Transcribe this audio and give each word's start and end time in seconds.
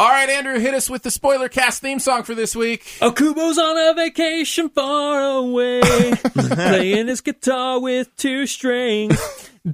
All 0.00 0.08
right, 0.08 0.30
Andrew, 0.30 0.58
hit 0.58 0.72
us 0.72 0.88
with 0.88 1.02
the 1.02 1.10
spoiler 1.10 1.50
cast 1.50 1.82
theme 1.82 1.98
song 1.98 2.22
for 2.22 2.34
this 2.34 2.56
week. 2.56 2.84
Okubo's 3.00 3.58
on 3.58 3.76
a 3.76 3.92
vacation 3.92 4.70
far 4.70 5.20
away, 5.20 5.82
playing 6.34 7.08
his 7.08 7.20
guitar 7.20 7.78
with 7.78 8.16
two 8.16 8.46
strings. 8.46 9.20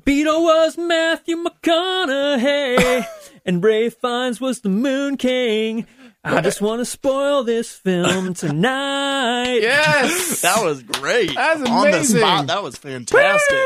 Beetle 0.05 0.43
was 0.43 0.77
Matthew 0.77 1.37
McConaughey, 1.37 3.07
and 3.45 3.63
Ray 3.63 3.89
Fiennes 3.89 4.41
was 4.41 4.63
the 4.63 4.69
Moon 4.69 5.17
King. 5.17 5.87
I 6.29 6.41
just 6.41 6.61
want 6.61 6.81
to 6.81 6.85
spoil 6.85 7.45
this 7.45 7.71
film 7.71 8.35
tonight. 8.81 9.59
Yes, 9.61 10.41
That 10.47 10.63
was 10.65 10.83
great. 10.83 11.35
That's 11.35 11.61
On 11.61 11.83
the 11.83 11.89
amazing. 11.89 12.19
spot. 12.19 12.47
That 12.49 12.63
was 12.63 12.77
fantastic. 12.77 13.57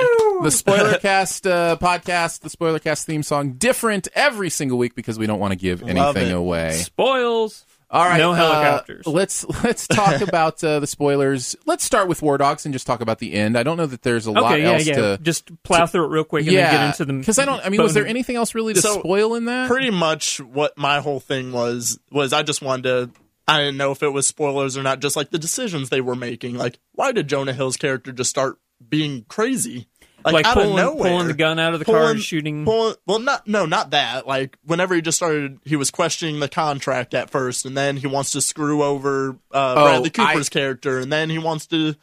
the 0.42 0.50
spoiler 0.50 0.98
cast 1.00 1.46
uh, 1.46 1.76
podcast, 1.80 2.40
the 2.40 2.50
spoiler 2.50 2.78
cast 2.78 3.06
theme 3.06 3.22
song, 3.22 3.52
different 3.52 4.08
every 4.14 4.50
single 4.50 4.78
week 4.78 4.94
because 4.94 5.18
we 5.18 5.26
don't 5.26 5.38
want 5.40 5.52
to 5.52 5.56
give 5.58 5.80
Love 5.82 5.90
anything 6.16 6.30
it. 6.30 6.36
away. 6.36 6.72
Spoils. 6.72 7.64
All 7.92 8.04
right, 8.04 8.18
No 8.18 8.30
uh, 8.30 8.34
helicopters. 8.36 9.04
let's 9.06 9.44
let's 9.64 9.88
talk 9.88 10.20
about 10.28 10.62
uh, 10.62 10.78
the 10.78 10.86
spoilers. 10.86 11.56
Let's 11.66 11.82
start 11.82 12.06
with 12.06 12.22
War 12.22 12.38
Dogs 12.38 12.64
and 12.64 12.72
just 12.72 12.86
talk 12.86 13.00
about 13.00 13.18
the 13.18 13.32
end. 13.34 13.58
I 13.58 13.64
don't 13.64 13.76
know 13.76 13.86
that 13.86 14.02
there's 14.02 14.26
a 14.26 14.30
lot 14.30 14.60
yeah, 14.60 14.72
else 14.72 14.86
yeah. 14.86 14.94
to. 14.94 15.18
Just 15.20 15.62
plow 15.64 15.86
through 15.86 16.04
it 16.04 16.08
real 16.08 16.22
quick 16.22 16.46
and 16.46 16.56
then 16.56 16.72
get 16.72 16.86
into 16.86 17.04
the 17.04 17.12
because 17.18 17.40
I 17.40 17.44
don't. 17.44 17.64
I 17.66 17.68
mean, 17.68 17.82
was 17.82 17.94
there 17.94 18.06
anything 18.06 18.36
else 18.36 18.54
really 18.54 18.74
to 18.74 18.80
So, 18.80 19.00
spoil 19.00 19.34
in 19.34 19.46
that? 19.46 19.68
Pretty 19.68 19.90
much 19.90 20.40
what 20.40 20.78
my 20.78 21.00
whole 21.00 21.18
thing 21.18 21.50
was 21.50 21.98
was 22.12 22.32
I 22.32 22.44
just 22.44 22.62
wanted 22.62 22.82
to. 22.84 23.10
I 23.48 23.58
didn't 23.58 23.78
know 23.78 23.90
if 23.90 24.04
it 24.04 24.10
was 24.10 24.28
spoilers 24.28 24.76
or 24.76 24.84
not. 24.84 25.00
Just 25.00 25.16
like 25.16 25.30
the 25.30 25.38
decisions 25.38 25.88
they 25.88 26.00
were 26.00 26.14
making. 26.14 26.54
Like, 26.56 26.78
why 26.92 27.10
did 27.10 27.26
Jonah 27.28 27.52
Hill's 27.52 27.76
character 27.76 28.12
just 28.12 28.30
start 28.30 28.58
being 28.88 29.24
crazy? 29.28 29.88
Like 30.24 30.44
out 30.46 30.54
pulling, 30.54 30.70
of 30.70 30.76
nowhere, 30.76 31.10
pulling 31.10 31.26
the 31.28 31.34
gun 31.34 31.58
out 31.58 31.72
of 31.72 31.78
the 31.78 31.84
car 31.84 31.94
Pulling- 32.00 32.10
and 32.16 32.20
shooting. 32.22 32.64
Pulling, 32.64 32.94
well, 33.06 33.18
not 33.18 33.46
no, 33.46 33.66
not 33.66 33.90
that. 33.90 34.26
Like 34.26 34.56
whenever 34.64 34.94
he 34.94 35.00
just 35.02 35.16
started, 35.16 35.58
he 35.64 35.76
was 35.76 35.90
questioning 35.90 36.40
the 36.40 36.48
contract 36.48 37.14
at 37.14 37.30
first, 37.30 37.64
and 37.66 37.76
then 37.76 37.96
he 37.96 38.06
wants 38.06 38.32
to 38.32 38.40
screw 38.40 38.82
over 38.82 39.36
uh, 39.52 39.74
Oh, 39.76 39.84
Bradley 39.84 40.10
I- 40.18 40.32
Cooper's 40.32 40.48
character, 40.48 40.98
and 40.98 41.12
then 41.12 41.30
he 41.30 41.38
wants 41.38 41.66
to, 41.68 41.94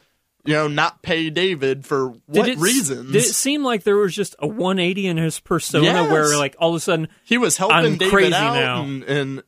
you 0.44 0.54
know, 0.54 0.68
not 0.68 1.02
pay 1.02 1.30
David 1.30 1.84
for 1.84 2.08
what 2.26 2.48
it, 2.48 2.58
reasons? 2.58 3.12
Did 3.12 3.22
it 3.22 3.34
seem 3.34 3.62
like 3.64 3.82
there 3.84 3.96
was 3.96 4.14
just 4.14 4.34
a 4.38 4.46
180 4.46 5.06
in 5.06 5.16
his 5.16 5.40
persona 5.40 5.84
Yes. 5.84 6.10
where, 6.10 6.36
like, 6.38 6.56
all 6.58 6.70
of 6.70 6.76
a 6.76 6.80
sudden, 6.80 7.08
he 7.24 7.36
was 7.38 7.56
helping 7.56 7.76
I'm 7.76 7.96
David 7.96 8.10
crazy 8.12 8.34
out, 8.34 8.54
now. 8.54 8.82
and, 8.82 9.02
and 9.04 9.42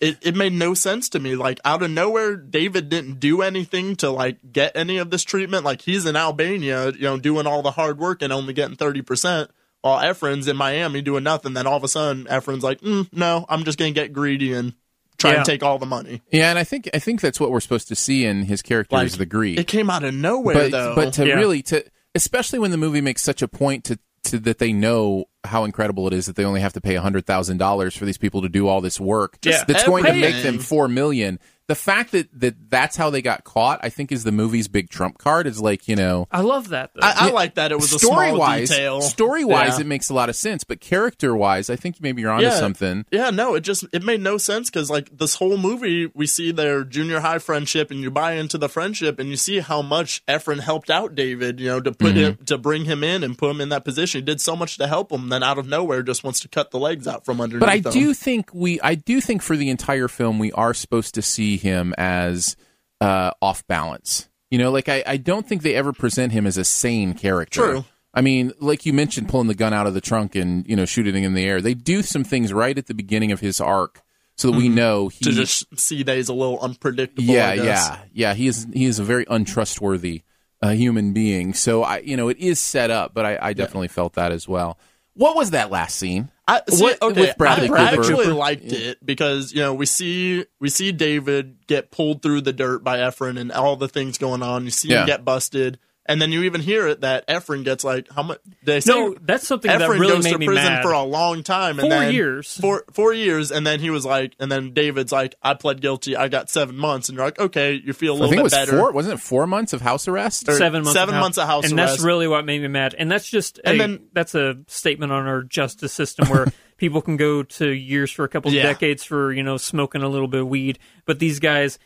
it, 0.00 0.18
it 0.22 0.34
made 0.36 0.52
no 0.52 0.74
sense 0.74 1.08
to 1.10 1.18
me. 1.20 1.36
Like 1.36 1.60
out 1.64 1.82
of 1.82 1.90
nowhere, 1.90 2.36
David 2.36 2.88
didn't 2.88 3.20
do 3.20 3.42
anything 3.42 3.96
to 3.96 4.10
like 4.10 4.38
get 4.52 4.76
any 4.76 4.98
of 4.98 5.10
this 5.10 5.22
treatment. 5.24 5.64
Like 5.64 5.82
he's 5.82 6.04
in 6.06 6.16
Albania, 6.16 6.90
you 6.90 7.02
know, 7.02 7.18
doing 7.18 7.46
all 7.46 7.62
the 7.62 7.70
hard 7.70 7.98
work 7.98 8.20
and 8.22 8.32
only 8.32 8.52
getting 8.54 8.76
thirty 8.76 9.02
percent, 9.02 9.50
while 9.82 10.02
Efraim's 10.02 10.48
in 10.48 10.56
Miami 10.56 11.00
doing 11.02 11.22
nothing. 11.24 11.54
Then 11.54 11.66
all 11.66 11.76
of 11.76 11.84
a 11.84 11.88
sudden, 11.88 12.24
Efraim's 12.24 12.64
like, 12.64 12.80
mm, 12.80 13.08
"No, 13.12 13.46
I'm 13.48 13.64
just 13.64 13.78
gonna 13.78 13.92
get 13.92 14.12
greedy 14.12 14.52
and 14.52 14.74
try 15.16 15.30
Yeah. 15.32 15.36
and 15.38 15.46
take 15.46 15.62
all 15.62 15.78
the 15.78 15.86
money." 15.86 16.22
yeah, 16.32 16.50
and 16.50 16.58
I 16.58 16.64
think 16.64 16.88
I 16.92 16.98
think 16.98 17.20
that's 17.20 17.38
what 17.38 17.50
we're 17.50 17.60
supposed 17.60 17.88
to 17.88 17.94
see 17.96 18.24
in 18.24 18.42
his 18.42 18.62
character 18.62 18.96
Like 18.96 19.06
is 19.06 19.16
the 19.16 19.26
greed. 19.26 19.58
It 19.58 19.68
came 19.68 19.88
out 19.90 20.02
of 20.02 20.12
nowhere 20.12 20.54
but 20.54 20.70
though. 20.72 20.94
but 20.96 21.12
to 21.14 21.26
Yeah. 21.26 21.34
really 21.34 21.62
to 21.62 21.84
especially 22.16 22.58
when 22.58 22.70
the 22.72 22.76
movie 22.76 23.00
makes 23.00 23.22
such 23.22 23.42
a 23.42 23.48
point 23.48 23.84
to 23.84 23.96
to 23.96 24.00
that 24.38 24.58
they 24.58 24.72
know 24.72 25.26
how 25.44 25.64
incredible 25.64 26.06
it 26.06 26.12
is 26.12 26.26
that 26.26 26.36
they 26.36 26.44
only 26.44 26.60
have 26.60 26.72
to 26.74 26.80
pay 26.80 26.94
hundred 26.94 27.26
thousand 27.26 27.58
dollars 27.58 27.96
for 27.96 28.04
these 28.04 28.18
people 28.18 28.42
to 28.42 28.48
do 28.48 28.66
all 28.68 28.80
this 28.80 28.98
work. 29.00 29.38
Yeah. 29.42 29.64
that's 29.66 29.84
going 29.84 30.04
to 30.04 30.14
make 30.14 30.42
them 30.42 30.58
four 30.58 30.88
million. 30.88 31.38
The 31.66 31.74
fact 31.74 32.12
that, 32.12 32.28
that 32.40 32.70
that's 32.70 32.94
how 32.96 33.08
they 33.08 33.22
got 33.22 33.44
caught, 33.44 33.80
I 33.82 33.88
think, 33.88 34.12
is 34.12 34.22
the 34.22 34.32
movie's 34.32 34.68
big 34.68 34.90
trump 34.90 35.16
card. 35.16 35.46
Is 35.46 35.60
like 35.60 35.88
you 35.88 35.96
know, 35.96 36.28
I 36.30 36.42
love 36.42 36.68
that, 36.68 36.90
though. 36.94 37.00
I, 37.02 37.28
I 37.28 37.30
like 37.30 37.54
that 37.54 37.72
it 37.72 37.76
was 37.76 37.92
a 37.92 37.98
story 37.98 38.28
small 38.28 38.38
wise, 38.38 38.68
detail. 38.68 39.00
story 39.00 39.44
wise, 39.44 39.78
Yeah. 39.78 39.80
it 39.80 39.86
makes 39.86 40.10
a 40.10 40.14
lot 40.14 40.28
of 40.28 40.36
sense. 40.36 40.62
But 40.64 40.80
character 40.80 41.34
wise, 41.34 41.70
I 41.70 41.76
think 41.76 42.02
maybe 42.02 42.20
you're 42.20 42.30
onto 42.30 42.44
Yeah. 42.44 42.58
something. 42.58 43.06
Yeah, 43.10 43.30
no, 43.30 43.54
it 43.54 43.60
just 43.60 43.84
it 43.92 44.02
made 44.02 44.20
no 44.20 44.36
sense 44.36 44.68
because 44.68 44.90
like 44.90 45.16
this 45.16 45.36
whole 45.36 45.56
movie, 45.56 46.10
we 46.14 46.26
see 46.26 46.52
their 46.52 46.84
junior 46.84 47.20
high 47.20 47.38
friendship, 47.38 47.90
and 47.90 48.00
you 48.00 48.10
buy 48.10 48.32
into 48.32 48.58
the 48.58 48.68
friendship, 48.68 49.18
and 49.18 49.30
you 49.30 49.36
see 49.36 49.60
how 49.60 49.80
much 49.80 50.24
Efraim 50.26 50.60
helped 50.60 50.90
out 50.90 51.14
David, 51.14 51.60
you 51.60 51.68
know, 51.68 51.80
to 51.80 51.92
put 51.92 52.08
mm-hmm. 52.08 52.18
him 52.18 52.38
to 52.44 52.58
bring 52.58 52.84
him 52.84 53.02
in 53.02 53.24
and 53.24 53.38
put 53.38 53.50
him 53.50 53.62
in 53.62 53.70
that 53.70 53.86
position. 53.86 54.20
He 54.20 54.24
did 54.24 54.40
so 54.40 54.54
much 54.54 54.76
to 54.76 54.86
help 54.86 55.10
him, 55.10 55.30
then 55.30 55.42
out 55.42 55.58
of 55.58 55.66
nowhere, 55.66 56.02
just 56.02 56.24
wants 56.24 56.40
to 56.40 56.48
cut 56.48 56.72
the 56.72 56.78
legs 56.78 57.08
out 57.08 57.24
from 57.24 57.40
underneath. 57.40 57.60
But 57.60 57.68
I 57.70 57.76
him. 57.76 57.90
do 57.90 58.14
think 58.14 58.50
we, 58.52 58.80
I 58.82 58.96
do 58.96 59.20
think 59.22 59.40
for 59.40 59.56
the 59.56 59.70
entire 59.70 60.08
film, 60.08 60.38
we 60.38 60.52
are 60.52 60.74
supposed 60.74 61.14
to 61.14 61.22
see 61.22 61.53
him 61.56 61.94
as 61.98 62.56
uh, 63.00 63.32
off 63.42 63.66
balance. 63.66 64.28
You 64.50 64.58
know, 64.58 64.70
like 64.70 64.88
I, 64.88 65.02
I 65.06 65.16
don't 65.16 65.46
think 65.46 65.62
they 65.62 65.74
ever 65.74 65.92
present 65.92 66.32
him 66.32 66.46
as 66.46 66.56
a 66.56 66.64
sane 66.64 67.14
character. 67.14 67.60
True. 67.60 67.84
I 68.12 68.20
mean, 68.20 68.52
like 68.60 68.86
you 68.86 68.92
mentioned, 68.92 69.28
pulling 69.28 69.48
the 69.48 69.54
gun 69.54 69.72
out 69.72 69.86
of 69.86 69.94
the 69.94 70.00
trunk 70.00 70.36
and 70.36 70.66
you 70.68 70.76
know 70.76 70.84
shooting 70.84 71.14
it 71.16 71.26
in 71.26 71.34
the 71.34 71.44
air. 71.44 71.60
They 71.60 71.74
do 71.74 72.02
some 72.02 72.22
things 72.22 72.52
right 72.52 72.76
at 72.76 72.86
the 72.86 72.94
beginning 72.94 73.32
of 73.32 73.40
his 73.40 73.60
arc, 73.60 74.02
so 74.36 74.50
that 74.50 74.56
we 74.56 74.68
know 74.68 75.08
he. 75.08 75.24
to 75.24 75.32
just 75.32 75.78
see 75.78 76.04
that 76.04 76.16
he's 76.16 76.28
a 76.28 76.34
little 76.34 76.60
unpredictable. 76.60 77.24
yeah, 77.24 77.52
yeah, 77.54 77.98
yeah. 78.12 78.34
He 78.34 78.46
is 78.46 78.66
he 78.72 78.84
is 78.84 79.00
a 79.00 79.04
very 79.04 79.26
untrustworthy 79.28 80.22
uh, 80.62 80.70
human 80.70 81.12
being. 81.12 81.52
So 81.54 81.82
I, 81.82 81.98
you 81.98 82.16
know, 82.16 82.28
it 82.28 82.38
is 82.38 82.60
set 82.60 82.90
up, 82.90 83.12
but 83.12 83.26
I, 83.26 83.38
I 83.40 83.52
definitely 83.52 83.88
felt 83.88 84.14
that 84.14 84.32
as 84.32 84.48
well. 84.48 84.78
What 85.14 85.36
was 85.36 85.50
that 85.50 85.70
last 85.70 85.96
scene? 85.96 86.30
I, 86.46 86.60
see, 86.68 86.82
What- 86.82 87.00
okay, 87.02 87.20
with 87.22 87.38
Bradley 87.38 87.70
I 87.70 87.92
actually 87.92 88.26
liked 88.26 88.64
it 88.72 89.04
because 89.04 89.52
you 89.52 89.60
know 89.60 89.72
we 89.74 89.86
see 89.86 90.44
we 90.60 90.68
see 90.68 90.92
David 90.92 91.56
get 91.66 91.90
pulled 91.90 92.20
through 92.22 92.42
the 92.42 92.52
dirt 92.52 92.84
by 92.84 92.98
Efraim 92.98 93.38
and 93.38 93.50
all 93.50 93.76
the 93.76 93.88
things 93.88 94.18
going 94.18 94.42
on. 94.42 94.64
You 94.64 94.70
see 94.70 94.88
Yeah. 94.88 95.00
him 95.02 95.06
get 95.06 95.24
busted, 95.24 95.78
and 96.06 96.20
then 96.20 96.32
you 96.32 96.42
even 96.44 96.60
hear 96.60 96.86
it 96.88 97.00
that 97.02 97.26
Efraim 97.28 97.64
gets 97.64 97.84
like 97.84 98.10
how 98.10 98.22
much? 98.22 98.38
They 98.62 98.80
say 98.80 98.92
no, 98.92 99.14
that's 99.20 99.46
something 99.46 99.70
Efraim 99.70 99.78
that 99.78 99.88
really 99.90 100.14
goes 100.14 100.24
made 100.24 100.32
to 100.32 100.38
me 100.38 100.46
prison 100.46 100.64
mad. 100.64 100.82
for 100.82 100.92
a 100.92 101.02
long 101.02 101.42
time. 101.42 101.78
And 101.78 101.88
Four 101.88 102.00
then 102.00 102.12
years. 102.14 102.56
Four 102.60 102.84
four 102.92 103.12
years, 103.12 103.50
and 103.50 103.66
then 103.66 103.80
he 103.80 103.90
was 103.90 104.04
like, 104.04 104.34
and 104.38 104.50
then 104.52 104.72
David's 104.74 105.12
like, 105.12 105.34
I 105.42 105.54
pled 105.54 105.80
guilty. 105.80 106.16
I 106.16 106.28
got 106.28 106.50
seven 106.50 106.76
months, 106.76 107.08
and 107.08 107.16
you're 107.16 107.26
like, 107.26 107.38
okay, 107.38 107.72
you 107.84 107.92
feel 107.92 108.12
a 108.14 108.16
I 108.16 108.20
little 108.20 108.30
think 108.30 108.40
it 108.40 108.44
was 108.44 108.52
better. 108.52 108.78
four. 108.78 108.92
Wasn't 108.92 109.14
it 109.14 109.22
four 109.22 109.46
months 109.46 109.72
of 109.72 109.80
house 109.80 110.06
arrest? 110.08 110.48
Or 110.48 110.56
seven 110.56 110.82
months, 110.84 110.92
seven 110.98 111.14
of 111.14 111.20
months 111.20 111.38
of 111.38 111.46
house 111.46 111.64
and 111.64 111.72
arrest. 111.78 111.90
And 111.92 111.98
that's 111.98 112.02
really 112.04 112.28
what 112.28 112.44
made 112.44 112.60
me 112.62 112.68
mad. 112.68 112.94
And 112.98 113.10
that's 113.10 113.28
just, 113.28 113.58
And 113.64 113.76
a, 113.76 113.78
then- 113.78 114.06
that's 114.12 114.34
a 114.34 114.58
statement 114.66 115.12
on 115.12 115.26
our 115.26 115.42
justice 115.42 115.92
system 115.92 116.28
where 116.28 116.46
people 116.76 117.00
can 117.02 117.16
go 117.16 117.42
to 117.42 117.68
years 117.70 118.10
for 118.10 118.24
a 118.24 118.28
couple 118.28 118.48
of 118.50 118.54
Yeah. 118.54 118.64
decades 118.64 119.04
for 119.04 119.32
you 119.32 119.42
know 119.42 119.56
smoking 119.56 120.02
a 120.02 120.08
little 120.08 120.28
bit 120.28 120.40
of 120.42 120.48
weed, 120.48 120.78
but 121.06 121.18
these 121.18 121.38
guys 121.40 121.78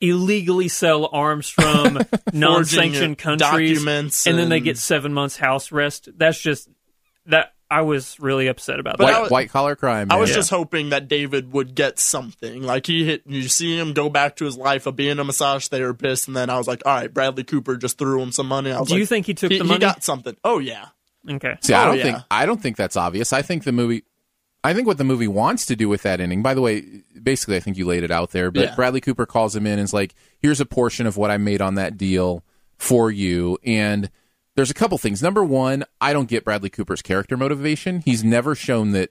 illegally 0.00 0.68
sell 0.68 1.08
arms 1.12 1.48
from 1.48 1.98
non-sanctioned 2.32 3.18
countries, 3.18 3.78
documents 3.78 4.26
and 4.26 4.38
then 4.38 4.48
they 4.48 4.60
get 4.60 4.78
seven 4.78 5.12
months 5.12 5.36
house 5.36 5.70
arrest. 5.72 6.08
That's 6.16 6.40
just 6.40 6.68
that 7.26 7.52
I 7.70 7.82
was 7.82 8.18
really 8.18 8.48
upset 8.48 8.80
about 8.80 8.98
that. 8.98 9.04
White, 9.22 9.30
white 9.30 9.50
collar 9.50 9.76
crime. 9.76 10.08
I 10.10 10.14
man. 10.14 10.20
was 10.20 10.32
just 10.34 10.50
hoping 10.50 10.88
that 10.88 11.06
David 11.06 11.52
would 11.52 11.74
get 11.76 11.98
something. 12.00 12.62
Like 12.64 12.86
he 12.86 13.04
hit, 13.04 13.22
you 13.26 13.42
see 13.42 13.78
him 13.78 13.92
go 13.92 14.08
back 14.08 14.36
to 14.36 14.44
his 14.44 14.56
life 14.56 14.86
of 14.86 14.96
being 14.96 15.18
a 15.20 15.24
massage 15.24 15.68
therapist, 15.68 16.26
and 16.26 16.36
then 16.36 16.50
I 16.50 16.58
was 16.58 16.66
like, 16.66 16.82
all 16.84 16.94
right, 16.94 17.12
Bradley 17.12 17.44
Cooper 17.44 17.76
just 17.76 17.96
threw 17.98 18.20
him 18.22 18.32
some 18.32 18.48
money. 18.48 18.72
I 18.72 18.80
was 18.80 18.88
Do 18.88 18.96
you 18.98 19.06
think 19.06 19.26
he 19.26 19.34
took 19.34 19.52
he, 19.52 19.58
the 19.58 19.64
he 19.64 19.68
money? 19.68 19.80
got 19.80 20.02
something. 20.02 20.36
Oh 20.42 20.58
yeah, 20.58 20.86
okay. 21.30 21.56
See, 21.60 21.72
I 21.74 21.82
Oh, 21.84 21.86
don't 21.88 21.98
yeah. 21.98 22.02
think 22.04 22.18
I 22.30 22.46
don't 22.46 22.60
think 22.60 22.76
that's 22.76 22.96
obvious. 22.96 23.32
I 23.32 23.42
think 23.42 23.62
the 23.64 23.72
movie 23.72 24.02
I 24.64 24.74
think 24.74 24.86
what 24.86 24.98
the 24.98 25.04
movie 25.04 25.28
wants 25.28 25.66
to 25.66 25.76
do 25.76 25.88
with 25.88 26.02
that 26.02 26.20
ending. 26.20 26.42
By 26.42 26.54
the 26.54 26.60
way, 26.60 26.84
basically 27.22 27.56
I 27.56 27.60
think 27.60 27.76
you 27.76 27.86
laid 27.86 28.02
it 28.04 28.10
out 28.10 28.30
there, 28.30 28.50
but 28.50 28.60
Yeah. 28.62 28.74
Bradley 28.74 29.00
Cooper 29.00 29.26
calls 29.26 29.54
him 29.56 29.66
in 29.66 29.74
and 29.74 29.82
is 29.82 29.92
like, 29.94 30.14
"Here's 30.38 30.60
a 30.60 30.66
portion 30.66 31.06
of 31.06 31.16
what 31.16 31.30
I 31.30 31.36
made 31.38 31.60
on 31.60 31.74
that 31.76 31.96
deal 31.96 32.44
for 32.78 33.10
you." 33.10 33.58
And 33.64 34.10
there's 34.56 34.70
a 34.70 34.74
couple 34.74 34.98
things. 34.98 35.22
Number 35.22 35.44
1, 35.44 35.84
I 36.00 36.12
don't 36.12 36.28
get 36.28 36.44
Bradley 36.44 36.70
Cooper's 36.70 37.02
character 37.02 37.36
motivation. 37.36 38.02
He's 38.04 38.24
never 38.24 38.54
shown 38.54 38.92
that 38.92 39.10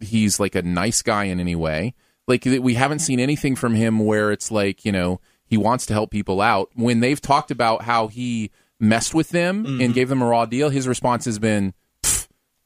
he's 0.00 0.40
like 0.40 0.54
a 0.54 0.62
nice 0.62 1.02
guy 1.02 1.24
in 1.24 1.38
any 1.40 1.54
way. 1.54 1.94
Like 2.26 2.44
we 2.44 2.74
haven't 2.74 3.00
seen 3.00 3.18
anything 3.20 3.56
from 3.56 3.74
him 3.74 3.98
where 3.98 4.30
it's 4.30 4.50
like, 4.50 4.84
you 4.84 4.92
know, 4.92 5.20
he 5.46 5.56
wants 5.56 5.84
to 5.86 5.92
help 5.94 6.10
people 6.10 6.40
out. 6.40 6.70
When 6.74 7.00
they've 7.00 7.20
talked 7.20 7.50
about 7.50 7.82
how 7.82 8.06
he 8.08 8.50
messed 8.78 9.14
with 9.14 9.30
them 9.30 9.64
Mm-hmm. 9.64 9.80
and 9.80 9.94
gave 9.94 10.08
them 10.08 10.22
a 10.22 10.26
raw 10.26 10.46
deal, 10.46 10.70
his 10.70 10.86
response 10.88 11.24
has 11.24 11.38
been, 11.38 11.70
"Pfft, 11.70 11.74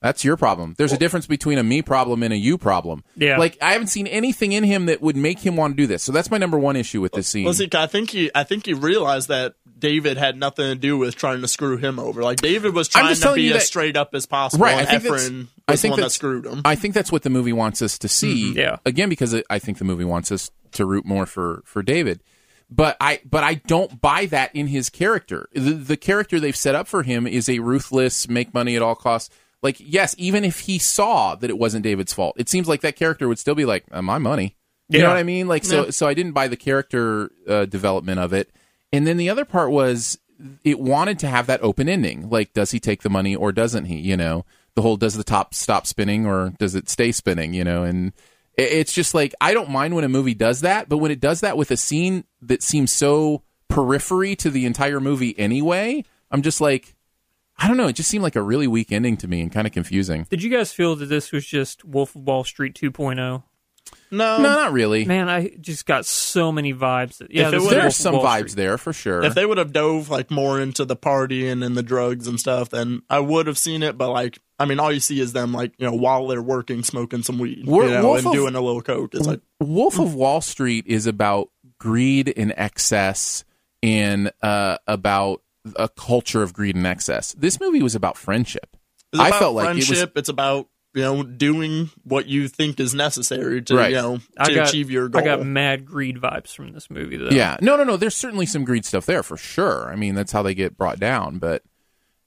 that's 0.05 0.23
your 0.23 0.37
problem. 0.37 0.75
There's 0.77 0.93
a 0.93 0.99
difference 0.99 1.27
between 1.27 1.56
a 1.56 1.62
me 1.62 1.81
problem 1.81 2.23
and 2.23 2.31
a 2.31 2.37
you 2.37 2.59
problem. 2.59 3.05
Yeah. 3.17 3.39
Like 3.39 3.56
I 3.62 3.73
haven't 3.73 3.87
seen 3.87 4.06
anything 4.06 4.53
in 4.53 4.62
him 4.62 4.85
that 4.87 5.01
would 5.01 5.17
make 5.17 5.39
him 5.39 5.56
want 5.56 5.73
to 5.73 5.77
do 5.83 5.87
this. 5.87 6.03
So 6.03 6.12
that's 6.12 6.31
my 6.31 6.37
number 6.37 6.59
one 6.59 6.77
issue 6.77 7.01
with 7.01 7.12
this 7.12 7.27
scene. 7.27 7.47
Well, 7.47 7.55
see, 7.55 7.71
I 7.73 7.87
think 7.87 8.11
he, 8.11 8.31
I 8.35 8.45
think 8.45 8.67
he 8.67 8.75
realized 8.75 9.29
that 9.29 9.55
David 9.79 10.19
had 10.19 10.37
nothing 10.37 10.67
to 10.67 10.75
do 10.75 10.99
with 10.99 11.17
trying 11.17 11.41
to 11.41 11.49
screw 11.49 11.79
him 11.79 11.99
over. 11.99 12.23
Like 12.23 12.37
David 12.37 12.75
was 12.75 12.89
trying 12.89 13.15
to 13.15 13.35
be 13.35 13.45
you 13.45 13.55
as 13.55 13.67
straight 13.67 13.97
up 13.97 14.15
as 14.15 14.27
possible. 14.27 14.65
Right, 14.65 14.77
I 14.77 14.85
think 14.85 15.03
that's- 15.05 15.29
Efraim 15.31 15.49
I 15.67 15.77
think 15.77 15.93
one 15.93 16.01
that 16.03 16.11
screwed 16.11 16.45
him. 16.45 16.61
I 16.67 16.75
think 16.75 16.93
that's 16.93 17.11
what 17.11 17.23
the 17.23 17.31
movie 17.31 17.55
wants 17.55 17.81
us 17.81 17.99
to 18.00 18.09
see. 18.09 18.50
Mm-hmm. 18.50 18.59
Yeah. 18.59 18.77
Again, 18.85 19.09
because 19.09 19.35
I 19.49 19.59
think 19.59 19.79
the 19.79 19.85
movie 19.87 20.05
wants 20.05 20.31
us 20.31 20.50
to 20.73 20.85
root 20.85 21.07
more 21.07 21.25
for 21.25 21.62
for 21.65 21.83
David. 21.83 22.23
But 22.71 22.97
I 23.00 23.21
but 23.25 23.45
I 23.45 23.55
don't 23.55 24.00
buy 24.03 24.27
that 24.27 24.55
in 24.55 24.67
his 24.67 24.91
character. 24.91 25.49
The, 25.55 25.73
the 25.73 25.97
character 25.97 26.41
they've 26.41 26.57
set 26.57 26.75
up 26.75 26.89
for 26.89 27.03
him 27.03 27.27
is 27.27 27.49
a 27.49 27.61
ruthless, 27.61 28.29
make 28.29 28.53
money 28.53 28.77
at 28.77 28.83
all 28.83 28.95
costs. 28.95 29.35
Like 29.64 29.76
yes, 29.81 30.14
even 30.19 30.44
if 30.44 30.61
he 30.61 30.78
saw 30.78 31.34
that 31.34 31.50
it 31.50 31.58
wasn't 31.58 31.82
David's 31.82 32.12
fault, 32.12 32.37
it 32.38 32.49
seems 32.49 32.69
like 32.69 32.82
that 32.82 32.94
character 32.94 33.26
would 33.26 33.40
still 33.40 33.56
be 33.56 33.64
like, 33.64 33.84
uh, 33.90 34.02
my 34.02 34.19
money. 34.19 34.56
You 34.90 35.00
know 35.00 35.08
what 35.08 35.16
I 35.16 35.22
mean? 35.22 35.49
Like 35.49 35.64
so 35.64 35.90
so 35.90 36.06
I 36.06 36.14
didn't 36.14 36.32
buy 36.32 36.46
the 36.46 36.56
character 36.56 37.32
uh, 37.49 37.64
development 37.64 38.20
of 38.20 38.32
it. 38.32 38.52
And 38.93 39.06
then 39.06 39.16
the 39.16 39.31
other 39.31 39.44
part 39.44 39.70
was 39.72 40.19
it 40.62 40.78
wanted 40.78 41.19
to 41.20 41.28
have 41.28 41.46
that 41.46 41.62
open 41.62 41.88
ending. 41.88 42.28
Like, 42.28 42.52
does 42.52 42.70
he 42.70 42.81
take 42.81 43.02
the 43.02 43.11
money 43.11 43.34
or 43.34 43.50
doesn't 43.50 43.87
he? 43.87 43.99
You 43.99 44.16
know, 44.16 44.44
the 44.75 44.82
whole 44.82 44.96
does 44.96 45.14
the 45.14 45.25
top 45.25 45.55
stop 45.55 45.87
spinning 45.87 46.26
or 46.26 46.52
does 46.58 46.75
it 46.75 46.88
stay 46.88 47.11
spinning? 47.11 47.55
You 47.55 47.64
know, 47.64 47.84
and 47.84 48.12
it's 48.56 48.93
just 48.93 49.14
like 49.14 49.34
I 49.40 49.55
don't 49.55 49.70
mind 49.70 49.94
when 49.94 50.05
a 50.05 50.08
movie 50.08 50.34
does 50.34 50.61
that, 50.61 50.88
but 50.88 50.99
when 50.99 51.11
it 51.11 51.20
does 51.20 51.40
that 51.40 51.56
with 51.56 51.70
a 51.70 51.76
scene 51.76 52.25
that 52.43 52.62
seems 52.62 52.93
so 52.93 53.43
periphery 53.69 54.37
to 54.37 54.50
the 54.50 54.66
entire 54.66 55.00
movie 55.00 55.34
anyway, 55.38 56.05
I'm 56.31 56.43
just 56.43 56.61
like, 56.61 56.94
I 57.59 57.69
don't 57.69 57.77
know. 57.77 57.87
It 57.87 57.95
just 57.97 58.11
seemed 58.11 58.23
like 58.25 58.37
a 58.37 58.43
really 58.43 58.67
weak 58.67 58.91
ending 58.93 59.17
to 59.19 59.29
me 59.29 59.41
and 59.41 59.51
kind 59.53 59.67
of 59.67 59.73
confusing. 59.73 60.27
Did 60.31 60.43
you 60.43 60.51
guys 60.51 60.73
feel 60.73 60.97
that 60.97 61.06
this 61.06 61.31
was 61.33 61.47
just 61.47 61.85
Wolf 61.85 62.15
of 62.17 62.23
Wall 62.23 62.45
Street 62.45 62.75
2.0? 62.75 63.17
no, 63.17 63.43
No, 64.11 64.39
not 64.39 64.73
really. 64.73 65.05
Man, 65.05 65.29
I 65.29 65.51
just 65.61 65.87
got 65.87 66.06
so 66.06 66.51
many 66.51 66.73
vibes. 66.73 67.19
That, 67.19 67.31
yeah, 67.33 67.43
If 67.43 67.49
it 67.49 67.51
this 67.53 67.61
is 67.62 67.65
would've- 67.69 67.71
There's 67.81 67.85
Wolf 67.85 67.95
some 67.95 68.15
vibes 68.15 68.51
Street. 68.51 68.56
there 68.56 68.79
for 68.79 68.93
sure. 68.93 69.23
if 69.23 69.35
they 69.35 69.45
would 69.47 69.59
have 69.59 69.73
dove 69.73 70.09
like 70.11 70.31
more 70.31 70.61
into 70.61 70.85
the 70.85 70.97
partying 70.97 71.65
and 71.65 71.77
the 71.77 71.83
drugs 71.83 72.27
and 72.27 72.41
stuff, 72.41 72.71
then 72.71 73.03
I 73.11 73.21
would 73.21 73.47
have 73.47 73.59
seen 73.59 73.83
it. 73.83 73.97
But 73.99 74.11
like, 74.11 74.39
I 74.59 74.65
mean, 74.65 74.81
all 74.81 74.91
you 74.93 75.00
see 75.00 75.21
is 75.21 75.33
them 75.33 75.53
like 75.53 75.75
you 75.79 75.87
know 75.87 75.93
while 75.95 76.27
they're 76.27 76.43
working, 76.43 76.83
smoking 76.83 77.23
some 77.23 77.39
weed, 77.39 77.67
Wor- 77.67 77.85
you 77.85 77.91
know, 77.91 78.03
Wolf 78.05 78.19
and 78.19 78.27
of- 78.29 78.33
doing 78.33 78.55
a 78.55 78.61
little 78.61 78.83
coke. 78.83 79.15
It's 79.15 79.27
like 79.27 79.41
Wolf 79.61 79.99
of 79.99 80.15
Wall 80.15 80.41
Street 80.41 80.87
is 80.89 81.07
about 81.07 81.50
greed 81.79 82.33
and 82.37 82.53
excess 82.57 83.45
and 83.83 84.33
uh, 84.43 84.79
about 84.87 85.43
a 85.76 85.88
culture 85.88 86.43
of 86.43 86.52
greed 86.52 86.76
and 86.76 86.87
excess. 86.87 87.32
This 87.32 87.61
movie 87.61 87.82
was 87.82 87.94
about 87.94 88.16
friendship. 88.16 88.76
it's 89.12 89.20
I 89.20 89.28
about 89.28 89.38
felt 89.40 89.55
like 89.55 89.70
it 89.70 89.76
was 89.76 89.87
friendship. 89.87 90.16
It's 90.16 90.28
about 90.28 90.69
you 90.94 91.02
know 91.02 91.22
doing 91.22 91.90
what 92.05 92.26
you 92.26 92.46
think 92.49 92.78
is 92.78 92.94
necessary 92.94 93.61
to 93.62 93.76
Right. 93.76 93.90
you 93.90 93.96
know 93.96 94.19
I 94.38 94.44
to 94.44 94.55
got, 94.55 94.69
achieve 94.69 94.90
your 94.90 95.08
goal. 95.08 95.22
I 95.22 95.25
got 95.25 95.44
mad 95.44 95.84
greed 95.87 96.16
vibes 96.19 96.55
from 96.55 96.72
this 96.72 96.88
movie, 96.90 97.16
though. 97.16 97.31
Yeah. 97.31 97.56
No, 97.61 97.76
no, 97.76 97.84
no. 97.84 97.96
There's 97.96 98.14
certainly 98.14 98.46
some 98.46 98.64
greed 98.64 98.84
stuff 98.84 99.06
there 99.06 99.22
for 99.22 99.37
sure. 99.37 99.90
I 99.90 99.96
mean, 99.96 100.14
that's 100.14 100.32
how 100.32 100.43
they 100.43 100.55
get 100.55 100.76
brought 100.76 101.00
down. 101.00 101.38
But, 101.38 101.62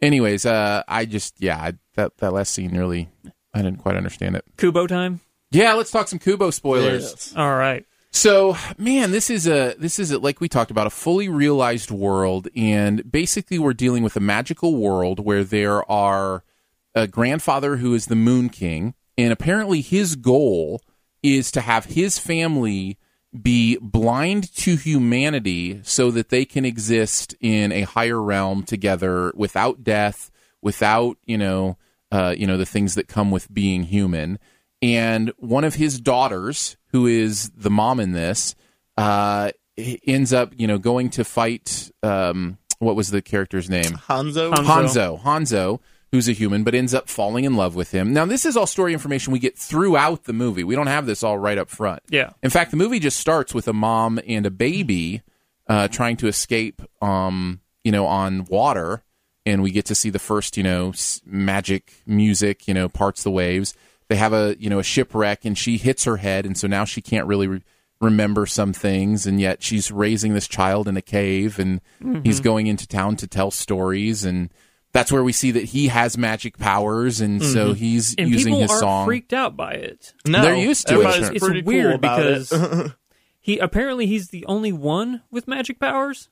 anyways, 0.01 0.45
uh, 0.45 0.83
I 0.87 1.05
just, 1.05 1.39
yeah, 1.41 1.57
I, 1.57 1.73
that, 1.95 2.17
that 2.17 2.33
last 2.33 2.53
scene 2.53 2.75
really, 2.77 3.09
I 3.53 3.61
didn't 3.61 3.79
quite 3.79 3.95
understand 3.95 4.35
it. 4.35 4.43
Kubo 4.57 4.85
time? 4.87 5.21
Yeah, 5.51 5.73
let's 5.73 5.91
talk 5.91 6.09
some 6.09 6.19
Kubo 6.19 6.51
spoilers. 6.51 7.03
Yes. 7.03 7.33
All 7.37 7.55
right. 7.55 7.85
So, 8.17 8.57
man, 8.79 9.11
this 9.11 9.29
is 9.29 9.45
a 9.45 9.75
this 9.77 9.99
is 9.99 10.09
a, 10.09 10.17
like 10.17 10.41
we 10.41 10.49
talked 10.49 10.71
about 10.71 10.87
a 10.87 10.89
fully 10.89 11.29
realized 11.29 11.91
world, 11.91 12.47
and 12.55 13.09
basically 13.11 13.59
we're 13.59 13.75
dealing 13.75 14.01
with 14.01 14.15
a 14.15 14.19
magical 14.19 14.75
world 14.75 15.23
where 15.23 15.43
there 15.43 15.89
are 15.89 16.43
a 16.95 17.07
grandfather 17.07 17.77
who 17.77 17.93
is 17.93 18.07
the 18.07 18.15
Moon 18.15 18.49
King, 18.49 18.95
and 19.19 19.31
apparently 19.31 19.81
his 19.81 20.15
goal 20.15 20.81
is 21.21 21.51
to 21.51 21.61
have 21.61 21.85
his 21.85 22.17
family 22.17 22.97
be 23.39 23.77
blind 23.79 24.51
to 24.55 24.77
humanity 24.77 25.79
so 25.83 26.09
that 26.09 26.29
they 26.29 26.43
can 26.43 26.65
exist 26.65 27.35
in 27.39 27.71
a 27.71 27.83
higher 27.83 28.19
realm 28.19 28.63
together 28.63 29.31
without 29.35 29.83
death, 29.83 30.31
without 30.59 31.17
you 31.27 31.37
know, 31.37 31.77
uh, 32.11 32.33
you 32.35 32.47
know 32.47 32.57
the 32.57 32.65
things 32.65 32.95
that 32.95 33.07
come 33.07 33.29
with 33.29 33.53
being 33.53 33.83
human. 33.83 34.39
And 34.81 35.31
one 35.37 35.63
of 35.63 35.75
his 35.75 35.99
daughters, 35.99 36.77
who 36.91 37.07
is 37.07 37.49
the 37.55 37.69
mom 37.71 37.99
in 37.99 38.11
this, 38.11 38.55
uh, 38.97 39.51
ends 40.05 40.33
up 40.33 40.53
you 40.57 40.67
know 40.67 40.77
going 40.77 41.09
to 41.11 41.23
fight. 41.23 41.91
Um, 42.03 42.57
what 42.79 42.95
was 42.95 43.09
the 43.09 43.21
character's 43.21 43.69
name? 43.69 43.83
Hanzo. 44.07 44.53
Hanzo. 44.53 44.65
Hanzo. 44.65 45.21
Hanzo, 45.21 45.79
who's 46.11 46.29
a 46.29 46.31
human, 46.31 46.63
but 46.63 46.75
ends 46.75 46.93
up 46.93 47.09
falling 47.09 47.43
in 47.43 47.55
love 47.55 47.75
with 47.75 47.91
him. 47.91 48.13
Now, 48.13 48.25
this 48.25 48.45
is 48.45 48.55
all 48.55 48.67
story 48.67 48.93
information 48.93 49.33
we 49.33 49.39
get 49.39 49.57
throughout 49.57 50.25
the 50.25 50.33
movie. 50.33 50.63
We 50.63 50.75
don't 50.75 50.85
have 50.87 51.07
this 51.07 51.23
all 51.23 51.39
right 51.39 51.57
up 51.57 51.69
front. 51.69 52.03
Yeah. 52.09 52.33
In 52.43 52.51
fact, 52.51 52.69
the 52.69 52.77
movie 52.77 52.99
just 52.99 53.19
starts 53.19 53.51
with 53.53 53.67
a 53.67 53.73
mom 53.73 54.19
and 54.27 54.45
a 54.45 54.51
baby 54.51 55.23
uh, 55.67 55.87
trying 55.87 56.17
to 56.17 56.27
escape, 56.27 56.81
um, 57.01 57.61
you 57.83 57.91
know, 57.91 58.05
on 58.05 58.45
water, 58.45 59.03
and 59.45 59.63
we 59.63 59.71
get 59.71 59.85
to 59.87 59.95
see 59.95 60.11
the 60.11 60.19
first, 60.19 60.55
you 60.55 60.63
know, 60.63 60.89
s- 60.89 61.19
magic 61.25 61.93
music, 62.05 62.67
you 62.67 62.73
know, 62.75 62.87
parts 62.87 63.23
the 63.23 63.31
waves. 63.31 63.73
They 64.09 64.15
have 64.15 64.33
a, 64.33 64.55
you 64.59 64.69
know, 64.69 64.79
a 64.79 64.83
shipwreck, 64.83 65.45
and 65.45 65.57
she 65.57 65.77
hits 65.77 66.05
her 66.05 66.17
head, 66.17 66.45
and 66.45 66.57
so 66.57 66.67
now 66.67 66.85
she 66.85 67.01
can't 67.01 67.27
really 67.27 67.47
re- 67.47 67.63
remember 67.99 68.45
some 68.45 68.73
things, 68.73 69.25
and 69.25 69.39
yet 69.39 69.63
she's 69.63 69.91
raising 69.91 70.33
this 70.33 70.47
child 70.47 70.87
in 70.87 70.97
a 70.97 71.01
cave, 71.01 71.59
and 71.59 71.81
he's 72.23 72.37
mm-hmm. 72.37 72.43
going 72.43 72.67
into 72.67 72.87
town 72.87 73.15
to 73.17 73.27
tell 73.27 73.51
stories, 73.51 74.23
and 74.23 74.49
that's 74.93 75.11
where 75.11 75.23
we 75.23 75.31
see 75.31 75.51
that 75.51 75.63
he 75.63 75.87
has 75.89 76.17
magic 76.17 76.57
powers, 76.57 77.21
and 77.21 77.43
so 77.43 77.67
mm-hmm. 77.67 77.73
he's 77.73 78.15
And 78.15 78.29
using 78.29 78.53
people 78.53 78.61
his 78.61 78.71
aren't 78.71 78.81
song. 78.81 79.05
freaked 79.05 79.33
out 79.33 79.55
by 79.55 79.73
it. 79.73 80.13
No, 80.25 80.41
They're 80.41 80.55
used 80.55 80.87
to 80.87 81.01
it. 81.01 81.35
It's 81.35 81.65
weird 81.65 81.91
cool 81.91 81.97
because 81.97 82.51
it. 82.51 82.91
he 83.39 83.57
apparently 83.59 84.07
he's 84.07 84.29
the 84.29 84.45
only 84.45 84.71
one 84.71 85.23
with 85.29 85.47
magic 85.47 85.79
powers. 85.79 86.29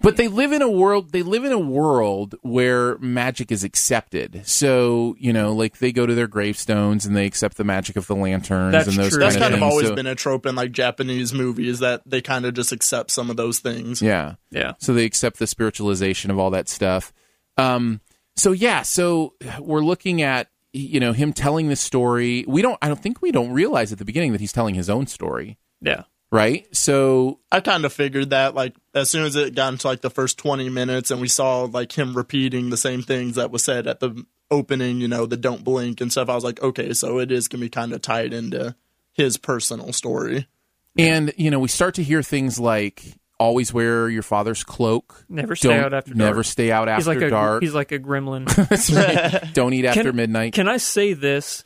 But 0.00 0.16
they 0.16 0.28
live 0.28 0.52
in 0.52 0.62
a 0.62 0.68
world. 0.70 1.12
They 1.12 1.22
live 1.22 1.44
in 1.44 1.52
a 1.52 1.58
world 1.58 2.36
where 2.42 2.96
magic 2.98 3.50
is 3.50 3.64
accepted. 3.64 4.42
So 4.46 5.16
you 5.18 5.32
know, 5.32 5.52
like 5.52 5.78
they 5.78 5.92
go 5.92 6.06
to 6.06 6.14
their 6.14 6.26
gravestones 6.28 7.04
and 7.04 7.16
they 7.16 7.26
accept 7.26 7.56
the 7.56 7.64
magic 7.64 7.96
of 7.96 8.06
the 8.06 8.14
lanterns 8.14 8.72
That's 8.72 8.88
and 8.88 8.96
those 8.96 9.10
true. 9.10 9.18
kind 9.20 9.22
That's 9.22 9.36
of 9.36 9.42
kind 9.42 9.54
of 9.54 9.62
always 9.62 9.88
So- 9.88 9.94
been 9.94 10.06
a 10.06 10.14
trope 10.14 10.46
in 10.46 10.54
like 10.54 10.72
Japanese 10.72 11.32
movies 11.34 11.80
that 11.80 12.02
they 12.06 12.20
kind 12.20 12.44
of 12.46 12.54
just 12.54 12.70
accept 12.72 13.10
some 13.10 13.30
of 13.30 13.36
those 13.36 13.58
things. 13.58 14.00
yeah. 14.00 14.34
Yeah. 14.50 14.74
So 14.78 14.94
they 14.94 15.04
accept 15.04 15.38
the 15.38 15.46
spiritualization 15.46 16.30
of 16.30 16.38
all 16.38 16.50
that 16.50 16.68
stuff. 16.68 17.12
Um. 17.56 18.00
So 18.36 18.52
yeah. 18.52 18.82
So 18.82 19.34
we're 19.58 19.80
looking 19.80 20.22
at 20.22 20.48
you 20.72 21.00
know 21.00 21.12
him 21.12 21.32
telling 21.32 21.68
the 21.68 21.76
story. 21.76 22.44
We 22.46 22.62
don't. 22.62 22.78
I 22.80 22.88
don't 22.88 23.00
think 23.02 23.20
we 23.20 23.32
don't 23.32 23.50
realize 23.52 23.90
at 23.90 23.98
the 23.98 24.04
beginning 24.04 24.32
that 24.32 24.40
he's 24.40 24.52
telling 24.52 24.74
his 24.76 24.88
own 24.88 25.06
story. 25.06 25.58
Yeah. 25.80 26.04
Right. 26.30 26.66
So 26.76 27.40
I 27.50 27.60
kind 27.60 27.84
of 27.84 27.92
figured 27.92 28.30
that 28.30 28.54
like 28.54 28.74
as 28.94 29.08
soon 29.10 29.24
as 29.24 29.34
it 29.34 29.54
got 29.54 29.72
into 29.72 29.86
like 29.86 30.02
the 30.02 30.10
first 30.10 30.36
20 30.38 30.68
minutes 30.68 31.10
and 31.10 31.20
we 31.20 31.28
saw 31.28 31.62
like 31.62 31.96
him 31.96 32.14
repeating 32.14 32.68
the 32.70 32.76
same 32.76 33.00
things 33.02 33.36
that 33.36 33.50
was 33.50 33.64
said 33.64 33.86
at 33.86 34.00
the 34.00 34.24
opening, 34.50 35.00
you 35.00 35.08
know, 35.08 35.24
the 35.24 35.36
don't 35.38 35.64
blink 35.64 36.00
and 36.02 36.12
stuff, 36.12 36.28
I 36.28 36.34
was 36.34 36.44
like, 36.44 36.62
okay, 36.62 36.92
so 36.92 37.18
it 37.18 37.32
is 37.32 37.48
going 37.48 37.60
to 37.60 37.64
be 37.66 37.70
kind 37.70 37.92
of 37.94 38.02
tied 38.02 38.32
into 38.34 38.74
his 39.12 39.36
personal 39.38 39.92
story. 39.92 40.46
and 40.98 41.32
you 41.36 41.50
know 41.50 41.58
we 41.60 41.68
start 41.68 41.94
to 41.94 42.02
hear 42.02 42.22
things 42.22 42.58
like 42.60 43.02
always 43.40 43.72
wear 43.72 44.08
your 44.10 44.22
father's 44.22 44.64
cloak. 44.64 45.24
Never 45.28 45.56
stay 45.56 45.68
Don't- 45.68 45.84
out 45.84 45.94
after 45.94 46.10
dark. 46.12 46.18
Never 46.18 46.42
stay 46.42 46.70
out 46.72 46.88
after 46.88 47.00
He's 47.00 47.06
like 47.06 47.22
a 47.22 47.30
dark. 47.30 47.62
he's 47.62 47.74
like 47.74 47.92
a 47.92 47.98
gremlin. 47.98 48.46
That's 48.68 48.90
right. 48.90 49.44
Don't 49.54 49.72
eat 49.74 49.84
after 49.86 50.02
Can- 50.04 50.16
midnight. 50.16 50.52
Can 50.54 50.68
I 50.68 50.76
say 50.76 51.12
this? 51.14 51.62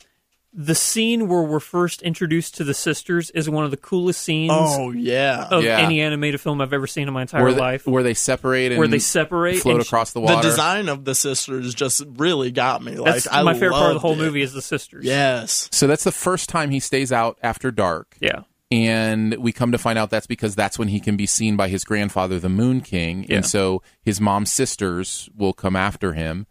The 0.55 0.75
scene 0.75 1.27
where 1.27 1.41
we're 1.41 1.59
first 1.59 2.03
introduced 2.03 2.55
to 2.57 2.63
the 2.63 2.75
sisters 2.75 3.31
is 3.31 3.49
one 3.49 3.65
of 3.65 3.71
the 3.71 3.77
coolest 3.77 4.21
scenes 4.21 4.51
Oh 4.53 4.91
yeah. 4.91 5.47
of 5.49 5.63
Yeah. 5.63 5.79
any 5.79 5.99
animated 6.01 6.39
film 6.41 6.61
I've 6.61 6.73
ever 6.73 6.85
seen 6.85 7.07
in 7.07 7.13
my 7.13 7.21
entire 7.23 7.41
where 7.43 7.53
they, 7.53 7.59
life. 7.59 7.87
where 7.87 8.03
they 8.03 8.13
separate 8.13 8.71
and 8.71 8.77
Where 8.77 8.87
they 8.87 8.99
separate 8.99 9.57
float 9.59 9.77
and 9.77 9.83
across 9.83 10.11
the 10.13 10.19
water. 10.21 10.35
the 10.35 10.41
design 10.43 10.89
of 10.89 11.05
the 11.05 11.15
sisters 11.15 11.73
just 11.73 12.03
really 12.17 12.51
got 12.51 12.83
me. 12.83 12.97
Like 12.97 13.13
That's 13.13 13.27
I 13.31 13.41
my 13.41 13.53
favorite 13.53 13.71
part 13.71 13.87
of 13.89 13.93
the 13.95 13.99
whole 13.99 14.13
it. 14.13 14.17
movie 14.19 14.43
is 14.43 14.53
the 14.53 14.61
sisters. 14.61 15.05
Yes. 15.05 15.69
so 15.71 15.87
that's 15.87 16.03
the 16.03 16.11
first 16.11 16.49
time 16.49 16.69
he 16.69 16.79
stays 16.79 17.11
out 17.11 17.39
after 17.41 17.71
dark. 17.71 18.15
Yeah. 18.19 18.41
and 18.71 19.35
we 19.35 19.51
come 19.51 19.71
to 19.71 19.77
find 19.77 19.97
out 19.99 20.09
that's 20.09 20.27
because 20.27 20.55
that's 20.55 20.77
when 20.79 20.87
he 20.87 20.99
can 20.99 21.15
be 21.15 21.25
seen 21.25 21.55
by 21.55 21.67
his 21.67 21.83
grandfather, 21.83 22.39
the 22.39 22.49
Moon 22.49 22.81
King, 22.81 23.25
Yeah. 23.27 23.37
and 23.37 23.45
so 23.45 23.81
his 24.03 24.19
mom's 24.21 24.51
sisters 24.51 25.29
will 25.35 25.53
come 25.53 25.75
after 25.75 26.13
him. 26.13 26.45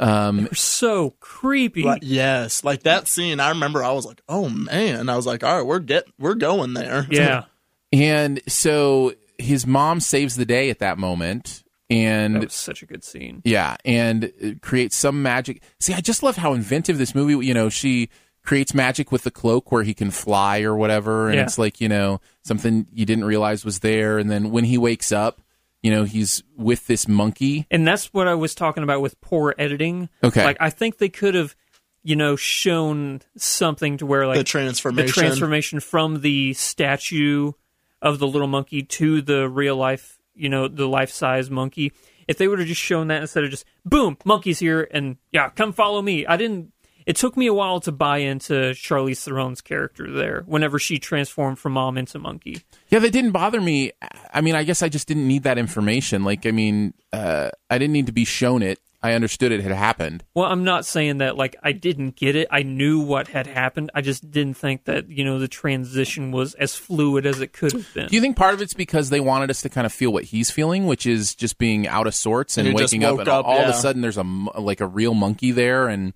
Um, 0.00 0.44
They're 0.44 0.54
so 0.54 1.14
creepy. 1.20 1.82
Like, 1.82 2.02
yes, 2.04 2.64
like 2.64 2.82
that 2.84 3.08
scene. 3.08 3.40
I 3.40 3.50
remember. 3.50 3.82
I 3.84 3.92
was 3.92 4.04
like, 4.06 4.20
"Oh 4.28 4.48
man!" 4.48 5.08
I 5.08 5.16
was 5.16 5.26
like, 5.26 5.42
"All 5.44 5.56
right, 5.56 5.66
we're 5.66 5.78
get, 5.80 6.04
we're 6.18 6.34
going 6.34 6.74
there." 6.74 7.06
yeah. 7.10 7.44
And 7.92 8.40
so 8.48 9.14
his 9.38 9.66
mom 9.66 10.00
saves 10.00 10.36
the 10.36 10.44
day 10.46 10.70
at 10.70 10.78
that 10.78 10.98
moment, 10.98 11.62
and 11.90 12.36
That 12.36 12.44
was 12.44 12.54
such 12.54 12.82
a 12.82 12.86
good 12.86 13.04
scene. 13.04 13.42
Yeah, 13.44 13.76
and 13.84 14.24
it 14.38 14.62
creates 14.62 14.96
some 14.96 15.22
magic. 15.22 15.62
See, 15.80 15.92
I 15.94 16.00
just 16.00 16.22
love 16.22 16.36
how 16.36 16.54
inventive 16.54 16.98
this 16.98 17.14
movie. 17.14 17.44
You 17.46 17.54
know, 17.54 17.68
she 17.68 18.08
creates 18.44 18.74
magic 18.74 19.12
with 19.12 19.22
the 19.22 19.30
cloak 19.30 19.70
where 19.70 19.82
he 19.84 19.94
can 19.94 20.10
fly 20.10 20.62
or 20.62 20.74
whatever, 20.74 21.28
and 21.28 21.36
Yeah. 21.36 21.42
it's 21.44 21.58
like 21.58 21.80
you 21.80 21.88
know 21.88 22.20
something 22.44 22.86
you 22.92 23.04
didn't 23.06 23.24
realize 23.24 23.64
was 23.64 23.80
there. 23.80 24.18
And 24.18 24.30
then 24.30 24.50
when 24.50 24.64
he 24.64 24.78
wakes 24.78 25.12
up, 25.12 25.40
you 25.82 25.90
know, 25.90 26.04
he's 26.04 26.42
with 26.56 26.86
this 26.86 27.08
monkey. 27.08 27.66
And 27.70 27.86
that's 27.86 28.12
what 28.14 28.28
I 28.28 28.34
was 28.34 28.54
talking 28.54 28.82
about 28.82 29.00
with 29.00 29.20
poor 29.20 29.54
editing. 29.58 30.08
Okay. 30.22 30.44
Like 30.44 30.56
I 30.60 30.70
think 30.70 30.98
they 30.98 31.08
could 31.08 31.34
have, 31.34 31.56
you 32.02 32.16
know, 32.16 32.36
shown 32.36 33.20
something 33.36 33.98
to 33.98 34.06
where 34.06 34.26
like 34.26 34.38
The 34.38 34.44
transformation. 34.44 35.06
the 35.06 35.12
transformation 35.12 35.80
from 35.80 36.20
the 36.20 36.54
statue 36.54 37.52
of 38.00 38.18
the 38.18 38.26
little 38.26 38.48
monkey 38.48 38.82
to 38.82 39.22
the 39.22 39.48
real 39.48 39.76
life, 39.76 40.18
you 40.34 40.48
know, 40.48 40.68
the 40.68 40.86
life 40.88 41.10
size 41.10 41.50
monkey. 41.50 41.92
If 42.28 42.38
they 42.38 42.46
would 42.46 42.60
have 42.60 42.68
just 42.68 42.80
shown 42.80 43.08
that 43.08 43.20
instead 43.20 43.42
of 43.44 43.50
just 43.50 43.64
boom, 43.84 44.16
monkey's 44.24 44.60
here 44.60 44.88
and 44.92 45.16
yeah, 45.32 45.50
come 45.50 45.72
follow 45.72 46.00
me. 46.00 46.24
I 46.26 46.36
didn't. 46.36 46.72
It 47.06 47.16
took 47.16 47.36
me 47.36 47.46
a 47.46 47.54
while 47.54 47.80
to 47.80 47.92
buy 47.92 48.18
into 48.18 48.52
Charlize 48.72 49.26
Theron's 49.26 49.60
character 49.60 50.10
there. 50.10 50.42
Whenever 50.46 50.78
she 50.78 50.98
transformed 50.98 51.58
from 51.58 51.72
mom 51.72 51.98
into 51.98 52.18
monkey. 52.18 52.62
Yeah, 52.88 52.98
that 53.00 53.12
didn't 53.12 53.32
bother 53.32 53.60
me. 53.60 53.92
I 54.32 54.40
mean, 54.40 54.54
I 54.54 54.64
guess 54.64 54.82
I 54.82 54.88
just 54.88 55.08
didn't 55.08 55.26
need 55.26 55.42
that 55.44 55.58
information. 55.58 56.24
Like, 56.24 56.46
I 56.46 56.50
mean, 56.50 56.94
uh, 57.12 57.50
I 57.70 57.78
didn't 57.78 57.92
need 57.92 58.06
to 58.06 58.12
be 58.12 58.24
shown 58.24 58.62
it. 58.62 58.78
I 59.04 59.14
understood 59.14 59.50
it 59.50 59.60
had 59.60 59.72
happened. 59.72 60.22
Well, 60.32 60.50
I'm 60.50 60.62
not 60.62 60.86
saying 60.86 61.18
that 61.18 61.36
like 61.36 61.56
I 61.60 61.72
didn't 61.72 62.14
get 62.14 62.36
it. 62.36 62.46
I 62.52 62.62
knew 62.62 63.00
what 63.00 63.26
had 63.26 63.48
happened. 63.48 63.90
I 63.94 64.00
just 64.00 64.30
didn't 64.30 64.54
think 64.54 64.84
that, 64.84 65.08
you 65.08 65.24
know, 65.24 65.40
the 65.40 65.48
transition 65.48 66.30
was 66.30 66.54
as 66.54 66.76
fluid 66.76 67.26
as 67.26 67.40
it 67.40 67.52
could 67.52 67.72
have 67.72 67.92
been. 67.94 68.06
Do 68.06 68.14
you 68.14 68.20
think 68.20 68.36
part 68.36 68.54
of 68.54 68.62
it's 68.62 68.74
because 68.74 69.10
they 69.10 69.18
wanted 69.18 69.50
us 69.50 69.60
to 69.62 69.68
kind 69.68 69.86
of 69.86 69.92
feel 69.92 70.12
what 70.12 70.24
he's 70.24 70.52
feeling, 70.52 70.86
which 70.86 71.04
is 71.04 71.34
just 71.34 71.58
being 71.58 71.88
out 71.88 72.06
of 72.06 72.14
sorts 72.14 72.56
and, 72.56 72.68
And 72.68 72.78
he 72.78 72.84
waking 72.84 73.02
up, 73.02 73.12
woke 73.12 73.20
and 73.20 73.28
up, 73.28 73.44
all 73.44 73.58
of 73.58 73.68
a 73.68 73.72
sudden 73.74 74.02
there's 74.02 74.18
a 74.18 74.22
like 74.22 74.80
a 74.80 74.86
real 74.86 75.14
monkey 75.14 75.50
there, 75.50 75.88
and 75.88 76.12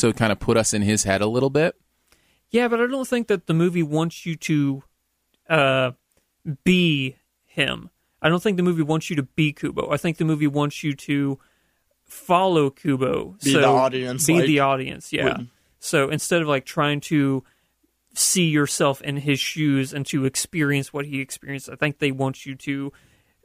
so 0.00 0.08
it 0.08 0.16
kind 0.16 0.32
of 0.32 0.38
put 0.40 0.56
us 0.56 0.72
in 0.74 0.82
his 0.82 1.04
head 1.04 1.20
a 1.20 1.26
little 1.26 1.50
bit. 1.50 1.74
yeah, 2.50 2.68
but 2.68 2.80
I 2.80 2.86
don't 2.86 3.06
think 3.08 3.28
that 3.28 3.46
the 3.46 3.54
movie 3.54 3.82
wants 3.82 4.24
you 4.26 4.36
to 4.36 4.82
uh 5.48 5.90
be 6.64 7.16
him. 7.46 7.90
I 8.22 8.28
don't 8.28 8.42
think 8.42 8.56
the 8.56 8.62
movie 8.62 8.82
wants 8.82 9.10
you 9.10 9.16
to 9.16 9.22
be 9.22 9.52
Kubo. 9.52 9.90
I 9.90 9.96
think 9.96 10.16
the 10.18 10.24
movie 10.24 10.46
wants 10.46 10.82
you 10.84 10.94
to 10.94 11.38
follow 12.04 12.70
Kubo. 12.70 13.36
Be 13.42 13.52
so 13.52 13.60
the 13.60 13.66
audience, 13.66 14.26
Be 14.26 14.34
like- 14.34 14.46
the 14.46 14.60
audience, 14.60 15.12
yeah. 15.12 15.24
Would- 15.38 15.48
So 15.78 16.10
instead 16.10 16.42
of 16.42 16.48
like 16.48 16.64
trying 16.66 17.00
to 17.02 17.42
see 18.14 18.48
yourself 18.50 19.00
in 19.02 19.16
his 19.18 19.38
shoes 19.40 19.94
and 19.94 20.04
to 20.06 20.24
experience 20.24 20.92
what 20.92 21.06
he 21.06 21.20
experienced, 21.20 21.70
I 21.70 21.76
think 21.76 21.98
they 21.98 22.10
want 22.12 22.44
you 22.44 22.54
to 22.56 22.92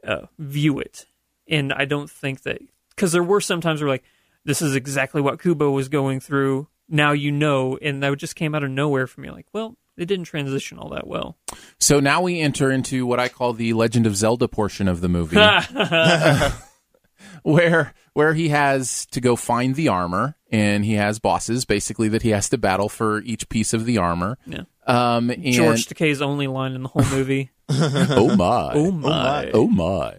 uh, 0.04 0.26
view 0.38 0.78
it. 0.78 1.06
And 1.48 1.72
I 1.72 1.84
don't 1.86 2.10
think 2.10 2.42
that 2.42 2.58
because 2.90 3.12
there 3.12 3.22
were 3.22 3.40
some 3.40 3.60
times 3.60 3.80
where 3.80 3.88
like 3.88 4.04
this 4.46 4.62
is 4.62 4.76
exactly 4.76 5.20
what 5.20 5.42
Kubo 5.42 5.70
was 5.70 5.88
going 5.88 6.20
through. 6.20 6.68
Now 6.88 7.12
you 7.12 7.32
know, 7.32 7.76
and 7.82 8.02
that 8.02 8.16
just 8.16 8.36
came 8.36 8.54
out 8.54 8.62
of 8.62 8.70
nowhere 8.70 9.06
for 9.06 9.20
me. 9.20 9.30
Like, 9.30 9.46
well, 9.52 9.76
it 9.96 10.06
didn't 10.06 10.26
transition 10.26 10.78
all 10.78 10.90
that 10.90 11.06
well. 11.06 11.36
So 11.78 12.00
now 12.00 12.22
we 12.22 12.40
enter 12.40 12.70
into 12.70 13.06
what 13.06 13.18
I 13.18 13.28
call 13.28 13.52
the 13.52 13.72
Legend 13.72 14.06
of 14.06 14.16
Zelda 14.16 14.46
portion 14.46 14.86
of 14.86 15.00
the 15.00 15.08
movie, 15.08 15.36
where 17.42 17.92
where 18.12 18.34
he 18.34 18.50
has 18.50 19.06
to 19.06 19.20
go 19.20 19.34
find 19.34 19.74
the 19.74 19.88
armor, 19.88 20.36
and 20.50 20.84
he 20.84 20.94
has 20.94 21.18
bosses 21.18 21.64
basically 21.64 22.08
that 22.08 22.22
he 22.22 22.30
has 22.30 22.48
to 22.50 22.58
battle 22.58 22.88
for 22.88 23.20
each 23.22 23.48
piece 23.48 23.74
of 23.74 23.84
the 23.84 23.98
armor. 23.98 24.38
Yeah. 24.46 24.62
Um, 24.86 25.30
and, 25.30 25.44
George 25.44 25.86
Takei's 25.86 26.22
only 26.22 26.46
line 26.46 26.72
in 26.72 26.84
the 26.84 26.88
whole 26.88 27.04
movie. 27.04 27.50
oh 27.68 28.36
my, 28.36 28.70
oh 28.74 28.92
my! 28.92 29.50
Oh 29.52 29.66
my. 29.66 30.18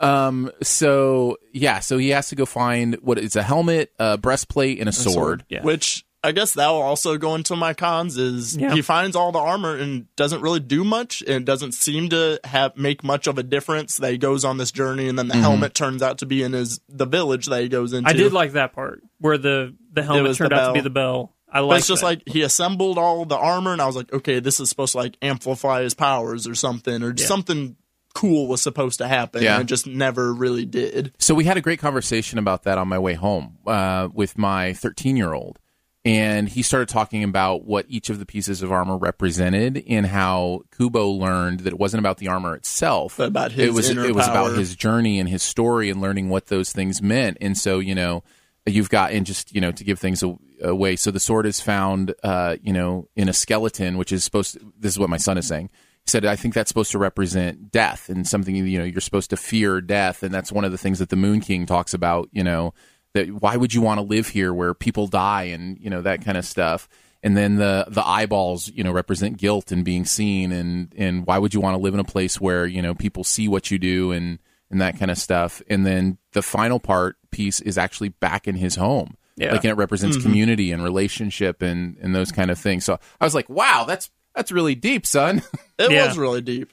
Um. 0.00 0.50
So 0.62 1.38
yeah. 1.52 1.80
So 1.80 1.98
he 1.98 2.10
has 2.10 2.28
to 2.28 2.36
go 2.36 2.46
find 2.46 2.96
what 3.02 3.18
is 3.18 3.36
a 3.36 3.42
helmet, 3.42 3.92
a 3.98 4.18
breastplate, 4.18 4.78
and 4.80 4.88
a 4.88 4.92
sword. 4.92 5.44
Yeah. 5.48 5.62
Which 5.62 6.04
I 6.24 6.32
guess 6.32 6.54
that 6.54 6.68
will 6.68 6.82
also 6.82 7.16
go 7.18 7.34
into 7.36 7.54
my 7.56 7.72
cons. 7.72 8.16
Is 8.16 8.56
Yeah. 8.56 8.74
he 8.74 8.82
finds 8.82 9.14
all 9.14 9.30
the 9.32 9.38
armor 9.38 9.76
and 9.76 10.06
doesn't 10.16 10.40
really 10.40 10.60
do 10.60 10.82
much, 10.82 11.22
and 11.26 11.46
doesn't 11.46 11.72
seem 11.72 12.08
to 12.10 12.40
have 12.44 12.76
make 12.76 13.04
much 13.04 13.26
of 13.26 13.38
a 13.38 13.42
difference. 13.42 13.96
That 13.98 14.10
he 14.12 14.18
goes 14.18 14.44
on 14.44 14.58
this 14.58 14.72
journey, 14.72 15.08
and 15.08 15.18
then 15.18 15.28
the 15.28 15.34
Mm-hmm. 15.34 15.42
helmet 15.42 15.74
turns 15.74 16.02
out 16.02 16.18
to 16.18 16.26
be 16.26 16.42
in 16.42 16.52
his 16.52 16.80
the 16.88 17.06
village 17.06 17.46
that 17.46 17.62
he 17.62 17.68
goes 17.68 17.92
into. 17.92 18.08
I 18.10 18.12
did 18.12 18.32
like 18.32 18.52
that 18.52 18.72
part 18.72 19.02
where 19.18 19.38
the 19.38 19.74
the 19.92 20.02
helmet 20.02 20.24
was 20.24 20.38
the 20.38 20.44
turned 20.48 20.54
out 20.54 20.68
to 20.68 20.72
be 20.74 20.80
the 20.80 20.90
bell. 20.90 21.32
I 21.48 21.60
But 21.60 21.66
like. 21.66 21.78
it's 21.78 21.86
just 21.88 22.02
like 22.02 22.22
he 22.26 22.42
assembled 22.42 22.98
all 22.98 23.24
the 23.24 23.36
armor, 23.36 23.72
and 23.72 23.80
I 23.80 23.86
was 23.86 23.94
like, 23.96 24.12
okay, 24.12 24.40
this 24.40 24.58
is 24.58 24.68
supposed 24.68 24.92
to 24.92 24.98
like 24.98 25.16
amplify 25.22 25.82
his 25.82 25.94
powers 25.94 26.46
or 26.48 26.54
something, 26.56 27.02
or 27.04 27.14
Yeah. 27.16 27.24
something 27.24 27.76
cool 28.16 28.48
was 28.48 28.62
supposed 28.62 28.98
to 28.98 29.06
happen. 29.06 29.42
Yeah. 29.42 29.54
and 29.54 29.62
it 29.62 29.66
just 29.66 29.86
never 29.86 30.32
really 30.32 30.64
did. 30.64 31.12
So 31.18 31.34
we 31.34 31.44
had 31.44 31.58
a 31.58 31.60
great 31.60 31.78
conversation 31.78 32.38
about 32.38 32.62
that 32.62 32.78
on 32.78 32.88
my 32.88 32.98
way 32.98 33.12
home 33.12 33.58
uh, 33.66 34.08
with 34.12 34.38
my 34.38 34.72
13 34.72 35.16
year 35.16 35.34
old. 35.34 35.58
And 36.04 36.48
he 36.48 36.62
started 36.62 36.88
talking 36.88 37.24
about 37.24 37.64
what 37.64 37.84
each 37.88 38.10
of 38.10 38.20
the 38.20 38.26
pieces 38.26 38.62
of 38.62 38.70
armor 38.70 38.96
represented 38.96 39.84
and 39.88 40.06
how 40.06 40.60
Kubo 40.76 41.08
learned 41.08 41.60
that 41.60 41.72
it 41.72 41.78
wasn't 41.78 41.98
about 41.98 42.18
the 42.18 42.28
armor 42.28 42.54
itself. 42.54 43.16
But 43.18 43.28
about 43.28 43.52
his 43.52 43.68
it 43.68 43.74
was 43.74 43.90
it 43.90 44.14
was 44.14 44.28
about 44.28 44.56
his 44.56 44.76
journey 44.76 45.18
and 45.18 45.28
his 45.28 45.42
story 45.42 45.90
and 45.90 46.00
learning 46.00 46.28
what 46.28 46.46
those 46.46 46.72
things 46.72 47.02
meant. 47.02 47.38
And 47.40 47.58
so, 47.58 47.80
you 47.80 47.94
know, 47.94 48.22
you've 48.64 48.88
got 48.88 49.12
and 49.12 49.26
just, 49.26 49.52
you 49.52 49.60
know, 49.60 49.72
to 49.72 49.82
give 49.82 49.98
things 49.98 50.22
away. 50.62 50.94
So 50.94 51.10
the 51.10 51.20
sword 51.20 51.44
is 51.44 51.60
found 51.60 52.14
uh, 52.22 52.56
you 52.62 52.72
know, 52.72 53.08
in 53.16 53.28
a 53.28 53.32
skeleton, 53.32 53.98
which 53.98 54.12
is 54.12 54.22
supposed 54.22 54.54
to, 54.54 54.72
this 54.78 54.92
is 54.92 54.98
what 55.00 55.10
my 55.10 55.18
son 55.18 55.36
is 55.36 55.48
saying. 55.48 55.70
He 56.06 56.10
said, 56.12 56.24
I 56.24 56.36
think 56.36 56.54
that's 56.54 56.68
supposed 56.68 56.92
to 56.92 56.98
represent 56.98 57.72
death 57.72 58.08
and 58.08 58.26
something, 58.26 58.54
you 58.54 58.78
know, 58.78 58.84
you're 58.84 59.00
supposed 59.00 59.30
to 59.30 59.36
fear 59.36 59.80
death. 59.80 60.22
And 60.22 60.32
that's 60.32 60.52
one 60.52 60.64
of 60.64 60.70
the 60.70 60.78
things 60.78 61.00
that 61.00 61.08
the 61.08 61.16
Moon 61.16 61.40
King 61.40 61.66
talks 61.66 61.94
about, 61.94 62.28
you 62.30 62.44
know, 62.44 62.74
that 63.14 63.28
why 63.28 63.56
would 63.56 63.74
you 63.74 63.80
want 63.80 63.98
to 63.98 64.06
live 64.06 64.28
here 64.28 64.54
where 64.54 64.72
people 64.72 65.08
die 65.08 65.44
and, 65.44 65.76
you 65.80 65.90
know, 65.90 66.02
that 66.02 66.24
kind 66.24 66.38
of 66.38 66.44
stuff. 66.44 66.88
And 67.24 67.36
then 67.36 67.56
the, 67.56 67.86
the 67.88 68.06
eyeballs, 68.06 68.68
you 68.68 68.84
know, 68.84 68.92
represent 68.92 69.36
guilt 69.36 69.72
and 69.72 69.84
being 69.84 70.04
seen. 70.04 70.52
And, 70.52 70.94
and 70.96 71.26
why 71.26 71.38
would 71.38 71.52
you 71.52 71.60
want 71.60 71.76
to 71.76 71.82
live 71.82 71.94
in 71.94 71.98
a 71.98 72.04
place 72.04 72.40
where, 72.40 72.66
you 72.66 72.82
know, 72.82 72.94
people 72.94 73.24
see 73.24 73.48
what 73.48 73.72
you 73.72 73.78
do 73.80 74.12
and, 74.12 74.38
and 74.70 74.80
that 74.80 75.00
kind 75.00 75.10
of 75.10 75.18
stuff. 75.18 75.60
And 75.68 75.84
then 75.84 76.18
the 76.34 76.42
final 76.42 76.78
part 76.78 77.16
piece 77.32 77.60
is 77.60 77.78
actually 77.78 78.10
back 78.10 78.46
in 78.46 78.54
his 78.54 78.76
home. 78.76 79.16
Yeah. 79.36 79.52
Like, 79.52 79.64
and 79.64 79.72
it 79.72 79.76
represents 79.76 80.16
mm-hmm. 80.16 80.28
community 80.28 80.70
and 80.70 80.84
relationship 80.84 81.62
and, 81.62 81.96
and 82.00 82.14
those 82.14 82.30
kind 82.30 82.50
of 82.50 82.60
things. 82.60 82.84
So 82.84 83.00
I 83.20 83.24
was 83.24 83.34
like, 83.34 83.50
wow, 83.50 83.84
that's, 83.88 84.08
that's 84.36 84.52
really 84.52 84.76
deep, 84.76 85.04
son. 85.06 85.42
It 85.78 85.90
Yeah. 85.90 86.06
was 86.06 86.16
really 86.16 86.40
deep. 86.40 86.72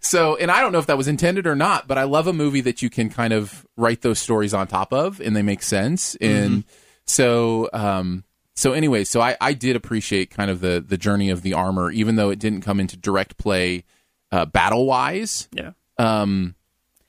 So, 0.00 0.36
and 0.36 0.50
I 0.52 0.60
don't 0.60 0.70
know 0.72 0.78
if 0.78 0.86
that 0.86 0.96
was 0.98 1.08
intended 1.08 1.46
or 1.48 1.54
not, 1.56 1.88
but 1.88 1.96
I 1.98 2.02
love 2.04 2.26
a 2.28 2.32
movie 2.32 2.60
that 2.60 2.82
you 2.82 2.90
can 2.90 3.08
kind 3.10 3.32
of 3.32 3.66
write 3.76 4.02
those 4.02 4.18
stories 4.18 4.52
on 4.54 4.66
top 4.68 4.92
of 4.92 5.20
and 5.20 5.34
they 5.34 5.42
make 5.42 5.62
sense. 5.62 6.14
And 6.20 6.64
so, 7.06 7.68
um, 7.72 8.22
so 8.54 8.72
anyway, 8.72 9.02
so 9.04 9.20
I, 9.20 9.36
I 9.40 9.52
did 9.52 9.74
appreciate 9.76 10.30
kind 10.30 10.50
of 10.50 10.60
the, 10.60 10.84
the 10.86 10.96
journey 10.98 11.30
of 11.30 11.42
the 11.42 11.54
armor, 11.54 11.90
even 11.90 12.16
though 12.16 12.30
it 12.30 12.38
didn't 12.38 12.60
come 12.62 12.78
into 12.80 12.96
direct 12.96 13.36
play, 13.36 13.84
uh, 14.32 14.44
battle 14.46 14.86
wise. 14.86 15.48
yeah. 15.52 15.70
Um, 15.98 16.54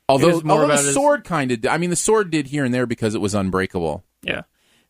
although, 0.10 0.42
more 0.42 0.62
although 0.62 0.76
the 0.76 0.82
his- 0.82 0.94
sword 0.94 1.24
kind 1.24 1.52
of, 1.52 1.66
I 1.68 1.78
mean, 1.78 1.90
the 1.92 1.96
sword 1.96 2.30
did 2.32 2.48
here 2.48 2.64
and 2.66 2.74
there 2.74 2.86
because 2.88 3.14
it 3.16 3.22
was 3.22 3.34
unbreakable. 3.36 4.04
Yeah. 4.24 4.42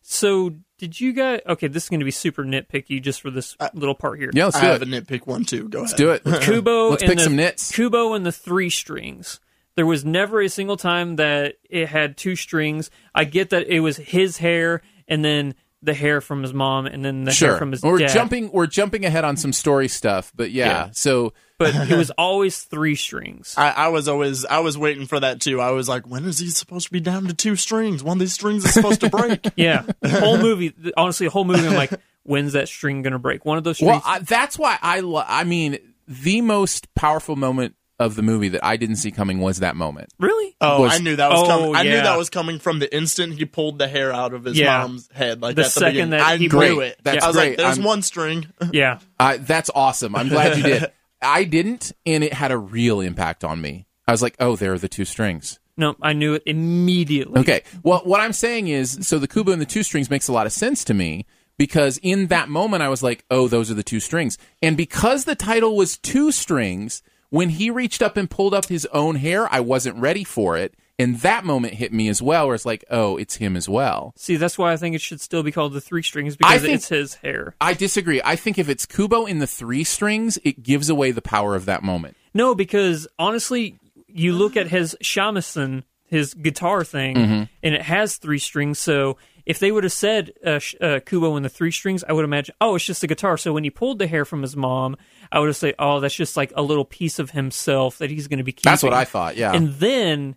So 0.02 0.54
did 0.82 1.00
you 1.00 1.12
guys? 1.12 1.38
Okay, 1.46 1.68
this 1.68 1.84
is 1.84 1.88
going 1.88 2.00
to 2.00 2.04
be 2.04 2.10
super 2.10 2.42
nitpicky 2.42 3.00
just 3.00 3.22
for 3.22 3.30
this 3.30 3.56
uh, 3.60 3.68
little 3.72 3.94
part 3.94 4.18
here. 4.18 4.32
Yeah, 4.34 4.46
let's 4.46 4.56
I 4.56 4.62
do 4.62 4.66
have 4.66 4.82
a 4.82 4.84
nitpick 4.84 5.28
one 5.28 5.44
too. 5.44 5.68
Go 5.68 5.82
Let's 5.82 5.92
ahead. 5.92 6.24
do 6.24 6.30
it. 6.32 6.40
Kubo. 6.42 6.88
Let's 6.90 7.04
and 7.04 7.08
pick 7.10 7.18
the, 7.18 7.24
some 7.24 7.36
nits. 7.36 7.70
Kubo 7.70 8.14
and 8.14 8.26
the 8.26 8.32
three 8.32 8.68
strings. 8.68 9.38
There 9.76 9.86
was 9.86 10.04
never 10.04 10.40
a 10.42 10.48
single 10.48 10.76
time 10.76 11.14
that 11.16 11.54
it 11.70 11.86
had 11.88 12.16
two 12.16 12.34
strings. 12.34 12.90
I 13.14 13.22
get 13.22 13.50
that 13.50 13.68
it 13.68 13.78
was 13.78 13.96
his 13.96 14.38
hair 14.38 14.82
and 15.06 15.24
then 15.24 15.54
the 15.82 15.94
hair 15.94 16.20
from 16.20 16.42
his 16.42 16.52
mom 16.52 16.86
and 16.86 17.04
then 17.04 17.22
the 17.22 17.30
Sure. 17.30 17.50
hair 17.50 17.58
from 17.58 17.70
his 17.70 17.80
we're 17.80 17.98
dad. 17.98 18.12
jumping, 18.12 18.50
we're 18.50 18.66
jumping 18.66 19.04
ahead 19.04 19.24
on 19.24 19.36
some 19.36 19.52
story 19.52 19.86
stuff, 19.86 20.32
but 20.34 20.50
yeah. 20.50 20.66
Yeah. 20.66 20.88
So, 20.94 21.32
but 21.72 21.90
it 21.90 21.96
was 21.96 22.10
always 22.18 22.62
three 22.62 22.94
strings. 22.94 23.54
I, 23.56 23.70
I 23.70 23.88
was 23.88 24.08
always 24.08 24.44
I 24.44 24.58
was 24.60 24.76
waiting 24.78 25.06
for 25.06 25.20
that 25.20 25.40
too. 25.40 25.60
I 25.60 25.70
was 25.70 25.88
like, 25.88 26.06
when 26.06 26.24
is 26.24 26.38
he 26.38 26.48
supposed 26.50 26.86
to 26.86 26.92
be 26.92 27.00
down 27.00 27.26
to 27.26 27.34
two 27.34 27.56
strings? 27.56 28.02
One 28.02 28.16
of 28.16 28.20
these 28.20 28.32
strings 28.32 28.64
is 28.64 28.74
supposed 28.74 29.00
to 29.00 29.10
break. 29.10 29.40
Yeah, 29.56 29.84
the 30.00 30.08
whole 30.20 30.38
movie. 30.38 30.74
Honestly, 30.96 31.26
the 31.26 31.30
whole 31.32 31.44
movie. 31.44 31.66
I'm 31.66 31.74
like, 31.74 31.92
when's 32.24 32.52
that 32.54 32.68
string 32.68 33.02
going 33.02 33.12
to 33.12 33.18
break? 33.18 33.44
One 33.44 33.58
of 33.58 33.64
those 33.64 33.76
strings. 33.76 33.90
Well, 33.92 34.02
I, 34.04 34.18
that's 34.20 34.58
why 34.58 34.78
I. 34.80 35.00
Lo- 35.00 35.24
I 35.26 35.44
mean, 35.44 35.78
the 36.08 36.40
most 36.40 36.92
powerful 36.94 37.36
moment 37.36 37.74
of 37.98 38.16
the 38.16 38.22
movie 38.22 38.48
that 38.48 38.64
I 38.64 38.76
didn't 38.78 38.96
see 38.96 39.12
coming 39.12 39.38
was 39.38 39.60
that 39.60 39.76
moment. 39.76 40.12
really? 40.18 40.56
Oh, 40.60 40.82
was- 40.82 40.94
I 40.94 40.98
knew 40.98 41.14
that 41.16 41.30
was 41.30 41.40
Oh, 41.42 41.46
coming. 41.46 41.76
I 41.76 41.82
knew 41.84 41.90
that 41.90 42.16
was 42.18 42.30
coming 42.30 42.58
from 42.58 42.78
the 42.80 42.92
instant 42.92 43.34
he 43.34 43.44
pulled 43.44 43.78
the 43.78 43.86
hair 43.86 44.12
out 44.12 44.32
of 44.34 44.44
his 44.44 44.58
Yeah. 44.58 44.78
mom's 44.78 45.08
head. 45.12 45.40
Like 45.42 45.54
The 45.56 45.62
at 45.62 45.64
the 45.66 45.70
second 45.70 45.88
beginning. 45.92 46.10
that 46.10 46.20
I 46.22 46.36
he 46.36 46.44
knew 46.44 46.48
Great. 46.48 46.78
it. 46.78 46.98
That's 47.04 47.22
I 47.24 47.26
was 47.28 47.36
great. 47.36 47.48
like, 47.50 47.58
"There's 47.58 47.78
I'm- 47.78 47.84
one 47.86 48.02
string." 48.02 48.46
Yeah. 48.72 48.98
Uh, 49.20 49.38
that's 49.40 49.70
awesome. 49.74 50.16
I'm 50.16 50.28
glad 50.28 50.56
you 50.56 50.62
did. 50.64 50.90
I 51.22 51.44
didn't, 51.44 51.92
and 52.04 52.24
it 52.24 52.32
had 52.32 52.50
a 52.50 52.58
real 52.58 53.00
impact 53.00 53.44
on 53.44 53.60
me. 53.60 53.86
I 54.06 54.12
was 54.12 54.22
like, 54.22 54.36
oh, 54.40 54.56
there 54.56 54.72
are 54.72 54.78
the 54.78 54.88
two 54.88 55.04
strings. 55.04 55.58
No, 55.76 55.96
I 56.02 56.12
knew 56.12 56.34
it 56.34 56.42
immediately. 56.44 57.40
Okay. 57.40 57.62
Well, 57.82 58.00
what 58.04 58.20
I'm 58.20 58.32
saying 58.32 58.68
is, 58.68 58.98
so 59.02 59.18
the 59.18 59.28
Kubo 59.28 59.52
and 59.52 59.60
the 59.60 59.66
two 59.66 59.82
strings 59.82 60.10
makes 60.10 60.28
a 60.28 60.32
lot 60.32 60.46
of 60.46 60.52
sense 60.52 60.84
to 60.84 60.94
me 60.94 61.24
because 61.56 61.98
in 62.02 62.26
that 62.26 62.48
moment 62.48 62.82
I 62.82 62.88
was 62.88 63.02
like, 63.02 63.24
oh, 63.30 63.48
those 63.48 63.70
are 63.70 63.74
the 63.74 63.82
two 63.82 64.00
strings. 64.00 64.36
And 64.60 64.76
because 64.76 65.24
the 65.24 65.34
title 65.34 65.76
was 65.76 65.96
two 65.96 66.30
strings, 66.32 67.02
when 67.30 67.48
he 67.48 67.70
reached 67.70 68.02
up 68.02 68.16
and 68.16 68.28
pulled 68.28 68.52
up 68.52 68.66
his 68.66 68.86
own 68.92 69.14
hair, 69.16 69.48
I 69.52 69.60
wasn't 69.60 69.96
ready 69.96 70.24
for 70.24 70.56
it. 70.56 70.74
And 70.98 71.18
that 71.20 71.44
moment 71.44 71.74
hit 71.74 71.92
me 71.92 72.08
as 72.08 72.20
well, 72.22 72.46
where 72.46 72.54
it's 72.54 72.66
like, 72.66 72.84
oh, 72.90 73.16
it's 73.16 73.36
him 73.36 73.56
as 73.56 73.68
well. 73.68 74.12
See, 74.16 74.36
that's 74.36 74.56
why 74.58 74.72
I 74.72 74.76
think 74.76 74.94
it 74.94 75.00
should 75.00 75.20
still 75.20 75.42
be 75.42 75.50
called 75.50 75.72
the 75.72 75.80
three 75.80 76.02
strings 76.02 76.36
because 76.36 76.60
think- 76.62 76.74
it's 76.74 76.88
his 76.88 77.14
hair. 77.16 77.54
I 77.60 77.74
disagree. 77.74 78.20
I 78.24 78.36
think 78.36 78.58
if 78.58 78.68
it's 78.68 78.86
Kubo 78.86 79.26
in 79.26 79.38
the 79.38 79.46
three 79.46 79.84
strings, 79.84 80.38
it 80.44 80.62
gives 80.62 80.88
away 80.90 81.10
the 81.10 81.22
power 81.22 81.56
of 81.56 81.64
that 81.64 81.82
moment. 81.82 82.16
No, 82.34 82.54
because 82.54 83.08
honestly, 83.18 83.78
you 84.06 84.34
look 84.34 84.56
at 84.56 84.68
his 84.68 84.96
shamisen, 85.02 85.82
his 86.06 86.34
guitar 86.34 86.84
thing, 86.84 87.16
Mm-hmm. 87.16 87.42
and 87.62 87.74
it 87.74 87.82
has 87.82 88.16
three 88.16 88.38
strings. 88.38 88.78
So 88.78 89.16
if 89.46 89.58
they 89.58 89.72
would 89.72 89.84
have 89.84 89.92
said 89.92 90.30
uh, 90.46 90.60
uh, 90.80 91.00
Kubo 91.00 91.36
in 91.36 91.42
the 91.42 91.48
three 91.48 91.70
strings, 91.72 92.04
I 92.04 92.12
would 92.12 92.24
imagine, 92.24 92.54
oh, 92.60 92.74
it's 92.76 92.84
just 92.84 93.02
a 93.02 93.06
guitar. 93.06 93.36
So 93.38 93.52
when 93.52 93.64
he 93.64 93.70
pulled 93.70 93.98
the 93.98 94.06
hair 94.06 94.24
from 94.24 94.42
his 94.42 94.54
mom, 94.56 94.96
I 95.32 95.40
would 95.40 95.48
have 95.48 95.56
said, 95.56 95.74
oh, 95.78 96.00
that's 96.00 96.14
just 96.14 96.36
like 96.36 96.52
a 96.54 96.62
little 96.62 96.84
piece 96.84 97.18
of 97.18 97.30
himself 97.30 97.98
that 97.98 98.10
he's 98.10 98.28
going 98.28 98.38
to 98.38 98.44
be 98.44 98.52
keeping. 98.52 98.70
That's 98.70 98.82
what 98.82 98.92
I 98.92 99.04
thought. 99.04 99.36
Yeah. 99.36 99.52
And 99.52 99.72
then, 99.74 100.36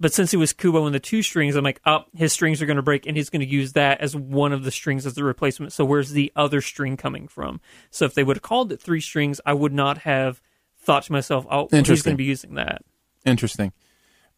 but 0.00 0.14
since 0.14 0.32
it 0.32 0.38
was 0.38 0.54
Kubo 0.54 0.86
and 0.86 0.94
the 0.94 1.00
two 1.00 1.22
strings, 1.22 1.54
I'm 1.54 1.64
like, 1.64 1.80
oh, 1.84 2.04
his 2.14 2.32
strings 2.32 2.62
are 2.62 2.66
going 2.66 2.78
to 2.78 2.82
break, 2.82 3.06
and 3.06 3.16
he's 3.16 3.28
going 3.28 3.40
to 3.40 3.46
use 3.46 3.74
that 3.74 4.00
as 4.00 4.16
one 4.16 4.52
of 4.52 4.64
the 4.64 4.70
strings 4.70 5.04
as 5.04 5.14
the 5.14 5.22
replacement. 5.22 5.74
So 5.74 5.84
where's 5.84 6.12
the 6.12 6.32
other 6.34 6.62
string 6.62 6.96
coming 6.96 7.28
from? 7.28 7.60
So 7.90 8.06
if 8.06 8.14
they 8.14 8.24
would 8.24 8.38
have 8.38 8.42
called 8.42 8.72
it 8.72 8.80
three 8.80 9.02
strings, 9.02 9.40
I 9.44 9.52
would 9.52 9.74
not 9.74 9.98
have 9.98 10.40
thought 10.78 11.02
to 11.04 11.12
myself, 11.12 11.46
oh, 11.50 11.68
well, 11.70 11.84
he's 11.84 12.02
going 12.02 12.14
to 12.14 12.18
be 12.18 12.24
using 12.24 12.54
that. 12.54 12.82
Interesting. 13.26 13.72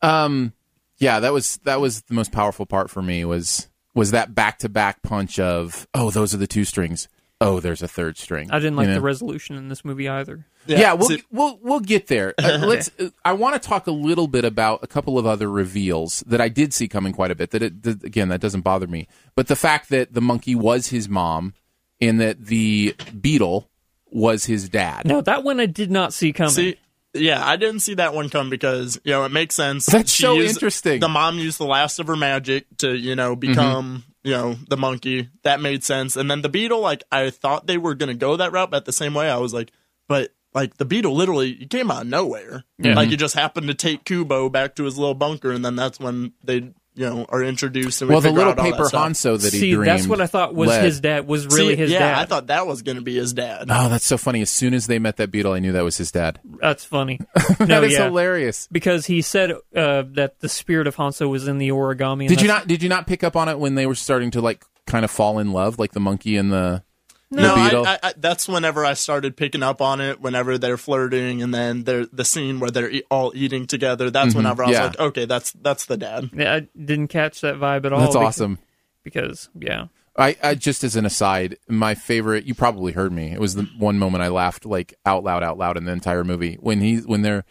Um, 0.02 0.52
yeah, 0.98 1.20
that 1.20 1.32
was 1.32 1.58
that 1.58 1.80
was 1.80 2.02
the 2.02 2.14
most 2.14 2.32
powerful 2.32 2.66
part 2.66 2.90
for 2.90 3.00
me 3.00 3.24
was 3.24 3.68
was 3.94 4.10
that 4.10 4.34
back 4.34 4.58
to 4.58 4.68
back 4.68 5.02
punch 5.02 5.38
of 5.38 5.86
oh 5.94 6.10
those 6.10 6.34
are 6.34 6.38
the 6.38 6.46
two 6.46 6.64
strings 6.64 7.08
oh 7.42 7.60
there's 7.60 7.82
a 7.82 7.88
third 7.88 8.16
string. 8.18 8.50
I 8.50 8.58
didn't 8.58 8.76
like 8.76 8.84
You 8.84 8.90
know? 8.90 8.94
the 8.96 9.00
resolution 9.02 9.56
in 9.56 9.68
this 9.68 9.84
movie 9.84 10.08
either. 10.08 10.46
Yeah, 10.66 10.92
we'll 10.94 11.08
see- 11.08 11.22
we'll 11.30 11.58
we'll 11.62 11.80
get 11.80 12.06
there. 12.06 12.34
Uh, 12.42 12.58
let's. 12.64 12.90
uh, 13.00 13.10
I 13.24 13.32
want 13.32 13.60
to 13.60 13.68
talk 13.68 13.86
a 13.86 13.92
little 13.92 14.26
bit 14.28 14.44
about 14.44 14.80
a 14.82 14.86
couple 14.86 15.18
of 15.18 15.26
other 15.26 15.48
reveals 15.50 16.20
that 16.26 16.40
I 16.40 16.48
did 16.48 16.72
see 16.74 16.88
coming 16.88 17.12
quite 17.12 17.30
a 17.30 17.34
bit. 17.34 17.50
That, 17.50 17.62
it, 17.62 17.82
that 17.82 18.04
again, 18.04 18.28
that 18.28 18.40
doesn't 18.40 18.60
bother 18.62 18.86
me. 18.86 19.08
But 19.34 19.48
the 19.48 19.56
fact 19.56 19.88
that 19.90 20.12
the 20.14 20.20
monkey 20.20 20.54
was 20.54 20.88
his 20.88 21.08
mom, 21.08 21.54
and 22.00 22.20
that 22.20 22.46
the 22.46 22.94
beetle 23.20 23.68
was 24.10 24.44
his 24.44 24.68
dad. 24.68 25.06
No, 25.06 25.20
that 25.22 25.42
one 25.44 25.58
I 25.60 25.66
did 25.66 25.90
not 25.90 26.12
see 26.12 26.32
coming. 26.32 26.52
See, 26.52 26.76
yeah, 27.14 27.44
I 27.44 27.56
didn't 27.56 27.80
see 27.80 27.94
that 27.94 28.14
one 28.14 28.28
come 28.28 28.50
because 28.50 29.00
you 29.04 29.12
know 29.12 29.24
it 29.24 29.32
makes 29.32 29.54
sense. 29.54 29.86
That's 29.86 30.12
She 30.12 30.22
so 30.22 30.34
used- 30.34 30.56
interesting. 30.56 31.00
The 31.00 31.08
mom 31.08 31.38
used 31.38 31.58
the 31.58 31.66
last 31.66 31.98
of 31.98 32.06
her 32.06 32.16
magic 32.16 32.66
to 32.78 32.94
you 32.94 33.14
know 33.14 33.32
mm-hmm. 33.36 33.40
become 33.52 34.04
you 34.22 34.32
know 34.32 34.56
the 34.68 34.76
monkey. 34.76 35.28
That 35.42 35.60
made 35.60 35.84
sense. 35.84 36.16
And 36.16 36.30
then 36.30 36.42
the 36.42 36.48
beetle, 36.48 36.80
like 36.80 37.02
I 37.12 37.30
thought 37.30 37.66
they 37.66 37.78
were 37.78 37.94
gonna 37.94 38.14
go 38.14 38.36
that 38.36 38.52
route, 38.52 38.70
but 38.70 38.78
at 38.78 38.84
the 38.86 38.92
same 38.92 39.14
way, 39.14 39.30
I 39.30 39.36
was 39.36 39.52
like, 39.52 39.72
but 40.08 40.32
like 40.54 40.76
the 40.76 40.84
beetle 40.84 41.14
literally 41.14 41.54
he 41.54 41.66
came 41.66 41.90
out 41.90 42.02
of 42.02 42.08
nowhere. 42.08 42.64
Yeah. 42.78 42.94
Like 42.94 43.06
mm-hmm. 43.06 43.10
he 43.10 43.16
just 43.16 43.34
happened 43.34 43.68
to 43.68 43.74
take 43.74 44.04
Kubo 44.04 44.48
back 44.48 44.74
to 44.76 44.84
his 44.84 44.96
little 44.96 45.14
bunker, 45.14 45.52
and 45.52 45.64
then 45.64 45.76
that's 45.76 46.00
when 46.00 46.32
they 46.42 46.72
you 46.94 47.06
know 47.06 47.26
are 47.28 47.42
introduced. 47.42 48.02
And 48.02 48.08
we 48.08 48.14
well, 48.14 48.20
the 48.20 48.30
little 48.30 48.52
out 48.52 48.58
all 48.58 48.64
that 48.64 48.72
paper. 48.72 48.84
Hanzo 48.88 49.40
that 49.40 49.52
he 49.52 49.58
See, 49.58 49.72
dreamed. 49.74 49.86
that's 49.88 50.06
what 50.06 50.20
I 50.20 50.26
thought 50.26 50.54
was 50.54 50.68
led. 50.68 50.84
his 50.84 51.00
dad. 51.00 51.26
Was 51.26 51.46
really 51.46 51.74
See, 51.74 51.76
his 51.76 51.90
yeah, 51.90 51.98
dad. 52.00 52.18
I 52.18 52.24
thought 52.26 52.46
that 52.48 52.66
was 52.66 52.82
gonna 52.82 53.00
be 53.02 53.16
his 53.16 53.32
dad. 53.32 53.66
Oh, 53.70 53.88
that's 53.88 54.04
so 54.06 54.16
funny. 54.18 54.42
As 54.42 54.50
soon 54.50 54.74
as 54.74 54.86
they 54.86 54.98
met 54.98 55.16
that 55.16 55.30
beetle, 55.30 55.52
I 55.52 55.58
knew 55.58 55.72
that 55.72 55.84
was 55.84 55.96
his 55.96 56.12
dad. 56.12 56.40
that's 56.60 56.84
funny. 56.84 57.18
that 57.58 57.68
No, 57.68 57.82
is 57.82 57.92
yeah. 57.92 58.04
hilarious. 58.04 58.68
because 58.70 59.06
he 59.06 59.22
said 59.22 59.52
uh, 59.74 60.04
that 60.14 60.40
the 60.40 60.48
spirit 60.48 60.86
of 60.86 60.96
Hanzo 60.96 61.28
was 61.30 61.48
in 61.48 61.58
the 61.58 61.68
origami. 61.70 62.28
Did 62.28 62.40
you 62.42 62.48
not? 62.48 62.66
Did 62.66 62.82
you 62.82 62.88
not 62.88 63.06
pick 63.06 63.24
up 63.24 63.36
on 63.36 63.48
it 63.48 63.58
when 63.58 63.74
they 63.74 63.86
were 63.86 63.94
starting 63.94 64.30
to 64.32 64.40
like 64.40 64.64
kind 64.86 65.04
of 65.04 65.10
fall 65.10 65.38
in 65.38 65.52
love, 65.52 65.78
like 65.78 65.92
the 65.92 66.00
monkey 66.00 66.36
and 66.36 66.52
the 66.52 66.82
No. 67.32 67.54
I, 67.54 67.94
I, 67.94 67.98
I, 68.02 68.12
that's 68.16 68.46
whenever 68.48 68.84
I 68.84 68.94
started 68.94 69.36
picking 69.36 69.62
up 69.62 69.80
on 69.80 70.00
it. 70.00 70.20
Whenever 70.20 70.58
they're 70.58 70.76
flirting, 70.76 71.42
and 71.42 71.52
then 71.52 71.84
they're, 71.84 72.06
the 72.06 72.24
scene 72.24 72.60
where 72.60 72.70
they're 72.70 72.90
e- 72.90 73.02
all 73.10 73.32
eating 73.34 73.66
together. 73.66 74.10
That's 74.10 74.34
whenever 74.34 74.62
I 74.64 74.68
was 74.68 74.76
Mm-hmm. 74.76 74.82
Yeah. 74.82 74.88
like, 74.88 75.00
okay, 75.00 75.24
that's 75.24 75.52
that's 75.52 75.86
the 75.86 75.96
dad. 75.96 76.30
Yeah, 76.34 76.54
I 76.54 76.60
didn't 76.78 77.08
catch 77.08 77.40
that 77.40 77.56
vibe 77.56 77.84
at 77.86 77.92
all. 77.92 78.00
That's 78.00 78.16
beca- 78.16 78.26
awesome. 78.26 78.58
Because 79.02 79.48
yeah, 79.58 79.86
I, 80.16 80.36
I 80.42 80.54
just 80.54 80.84
as 80.84 80.94
an 80.94 81.06
aside, 81.06 81.56
my 81.68 81.94
favorite. 81.94 82.44
You 82.44 82.54
probably 82.54 82.92
heard 82.92 83.12
me. 83.12 83.32
It 83.32 83.40
was 83.40 83.54
the 83.54 83.64
one 83.78 83.98
moment 83.98 84.22
I 84.22 84.28
laughed 84.28 84.64
like 84.66 84.94
out 85.06 85.24
loud, 85.24 85.42
out 85.42 85.58
loud 85.58 85.76
in 85.76 85.84
the 85.86 85.92
entire 85.92 86.24
movie 86.24 86.54
when 86.60 86.80
he 86.80 86.98
when 86.98 87.22
they're 87.22 87.44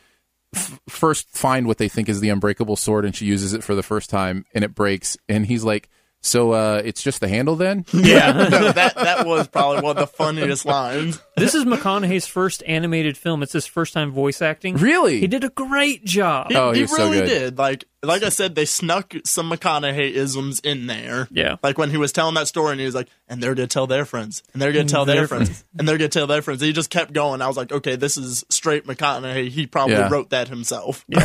f- 0.55 0.79
first 0.87 1.29
find 1.29 1.65
what 1.67 1.77
they 1.77 1.89
think 1.89 2.07
is 2.07 2.19
the 2.21 2.29
unbreakable 2.29 2.75
sword, 2.75 3.03
and 3.05 3.15
she 3.15 3.25
uses 3.25 3.53
it 3.53 3.63
for 3.63 3.73
the 3.75 3.83
first 3.83 4.09
time, 4.09 4.45
and 4.53 4.63
it 4.63 4.75
breaks, 4.75 5.17
and 5.27 5.45
he's 5.47 5.63
like, 5.63 5.89
"So 6.21 6.51
uh, 6.51 6.81
it's 6.85 7.01
just 7.03 7.19
the 7.21 7.27
handle 7.27 7.55
then?" 7.55 7.85
Yeah, 7.93 8.31
no, 8.49 8.71
that 8.71 8.95
that 8.95 9.25
was 9.27 9.47
probably 9.47 9.81
one 9.81 9.97
of 9.97 10.01
the 10.01 10.07
funniest 10.07 10.65
lines. 10.65 11.21
this 11.37 11.55
is 11.55 11.65
McConaughey's 11.65 12.27
first 12.27 12.63
animated 12.67 13.17
film. 13.17 13.43
It's 13.43 13.53
his 13.53 13.65
first 13.67 13.93
time 13.93 14.11
voice 14.11 14.41
acting. 14.41 14.75
really? 14.77 15.19
He 15.19 15.27
did 15.27 15.43
a 15.43 15.49
great 15.49 16.03
job. 16.05 16.49
He, 16.49 16.55
Oh, 16.55 16.71
he 16.71 16.77
he 16.79 16.83
was 16.83 16.91
so 16.95 17.09
really 17.09 17.19
good. 17.21 17.27
did. 17.27 17.57
Like 17.57 17.85
like 18.03 18.23
I 18.23 18.29
said, 18.29 18.55
they 18.55 18.65
snuck 18.65 19.13
some 19.25 19.51
McConaughey 19.51 20.11
isms 20.13 20.59
in 20.61 20.87
there. 20.87 21.27
Yeah. 21.29 21.57
like 21.61 21.77
when 21.77 21.91
he 21.91 21.97
was 21.97 22.11
telling 22.11 22.33
that 22.33 22.47
story, 22.47 22.71
and 22.71 22.79
he 22.79 22.85
was 22.87 22.95
like, 22.95 23.07
"And 23.29 23.43
they're 23.43 23.53
gonna 23.53 23.67
tell 23.67 23.85
their 23.85 24.05
friends, 24.05 24.41
and 24.53 24.61
they're 24.61 24.71
gonna 24.71 24.85
tell 24.85 25.05
their, 25.05 25.17
their 25.17 25.27
friends, 25.27 25.63
and 25.77 25.87
they're 25.87 25.99
gonna 25.99 26.09
tell 26.09 26.25
their 26.25 26.41
friends." 26.41 26.61
He 26.61 26.73
just 26.73 26.89
kept 26.89 27.13
going. 27.13 27.43
I 27.43 27.47
was 27.47 27.57
like, 27.57 27.71
"Okay, 27.71 27.95
this 27.97 28.17
is 28.17 28.43
straight 28.49 28.85
McConaughey. 28.87 29.49
He 29.49 29.67
probably 29.67 29.95
Yeah. 29.97 30.09
wrote 30.09 30.31
that 30.31 30.47
himself." 30.47 31.05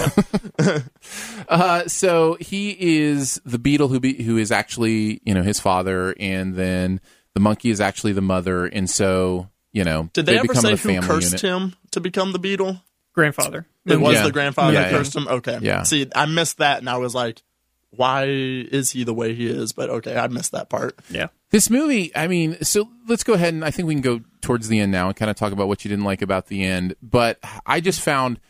Uh, 1.49 1.87
so 1.87 2.37
he 2.41 2.77
is 2.79 3.41
the 3.45 3.59
beetle 3.59 3.89
who 3.89 4.01
be, 4.01 4.21
who 4.23 4.37
is 4.37 4.51
actually 4.51 4.86
you 4.91 5.35
know 5.35 5.43
his 5.43 5.61
father, 5.61 6.15
and 6.19 6.55
then 6.55 7.01
the 7.35 7.41
monkey 7.41 7.71
is 7.71 7.81
actually 7.81 8.13
the 8.13 8.21
mother, 8.23 8.67
and 8.67 8.89
so 8.89 9.49
you 9.73 9.85
know 9.85 10.09
Did 10.13 10.27
they, 10.27 10.37
ever 10.39 10.49
become 10.49 10.63
say 10.63 10.71
the 10.71 10.77
who 10.77 10.89
family 10.89 11.07
cursed 11.09 11.43
unit. 11.43 11.63
him 11.63 11.77
to 11.93 12.01
become 12.01 12.33
the 12.33 12.39
beetle? 12.39 12.81
Grandfather. 13.15 13.67
It 13.87 14.01
was 14.01 14.15
Yeah. 14.15 14.25
the 14.25 14.33
grandfather 14.33 14.73
Yeah, 14.75 14.83
that 14.83 14.93
yeah. 14.93 14.99
cursed 14.99 15.17
him. 15.17 15.29
Okay. 15.29 15.59
Yeah. 15.63 15.83
See, 15.85 16.07
I 16.15 16.27
missed 16.27 16.59
that, 16.59 16.79
and 16.79 16.89
I 16.91 16.97
was 16.99 17.15
like, 17.15 17.43
"Why 17.91 18.25
is 18.27 18.91
he 18.91 19.05
the 19.05 19.15
way 19.15 19.35
he 19.35 19.47
is?" 19.47 19.73
But 19.73 19.89
okay, 19.91 20.17
I 20.17 20.27
missed 20.29 20.53
that 20.53 20.69
part. 20.69 20.99
Yeah. 21.11 21.29
This 21.51 21.71
movie, 21.71 22.11
I 22.17 22.27
mean, 22.27 22.57
so 22.63 22.89
let's 23.09 23.23
go 23.25 23.33
ahead 23.35 23.55
and 23.55 23.65
I 23.65 23.71
think 23.71 23.87
we 23.87 23.95
can 23.95 24.03
go 24.03 24.21
towards 24.43 24.69
the 24.69 24.81
end 24.81 24.91
now 24.93 25.07
and 25.07 25.17
kind 25.17 25.31
of 25.31 25.37
talk 25.37 25.53
about 25.53 25.69
what 25.69 25.85
you 25.85 25.89
didn't 25.89 26.05
like 26.05 26.21
about 26.21 26.49
the 26.49 26.65
end. 26.65 26.95
But 27.03 27.39
I 27.65 27.81
just 27.81 28.01
found 28.01 28.41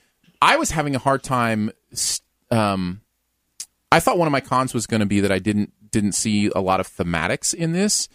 I 0.42 0.57
was 0.57 0.70
having 0.70 0.94
a 0.96 0.99
hard 0.99 1.22
time. 1.22 1.70
s- 1.92 2.20
Um, 2.51 3.01
I 3.92 4.01
thought 4.01 4.18
one 4.18 4.27
of 4.29 4.33
my 4.33 4.40
cons 4.40 4.72
was 4.75 4.87
going 4.87 5.01
to 5.01 5.07
be 5.07 5.20
that 5.20 5.31
I 5.33 5.38
didn't 5.38 5.72
didn't 5.90 6.12
see 6.12 6.51
a 6.55 6.61
lot 6.61 6.81
of 6.81 6.88
thematics 6.88 7.55
in 7.55 7.72
this, 7.72 8.09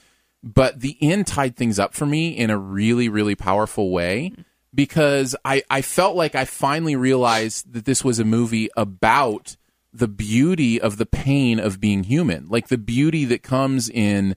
but 0.44 0.80
the 0.80 0.98
end 1.02 1.28
tied 1.28 1.56
things 1.56 1.80
up 1.80 1.94
for 1.94 2.06
me 2.06 2.30
in 2.30 2.50
a 2.50 2.58
really 2.58 3.10
really 3.10 3.36
powerful 3.36 3.92
way 3.92 4.34
because 4.74 5.36
I 5.46 5.64
I 5.70 5.82
felt 5.82 6.16
like 6.16 6.36
I 6.36 6.46
finally 6.46 6.96
realized 6.96 7.74
that 7.74 7.86
this 7.86 8.04
was 8.04 8.20
a 8.20 8.26
movie 8.26 8.70
about 8.76 9.58
the 9.94 10.08
beauty 10.08 10.80
of 10.80 10.98
the 10.98 11.06
pain 11.06 11.60
of 11.60 11.82
being 11.82 12.04
human, 12.04 12.48
like 12.48 12.70
the 12.70 12.78
beauty 12.78 13.26
that 13.26 13.44
comes 13.44 13.90
in 13.90 14.36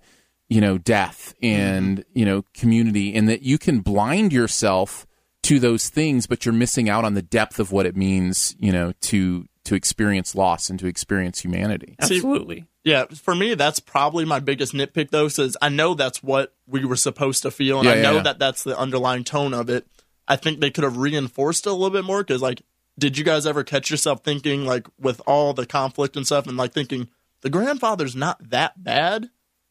you 0.48 0.60
know 0.60 0.78
death 0.78 1.34
and 1.42 1.98
mm-hmm. 1.98 2.18
you 2.18 2.24
know 2.24 2.44
community 2.54 3.14
and 3.14 3.28
that 3.28 3.42
you 3.42 3.58
can 3.58 3.80
blind 3.80 4.32
yourself 4.32 5.06
to 5.42 5.58
those 5.58 5.88
things 5.88 6.26
but 6.26 6.44
you're 6.44 6.52
missing 6.52 6.88
out 6.88 7.04
on 7.04 7.14
the 7.14 7.22
depth 7.22 7.58
of 7.58 7.72
what 7.72 7.86
it 7.86 7.96
means 7.96 8.54
you 8.58 8.70
know 8.70 8.92
to 9.00 9.46
to 9.64 9.74
experience 9.74 10.34
loss 10.34 10.68
and 10.70 10.78
to 10.78 10.86
experience 10.86 11.40
humanity 11.40 11.96
See- 12.02 12.16
Absolutely. 12.16 12.66
Yeah, 12.84 13.06
for 13.06 13.34
me, 13.34 13.54
that's 13.54 13.80
probably 13.80 14.26
my 14.26 14.40
biggest 14.40 14.74
nitpick, 14.74 15.08
though, 15.10 15.28
because 15.28 15.56
I 15.62 15.70
know 15.70 15.94
that's 15.94 16.22
what 16.22 16.52
we 16.66 16.84
were 16.84 16.96
supposed 16.96 17.42
to 17.42 17.50
feel, 17.50 17.78
and 17.78 17.86
Yeah, 17.86 17.92
I 17.92 17.96
yeah, 17.96 18.02
know 18.02 18.16
yeah. 18.16 18.22
that 18.24 18.38
that's 18.38 18.62
the 18.62 18.78
underlying 18.78 19.24
tone 19.24 19.54
of 19.54 19.70
it. 19.70 19.86
I 20.28 20.36
think 20.36 20.60
they 20.60 20.70
could 20.70 20.84
have 20.84 20.98
reinforced 20.98 21.66
it 21.66 21.70
a 21.70 21.72
little 21.72 21.88
bit 21.88 22.04
more, 22.04 22.22
because, 22.22 22.42
like, 22.42 22.60
did 22.98 23.16
you 23.16 23.24
guys 23.24 23.46
ever 23.46 23.64
catch 23.64 23.90
yourself 23.90 24.22
thinking, 24.22 24.66
like, 24.66 24.86
with 25.00 25.22
all 25.26 25.54
the 25.54 25.64
conflict 25.64 26.14
and 26.14 26.26
stuff, 26.26 26.46
and, 26.46 26.58
like, 26.58 26.74
thinking, 26.74 27.08
the 27.40 27.48
grandfather's 27.48 28.14
not 28.14 28.50
that 28.50 28.84
bad? 28.84 29.30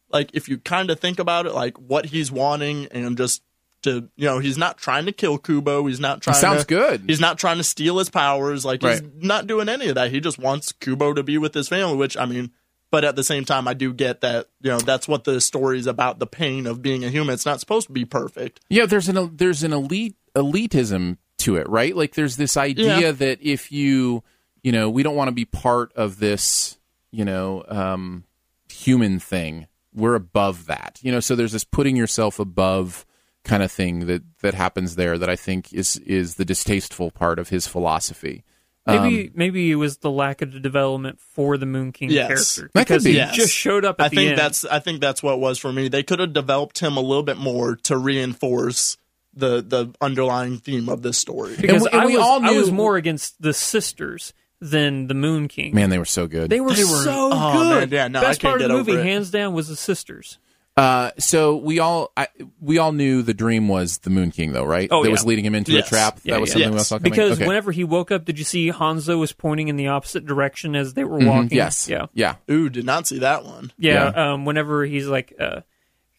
Like, 0.09 0.31
if 0.33 0.49
you 0.49 0.57
kind 0.57 0.89
of 0.89 0.99
think 0.99 1.19
about 1.19 1.45
it, 1.45 1.53
like, 1.53 1.77
what 1.77 2.07
he's 2.07 2.31
wanting, 2.31 2.87
and 2.87 3.15
just 3.15 3.43
to, 3.83 4.09
you 4.15 4.25
know, 4.25 4.39
he's 4.39 4.57
not 4.57 4.77
trying 4.77 5.05
to 5.05 5.11
kill 5.11 5.37
Kubo, 5.37 5.85
he's 5.87 5.99
not 5.99 6.21
trying 6.21 6.35
sounds 6.35 6.61
to. 6.61 6.67
good. 6.67 7.03
He's 7.07 7.19
not 7.19 7.37
trying 7.37 7.57
to 7.57 7.63
steal 7.63 7.97
his 7.99 8.09
powers. 8.09 8.65
Like 8.65 8.81
he's 8.81 9.01
not 9.15 9.47
doing 9.47 9.69
any 9.69 9.89
of 9.89 9.95
that. 9.95 10.11
He 10.11 10.19
just 10.19 10.37
wants 10.39 10.71
Kubo 10.71 11.13
to 11.13 11.23
be 11.23 11.37
with 11.37 11.53
his 11.53 11.67
family, 11.69 11.95
which 11.97 12.17
I 12.17 12.25
mean, 12.25 12.51
but 12.91 13.03
at 13.03 13.15
the 13.15 13.23
same 13.23 13.43
time, 13.45 13.67
I 13.67 13.73
do 13.73 13.91
get 13.93 14.21
that 14.21 14.47
you 14.61 14.69
know 14.71 14.79
that's 14.79 15.07
what 15.07 15.23
the 15.23 15.39
story 15.41 15.79
is 15.79 15.87
about 15.87 16.19
the 16.19 16.27
pain 16.27 16.67
of 16.67 16.81
being 16.81 17.03
a 17.03 17.09
human. 17.09 17.33
It's 17.33 17.45
not 17.45 17.59
supposed 17.59 17.87
to 17.87 17.93
be 17.93 18.05
perfect. 18.05 18.59
Yeah, 18.69 18.85
there's 18.85 19.09
an 19.09 19.35
there's 19.37 19.63
an 19.63 19.73
elite 19.73 20.15
elitism 20.35 21.17
to 21.39 21.55
it, 21.55 21.67
right? 21.69 21.95
Like 21.95 22.13
there's 22.13 22.37
this 22.37 22.55
idea 22.57 22.99
Yeah. 22.99 23.11
that 23.11 23.39
if 23.41 23.71
you, 23.71 24.23
you 24.61 24.71
know, 24.71 24.89
we 24.89 25.03
don't 25.03 25.15
want 25.15 25.27
to 25.29 25.33
be 25.33 25.45
part 25.45 25.91
of 25.93 26.19
this, 26.19 26.77
you 27.11 27.25
know, 27.25 27.63
um, 27.67 28.23
human 28.71 29.19
thing. 29.19 29.67
We're 29.95 30.15
above 30.15 30.67
that, 30.67 30.99
you 31.01 31.11
know. 31.11 31.19
So 31.19 31.35
there's 31.35 31.51
this 31.51 31.63
putting 31.63 31.95
yourself 31.95 32.39
above 32.39 33.05
kind 33.43 33.61
of 33.63 33.71
thing 33.71 34.05
that 34.07 34.23
that 34.41 34.53
happens 34.53 34.95
there 34.95 35.17
that 35.17 35.29
I 35.29 35.35
think 35.35 35.73
is 35.73 35.97
is 35.97 36.35
the 36.35 36.45
distasteful 36.45 37.11
part 37.11 37.39
of 37.39 37.49
his 37.49 37.67
philosophy. 37.67 38.43
Maybe 38.85 39.27
Um, 39.27 39.31
maybe 39.35 39.71
it 39.71 39.75
was 39.75 39.97
the 39.99 40.11
lack 40.11 40.41
of 40.41 40.51
the 40.51 40.59
development 40.59 41.19
for 41.19 41.57
the 41.57 41.65
Moon 41.65 41.91
King 41.93 42.09
Yes. 42.11 42.27
character 42.27 42.69
That 42.73 42.87
could 42.87 42.93
because 42.95 43.03
be. 43.05 43.11
he 43.11 43.15
Yes. 43.17 43.35
just 43.35 43.53
showed 43.53 43.85
up 43.85 43.99
at 44.01 44.05
I 44.05 44.09
the 44.09 44.15
think 44.17 44.29
end. 44.31 44.39
that's 44.39 44.65
I 44.65 44.79
think 44.79 44.99
that's 44.99 45.23
what 45.23 45.35
it 45.35 45.39
was 45.39 45.57
for 45.57 45.71
me. 45.71 45.87
They 45.87 46.03
could 46.03 46.19
have 46.19 46.33
developed 46.33 46.79
him 46.79 46.97
a 46.97 47.01
little 47.01 47.23
bit 47.23 47.37
more 47.37 47.75
to 47.83 47.97
reinforce 47.97 48.97
the 49.33 49.61
the 49.61 49.93
underlying 50.01 50.57
theme 50.57 50.89
of 50.89 51.01
this 51.01 51.17
story. 51.17 51.55
because 51.59 51.69
and 51.75 51.81
we- 51.83 51.89
and 51.91 52.01
I, 52.01 52.05
we 52.05 52.17
was, 52.17 52.21
all 52.25 52.45
I 52.45 52.51
was 52.51 52.69
knew- 52.69 52.75
more 52.75 52.97
against 52.97 53.41
the 53.41 53.53
sisters 53.53 54.33
than 54.61 55.07
the 55.07 55.13
Moon 55.13 55.47
King. 55.47 55.73
man, 55.75 55.89
they 55.89 55.97
were 55.97 56.05
so 56.05 56.27
good. 56.27 56.49
they 56.49 56.61
were, 56.61 56.71
They 56.73 56.83
were- 56.83 57.03
so 57.03 57.29
oh, 57.33 57.53
good. 57.53 57.89
man, 57.89 57.91
yeah, 57.91 58.07
no, 58.07 58.19
I 58.19 58.23
Best 58.23 58.39
can't 58.41 58.51
part 58.51 58.61
of 58.61 58.67
the 58.69 58.73
movie, 58.73 58.93
it. 58.93 59.03
hands 59.05 59.29
down, 59.31 59.53
was 59.53 59.67
the 59.67 59.75
sisters. 59.75 60.37
Uh, 60.75 61.11
so 61.19 61.55
we 61.57 61.77
all 61.77 62.11
I, 62.17 62.27
we 62.59 62.79
all 62.79 62.91
knew 62.93 63.21
the 63.21 63.33
dream 63.35 63.67
was 63.67 63.99
the 63.99 64.09
Moon 64.09 64.31
King, 64.31 64.53
though, 64.53 64.63
right? 64.63 64.87
Oh, 64.91 65.03
that 65.03 65.09
yeah. 65.09 65.11
was 65.11 65.23
leading 65.23 65.45
him 65.45 65.53
into 65.53 65.71
Yes. 65.71 65.85
a 65.85 65.89
trap. 65.89 66.19
Yeah, 66.23 66.33
that 66.35 66.41
was 66.41 66.49
yeah. 66.49 66.53
something 66.53 66.69
we 66.71 66.73
all 66.73 66.77
Yes. 66.79 66.87
saw 66.87 66.97
coming. 66.97 67.11
Because 67.11 67.31
okay. 67.37 67.47
whenever 67.47 67.71
he 67.71 67.83
woke 67.83 68.09
up, 68.11 68.25
did 68.25 68.39
you 68.39 68.45
see 68.45 68.71
Hanzo 68.71 69.19
was 69.19 69.33
pointing 69.33 69.67
in 69.67 69.75
the 69.75 69.87
opposite 69.89 70.25
direction 70.25 70.75
as 70.75 70.95
they 70.95 71.03
were 71.03 71.19
Mhm, 71.19 71.27
walking? 71.27 71.49
yes, 71.57 71.87
Yeah. 71.87 72.07
yeah. 72.15 72.35
Ooh, 72.49 72.69
did 72.69 72.85
not 72.85 73.07
see 73.07 73.19
that 73.19 73.45
one. 73.45 73.71
Yeah. 73.77 74.05
Um, 74.07 74.45
whenever 74.45 74.83
he's 74.83 75.05
like, 75.07 75.35
uh, 75.39 75.61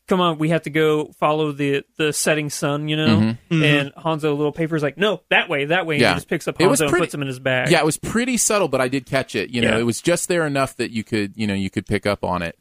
"Come 0.06 0.20
on, 0.20 0.38
we 0.38 0.50
have 0.50 0.62
to 0.62 0.70
go 0.70 1.06
follow 1.18 1.50
the 1.50 1.82
the 1.96 2.12
setting 2.12 2.48
sun," 2.48 2.86
you 2.86 2.96
know, 2.96 3.36
and 3.50 3.92
Hanzo 3.96 4.36
little 4.36 4.52
paper's 4.52 4.84
like, 4.84 4.96
"No, 4.96 5.20
that 5.30 5.48
way, 5.48 5.64
that 5.64 5.84
way." 5.84 5.96
And 5.96 6.02
Mm-hmm. 6.02 6.10
Yeah. 6.10 6.14
he 6.14 6.16
just 6.18 6.28
picks 6.28 6.46
up 6.46 6.60
It 6.60 6.68
was 6.68 6.80
Hanzo 6.80 6.90
and 6.90 6.98
puts 6.98 7.12
him 7.12 7.22
in 7.22 7.26
his 7.26 7.40
bag. 7.40 7.72
Yeah, 7.72 7.80
it 7.80 7.84
was 7.84 7.96
pretty 7.98 8.36
subtle, 8.36 8.68
but 8.68 8.80
I 8.80 8.86
did 8.86 9.04
catch 9.04 9.34
it. 9.34 9.50
You 9.50 9.62
know, 9.62 9.70
Yeah. 9.70 9.78
it 9.78 9.84
was 9.84 10.00
just 10.00 10.28
there 10.28 10.46
enough 10.46 10.76
that 10.76 10.92
you 10.92 11.02
could, 11.02 11.32
you 11.34 11.48
know, 11.48 11.54
you 11.54 11.70
could 11.70 11.86
pick 11.86 12.06
up 12.06 12.22
on 12.22 12.42
it, 12.42 12.56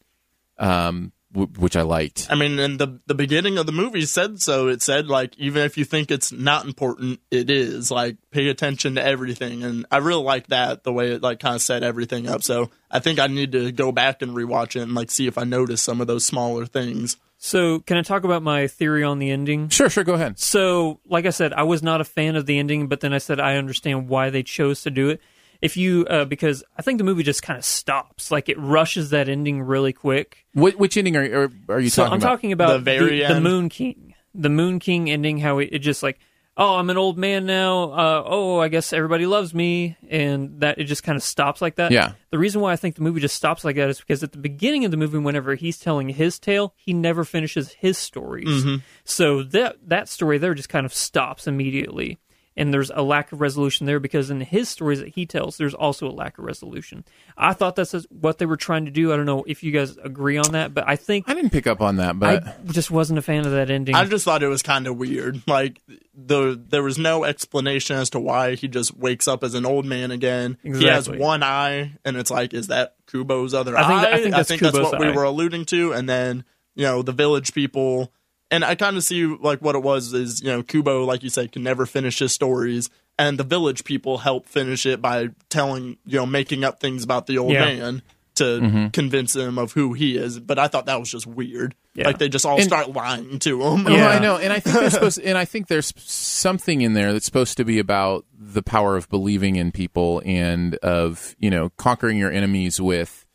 um, 0.58 1.12
w- 1.34 1.52
which 1.58 1.76
I 1.76 1.82
liked. 1.82 2.28
I 2.30 2.36
mean, 2.36 2.58
and 2.60 2.80
the 2.80 3.00
the 3.06 3.16
beginning 3.16 3.58
of 3.58 3.66
the 3.66 3.72
movie 3.72 4.06
said 4.06 4.42
so. 4.42 4.68
It 4.68 4.82
said 4.82 5.08
like 5.08 5.38
even 5.38 5.64
if 5.64 5.78
you 5.78 5.86
think 5.86 6.12
it's 6.12 6.32
not 6.32 6.66
important, 6.66 7.20
it 7.30 7.50
is. 7.50 7.92
Like 7.92 8.18
pay 8.32 8.48
attention 8.48 8.96
to 8.96 9.06
everything, 9.06 9.64
and 9.64 9.86
I 9.92 9.98
really 9.98 10.24
like 10.24 10.48
that 10.48 10.84
the 10.84 10.94
way 10.94 11.12
it 11.12 11.22
like 11.22 11.40
kind 11.40 11.56
of 11.56 11.62
set 11.62 11.84
everything 11.84 12.28
up. 12.28 12.44
So 12.44 12.70
I 12.90 13.00
think 13.00 13.20
I 13.20 13.28
need 13.28 13.52
to 13.52 13.72
go 13.72 13.92
back 13.92 14.22
and 14.22 14.36
rewatch 14.36 14.76
it 14.76 14.84
and 14.84 14.94
like 14.94 15.12
see 15.12 15.28
if 15.28 15.38
I 15.38 15.44
notice 15.44 15.82
some 15.82 16.00
of 16.00 16.08
those 16.08 16.26
smaller 16.26 16.66
things. 16.66 17.18
So, 17.46 17.82
can 17.82 17.98
I 17.98 18.04
talk 18.04 18.24
about 18.24 18.42
my 18.42 18.68
theory 18.68 19.04
on 19.04 19.20
the 19.20 19.30
ending? 19.30 19.68
Sure, 19.68 19.90
sure, 19.90 20.06
go 20.06 20.14
ahead. 20.14 20.40
So, 20.40 21.02
like 21.06 21.26
I 21.26 21.30
said, 21.32 21.52
I 21.52 21.64
was 21.64 21.84
not 21.84 22.00
a 22.00 22.06
fan 22.06 22.38
of 22.38 22.46
the 22.46 22.58
ending, 22.58 22.88
but 22.88 23.02
then 23.02 23.12
I 23.12 23.18
said 23.18 23.38
I 23.38 23.58
understand 23.58 24.08
why 24.08 24.30
they 24.30 24.44
chose 24.44 24.82
to 24.84 24.90
do 24.90 25.10
it. 25.10 25.20
If 25.64 25.78
you, 25.78 26.06
uh, 26.08 26.26
because 26.26 26.62
I 26.78 26.82
think 26.82 26.98
the 26.98 27.06
movie 27.06 27.24
just 27.24 27.42
kind 27.42 27.58
of 27.58 27.64
stops, 27.64 28.32
like 28.32 28.50
it 28.50 28.60
rushes 28.60 29.12
that 29.12 29.30
ending 29.30 29.62
really 29.62 29.94
quick. 29.94 30.46
Wh- 30.54 30.78
which 30.78 30.98
ending 30.98 31.16
are, 31.16 31.24
are, 31.44 31.52
are 31.70 31.80
you 31.80 31.90
So 31.90 32.04
talking 32.04 32.14
I'm 32.14 32.18
about? 32.20 32.28
talking 32.30 32.52
about 32.52 32.72
The 32.74 32.80
very 32.80 33.20
the, 33.20 33.26
end? 33.28 33.44
Moon 33.44 33.70
King, 33.70 34.14
the 34.36 34.50
Moon 34.50 34.80
King 34.80 35.10
ending. 35.10 35.38
How 35.38 35.60
it, 35.60 35.70
it 35.72 35.80
just 35.80 36.04
like, 36.04 36.20
oh, 36.58 36.76
I'm 36.76 36.90
an 36.90 36.98
old 36.98 37.18
man 37.18 37.46
now. 37.46 37.92
Uh, 37.92 38.24
oh, 38.26 38.60
I 38.60 38.68
guess 38.68 38.92
everybody 38.92 39.26
loves 39.26 39.54
me, 39.54 39.96
and 40.10 40.60
that 40.60 40.80
it 40.80 40.84
just 40.84 41.02
kind 41.02 41.16
of 41.16 41.24
stops 41.24 41.62
like 41.62 41.76
that. 41.76 41.92
Yeah. 41.92 42.12
The 42.32 42.38
reason 42.38 42.60
why 42.62 42.74
I 42.74 42.76
think 42.76 42.96
the 42.96 43.02
movie 43.02 43.22
just 43.22 43.36
stops 43.36 43.64
like 43.64 43.78
that 43.78 43.90
is 43.90 44.00
because 44.00 44.22
at 44.22 44.34
the 44.34 44.40
beginning 44.40 44.84
of 44.84 44.92
the 44.92 44.98
movie, 44.98 45.18
whenever 45.18 45.56
he's 45.56 45.80
telling 45.80 46.10
his 46.10 46.40
tale, 46.40 46.74
he 46.76 46.92
never 46.94 47.24
finishes 47.24 47.72
his 47.72 47.98
stories. 47.98 48.50
Mm-hmm. 48.50 48.76
So 49.06 49.44
that 49.44 49.78
that 49.88 50.10
story 50.10 50.40
there 50.40 50.54
just 50.56 50.68
kind 50.70 50.86
of 50.86 50.94
stops 50.94 51.48
immediately. 51.48 52.20
And 52.56 52.72
there's 52.74 52.92
a 52.94 53.02
lack 53.02 53.32
of 53.32 53.42
resolution 53.42 53.88
there 53.88 54.00
because 54.00 54.30
in 54.30 54.40
his 54.42 54.70
stories 54.70 55.00
that 55.00 55.10
he 55.10 55.26
tells, 55.26 55.58
there's 55.58 55.74
also 55.74 56.08
a 56.08 56.12
lack 56.14 56.38
of 56.38 56.46
resolution. 56.46 57.04
I 57.36 57.54
thought 57.54 57.76
that's 57.76 57.94
what 58.12 58.38
they 58.38 58.46
were 58.46 58.58
trying 58.58 58.86
to 58.86 58.92
do. 58.92 59.12
I 59.12 59.18
don't 59.18 59.26
know 59.26 59.44
if 59.48 59.64
you 59.64 59.72
guys 59.72 59.98
agree 59.98 60.38
on 60.38 60.52
that, 60.52 60.72
but 60.74 60.88
I 60.88 60.96
think 60.96 61.28
I 61.28 61.34
didn't 61.34 61.50
pick 61.50 61.66
up 61.66 61.82
on 61.82 61.96
that, 61.96 62.20
but 62.20 62.46
I 62.48 62.54
just 62.72 62.92
wasn't 62.92 63.18
a 63.18 63.24
fan 63.24 63.46
of 63.48 63.52
that 63.54 63.72
ending. 63.72 63.96
I 63.96 64.06
just 64.06 64.24
thought 64.24 64.44
it 64.44 64.48
was 64.48 64.62
kind 64.62 64.86
of 64.86 64.98
weird. 64.98 65.42
Like 65.48 65.82
the 66.16 66.62
there 66.70 66.84
was 66.84 66.98
no 67.00 67.24
explanation 67.24 67.96
as 67.96 68.12
to 68.12 68.20
why 68.20 68.54
he 68.56 68.68
just 68.68 68.96
wakes 68.96 69.28
up 69.28 69.44
as 69.44 69.56
an 69.56 69.66
old 69.66 69.86
man 69.86 70.12
again. 70.12 70.58
He 70.62 70.86
has 70.86 71.10
one 71.10 71.42
eye, 71.44 71.94
and 72.06 72.18
it's 72.18 72.30
like, 72.30 72.54
is 72.54 72.68
that 72.68 72.96
Kubo's 73.08 73.54
other 73.56 73.76
I 73.76 73.82
think 73.88 73.94
eye? 74.00 74.02
that- 74.04 74.14
I 74.14 74.44
think 74.44 74.62
that's 74.62 74.78
Kubo's 74.78 74.92
what 74.92 75.00
we 75.00 75.12
were 75.12 75.24
alluding 75.24 75.66
to. 75.66 75.94
And 75.94 76.08
then 76.08 76.44
you 76.76 76.84
know 76.86 77.02
the 77.02 77.12
village 77.14 77.54
people, 77.54 78.12
and 78.54 78.64
I 78.64 78.76
kind 78.76 78.96
of 78.98 79.04
see 79.04 79.26
like 79.26 79.60
what 79.60 79.76
it 79.76 79.84
was 79.84 80.14
is 80.14 80.42
you 80.42 80.48
know 80.52 80.64
Kubo, 80.64 81.04
like 81.06 81.24
you 81.24 81.30
said, 81.30 81.52
can 81.52 81.64
never 81.64 81.86
finish 81.86 82.20
his 82.20 82.32
stories. 82.32 82.90
And 83.20 83.38
the 83.38 83.44
village 83.44 83.84
people 83.84 84.18
help 84.18 84.48
finish 84.48 84.88
it 84.88 85.00
by 85.02 85.28
telling, 85.50 85.98
you 86.06 86.18
know, 86.18 86.26
making 86.26 86.64
up 86.64 86.80
things 86.80 87.04
about 87.04 87.28
the 87.28 87.38
old 87.38 87.52
Yeah. 87.52 87.66
man 87.66 88.02
to 88.36 88.44
Mm-hmm. 88.44 88.88
convince 88.88 89.36
him 89.36 89.60
of 89.60 89.74
who 89.74 89.94
he 89.94 90.18
is. 90.18 90.40
But 90.40 90.58
I 90.58 90.68
thought 90.68 90.88
that 90.88 91.00
was 91.00 91.12
just 91.12 91.28
weird. 91.28 91.76
Yeah. 91.94 92.08
Like 92.08 92.18
they 92.18 92.28
just 92.28 92.44
all 92.44 92.56
And- 92.56 92.64
start 92.66 92.90
lying 92.92 93.38
to 93.38 93.62
him. 93.62 93.86
Oh, 93.86 93.92
Yeah. 93.92 94.08
I 94.08 94.18
know, 94.18 94.38
and 94.38 94.52
I 94.52 94.60
think 94.60 94.76
there's 94.80 94.94
supposed, 94.94 95.20
and 95.24 95.38
I 95.38 95.46
think 95.46 95.68
there's 95.68 95.94
something 95.98 96.82
in 96.82 96.94
there 96.94 97.14
that's 97.14 97.26
supposed 97.26 97.56
to 97.58 97.64
be 97.66 97.78
about 97.78 98.26
the 98.36 98.64
power 98.64 98.98
of 98.98 99.08
believing 99.10 99.58
in 99.58 99.72
people 99.72 100.24
and 100.26 100.74
of 100.78 101.36
you 101.38 101.52
know 101.52 101.70
conquering 101.78 102.18
your 102.18 102.32
enemies 102.32 102.82
with, 102.82 103.28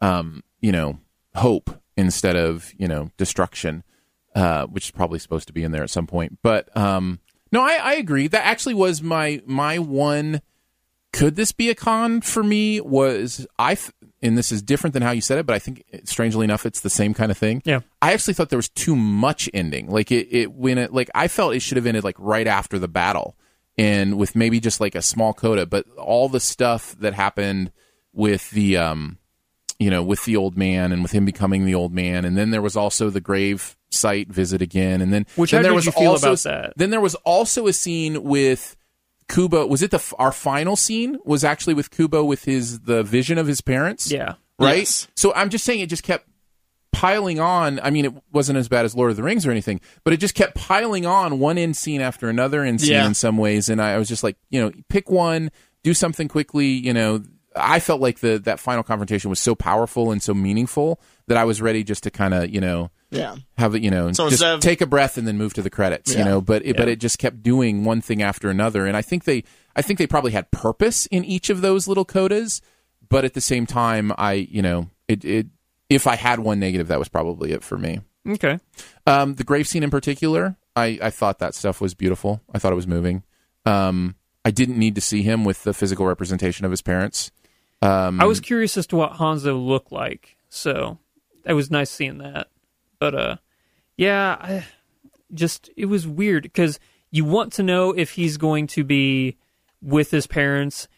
um, 0.00 0.44
you 0.60 0.70
know, 0.70 0.98
hope 1.34 1.70
instead 1.96 2.36
of 2.36 2.70
you 2.78 2.86
know 2.86 3.10
destruction, 3.16 3.82
uh, 4.34 4.66
which 4.66 4.86
is 4.86 4.90
probably 4.90 5.18
supposed 5.18 5.46
to 5.48 5.52
be 5.52 5.62
in 5.64 5.72
there 5.72 5.82
at 5.82 5.90
some 5.90 6.06
point. 6.06 6.38
But 6.42 6.74
um, 6.76 7.20
no, 7.52 7.62
I, 7.62 7.74
I 7.82 7.92
agree. 7.94 8.26
That 8.28 8.44
actually 8.46 8.74
was 8.74 9.02
my 9.02 9.42
my 9.46 9.78
one. 9.78 10.40
Could 11.12 11.36
this 11.36 11.52
be 11.52 11.70
a 11.70 11.74
con 11.76 12.20
for 12.22 12.42
me? 12.42 12.80
Was 12.80 13.46
I? 13.58 13.72
f- 13.72 13.92
And 14.20 14.36
this 14.36 14.50
is 14.50 14.62
different 14.62 14.94
than 14.94 15.02
how 15.04 15.12
you 15.12 15.20
said 15.20 15.38
it, 15.38 15.46
but 15.46 15.54
I 15.54 15.60
think 15.60 15.84
strangely 16.04 16.42
enough, 16.42 16.66
it's 16.66 16.80
the 16.80 16.90
same 16.90 17.14
kind 17.14 17.30
of 17.30 17.38
thing. 17.38 17.62
Yeah. 17.64 17.80
I 18.02 18.12
actually 18.14 18.34
thought 18.34 18.48
there 18.48 18.58
was 18.58 18.68
too 18.70 18.96
much 18.96 19.48
ending. 19.54 19.88
Like 19.88 20.10
it, 20.10 20.26
it 20.32 20.52
when 20.52 20.76
it 20.78 20.92
like 20.92 21.10
I 21.14 21.28
felt 21.28 21.54
it 21.54 21.60
should 21.60 21.76
have 21.76 21.86
ended 21.86 22.02
like 22.02 22.16
right 22.18 22.48
after 22.48 22.80
the 22.80 22.88
battle, 22.88 23.36
and 23.78 24.18
with 24.18 24.34
maybe 24.34 24.58
just 24.58 24.80
like 24.80 24.96
a 24.96 25.02
small 25.02 25.32
coda. 25.34 25.66
But 25.66 25.86
all 25.96 26.28
the 26.28 26.40
stuff 26.40 26.96
that 26.98 27.14
happened 27.14 27.70
with 28.12 28.50
the 28.50 28.76
um, 28.78 29.18
you 29.78 29.90
know, 29.90 30.02
with 30.02 30.24
the 30.24 30.34
old 30.36 30.56
man 30.56 30.90
and 30.90 31.00
with 31.02 31.12
him 31.12 31.24
becoming 31.24 31.64
the 31.64 31.76
old 31.76 31.92
man, 31.92 32.24
and 32.24 32.36
then 32.36 32.50
there 32.50 32.62
was 32.62 32.76
also 32.76 33.08
the 33.08 33.20
grave 33.20 33.76
site 33.94 34.28
visit 34.28 34.60
again, 34.62 35.00
and 35.00 35.12
then 35.12 35.26
Which 35.36 35.50
then 35.52 35.58
how 35.58 35.62
there 35.62 35.72
did 35.72 35.76
was 35.76 35.86
you 35.86 35.92
feel 35.92 36.10
also, 36.10 36.32
about 36.32 36.42
that? 36.42 36.72
Then 36.76 36.90
there 36.90 37.00
was 37.00 37.14
also 37.16 37.66
a 37.66 37.72
scene 37.72 38.22
with. 38.22 38.76
Kubo 39.26 39.66
was 39.66 39.80
it 39.80 39.90
the 39.90 40.02
our 40.18 40.32
final 40.32 40.76
scene 40.76 41.16
was 41.24 41.44
actually 41.44 41.72
with 41.72 41.90
Kubo 41.90 42.22
with 42.24 42.44
his 42.44 42.80
the 42.80 43.02
vision 43.02 43.38
of 43.38 43.46
his 43.46 43.62
parents 43.62 44.10
yeah. 44.12 44.34
right? 44.58 44.80
Yes. 44.80 45.08
So 45.16 45.32
I'm 45.32 45.48
just 45.48 45.64
saying 45.64 45.80
it 45.80 45.86
just 45.86 46.02
kept 46.02 46.28
piling 46.92 47.40
on. 47.40 47.80
I 47.82 47.88
mean, 47.88 48.04
it 48.04 48.12
wasn't 48.32 48.58
as 48.58 48.68
bad 48.68 48.84
as 48.84 48.94
Lord 48.94 49.10
of 49.10 49.16
the 49.16 49.22
Rings 49.22 49.46
or 49.46 49.50
anything, 49.50 49.80
but 50.04 50.12
it 50.12 50.18
just 50.18 50.34
kept 50.34 50.54
piling 50.54 51.06
on 51.06 51.38
one 51.38 51.56
end 51.56 51.74
scene 51.74 52.02
after 52.02 52.28
another 52.28 52.62
end 52.62 52.82
scene 52.82 52.92
Yeah. 52.92 53.06
in 53.06 53.14
some 53.14 53.38
ways. 53.38 53.70
And 53.70 53.80
I, 53.80 53.92
I 53.94 53.98
was 53.98 54.08
just 54.08 54.22
like, 54.22 54.36
you 54.50 54.60
know, 54.60 54.72
pick 54.90 55.10
one, 55.10 55.50
do 55.82 55.94
something 55.94 56.28
quickly. 56.28 56.66
You 56.66 56.92
know, 56.92 57.22
I 57.56 57.80
felt 57.80 58.02
like 58.02 58.20
the 58.20 58.38
that 58.40 58.60
final 58.60 58.82
confrontation 58.82 59.30
was 59.30 59.40
so 59.40 59.54
powerful 59.54 60.12
and 60.12 60.22
so 60.22 60.34
meaningful 60.34 61.00
that 61.28 61.36
I 61.38 61.44
was 61.44 61.62
ready 61.62 61.82
just 61.82 62.02
to 62.04 62.10
kind 62.10 62.34
of, 62.34 62.50
you 62.50 62.60
know, 62.60 62.90
Yeah. 63.16 63.36
have 63.58 63.74
it, 63.74 63.82
you 63.82 63.90
know, 63.90 64.12
So 64.12 64.28
just 64.30 64.42
of- 64.42 64.60
take 64.60 64.80
a 64.80 64.86
breath 64.86 65.16
and 65.18 65.26
then 65.26 65.38
move 65.38 65.54
to 65.54 65.62
the 65.62 65.70
credits, 65.70 66.14
you 66.14 66.24
know. 66.24 66.40
But 66.40 66.64
it, 66.64 66.76
but 66.76 66.88
it 66.88 67.00
just 67.00 67.18
kept 67.18 67.42
doing 67.42 67.84
one 67.84 68.00
thing 68.00 68.22
after 68.22 68.50
another, 68.50 68.86
and 68.86 68.96
I 68.96 69.02
think 69.02 69.24
they, 69.24 69.44
I 69.76 69.82
think 69.82 69.98
they 69.98 70.06
probably 70.06 70.32
had 70.32 70.50
purpose 70.50 71.06
in 71.06 71.24
each 71.24 71.50
of 71.50 71.60
those 71.60 71.86
little 71.88 72.04
codas, 72.04 72.60
but 73.08 73.24
at 73.24 73.34
the 73.34 73.40
same 73.40 73.66
time, 73.66 74.12
I, 74.18 74.32
you 74.32 74.62
know, 74.62 74.88
it, 75.08 75.24
it, 75.24 75.46
if 75.88 76.06
I 76.06 76.16
had 76.16 76.40
one 76.40 76.58
negative, 76.60 76.88
that 76.88 76.98
was 76.98 77.08
probably 77.08 77.52
it 77.52 77.62
for 77.62 77.76
me. 77.78 78.00
Okay. 78.26 78.58
Um, 79.06 79.34
the 79.34 79.44
grave 79.44 79.68
scene 79.68 79.82
in 79.82 79.90
particular, 79.90 80.56
I, 80.74 80.98
I 81.02 81.10
thought 81.10 81.38
that 81.40 81.54
stuff 81.54 81.80
was 81.80 81.94
beautiful. 81.94 82.40
I 82.52 82.58
thought 82.58 82.72
it 82.72 82.76
was 82.76 82.86
moving. 82.86 83.22
Um, 83.66 84.14
I 84.44 84.50
didn't 84.50 84.78
need 84.78 84.94
to 84.94 85.00
see 85.00 85.22
him 85.22 85.44
with 85.44 85.62
the 85.62 85.72
physical 85.74 86.06
representation 86.06 86.64
of 86.64 86.70
his 86.70 86.82
parents. 86.82 87.30
Um, 87.82 88.20
I 88.20 88.24
was 88.24 88.40
curious 88.40 88.76
as 88.78 88.86
to 88.88 88.96
what 88.96 89.12
Hanzo 89.14 89.62
looked 89.62 89.92
like, 89.92 90.36
so 90.48 90.98
it 91.44 91.52
was 91.52 91.70
nice 91.70 91.90
seeing 91.90 92.18
that. 92.18 92.48
But 92.98 93.14
uh, 93.14 93.36
yeah, 93.96 94.36
I 94.40 94.64
just 95.32 95.70
it 95.76 95.86
was 95.86 96.06
weird 96.06 96.42
because 96.44 96.78
you 97.10 97.24
want 97.24 97.52
to 97.54 97.62
know 97.62 97.92
if 97.92 98.12
he's 98.12 98.36
going 98.36 98.66
to 98.68 98.84
be 98.84 99.36
with 99.82 100.10
his 100.10 100.26
parents 100.26 100.88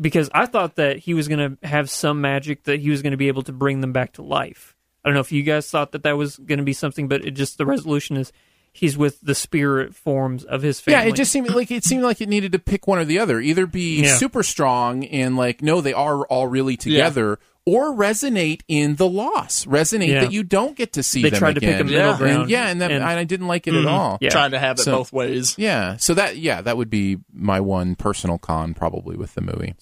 because 0.00 0.30
I 0.34 0.46
thought 0.46 0.76
that 0.76 0.98
he 0.98 1.14
was 1.14 1.28
going 1.28 1.56
to 1.58 1.66
have 1.66 1.90
some 1.90 2.20
magic 2.20 2.64
that 2.64 2.80
he 2.80 2.90
was 2.90 3.02
going 3.02 3.10
to 3.12 3.16
be 3.16 3.28
able 3.28 3.42
to 3.42 3.52
bring 3.52 3.80
them 3.80 3.92
back 3.92 4.12
to 4.14 4.22
life. 4.22 4.74
I 5.04 5.08
don't 5.08 5.14
know 5.14 5.20
if 5.20 5.32
you 5.32 5.42
guys 5.42 5.68
thought 5.70 5.92
that 5.92 6.04
that 6.04 6.16
was 6.16 6.36
going 6.36 6.58
to 6.58 6.64
be 6.64 6.72
something, 6.72 7.08
but 7.08 7.24
it 7.24 7.32
just 7.32 7.58
the 7.58 7.66
resolution 7.66 8.16
is 8.16 8.32
he's 8.72 8.96
with 8.96 9.20
the 9.20 9.34
spirit 9.34 9.94
forms 9.94 10.44
of 10.44 10.62
his 10.62 10.80
family. 10.80 11.02
Yeah, 11.04 11.08
it 11.12 11.16
just 11.16 11.30
seemed 11.32 11.50
like 11.50 11.70
it 11.70 11.84
seemed 11.84 12.02
like 12.04 12.20
it 12.20 12.28
needed 12.28 12.52
to 12.52 12.58
pick 12.58 12.86
one 12.86 12.98
or 12.98 13.04
the 13.04 13.18
other. 13.18 13.40
Either 13.40 13.66
be 13.66 14.02
Yeah. 14.02 14.16
super 14.16 14.42
strong 14.42 15.04
and 15.04 15.36
like 15.36 15.60
no, 15.60 15.80
they 15.80 15.92
are 15.92 16.24
all 16.26 16.46
really 16.46 16.76
together, 16.76 17.38
or 17.64 17.92
resonate 17.94 18.62
in 18.66 18.96
the 18.96 19.08
loss, 19.08 19.64
resonate 19.66 20.08
Yeah. 20.08 20.20
that 20.22 20.32
you 20.32 20.42
don't 20.42 20.76
get 20.76 20.94
to 20.94 21.02
see 21.02 21.22
They 21.22 21.30
them 21.30 21.38
tried 21.38 21.54
to 21.54 21.60
pick 21.60 21.80
a 21.80 21.84
middle 21.84 21.90
Yeah. 21.98 22.08
And- 22.10 22.18
ground. 22.18 22.50
yeah, 22.50 22.68
and, 22.68 22.80
that, 22.80 22.90
and- 22.90 23.02
and 23.04 23.18
I 23.18 23.24
didn't 23.24 23.46
like 23.46 23.66
it 23.68 23.74
at 23.74 23.80
mm-hmm. 23.80 23.88
all. 23.88 24.18
Yeah. 24.20 24.30
Trying 24.30 24.50
to 24.50 24.58
have 24.58 24.78
it 24.78 24.82
So- 24.82 24.96
both 24.98 25.12
ways. 25.12 25.54
Yeah. 25.58 25.96
So 25.96 26.14
that 26.14 26.36
yeah, 26.38 26.60
that 26.60 26.76
would 26.76 26.90
be 26.90 27.18
my 27.32 27.60
one 27.60 27.94
personal 27.94 28.38
con 28.38 28.74
probably 28.74 29.16
with 29.16 29.34
the 29.34 29.42
movie. 29.42 29.74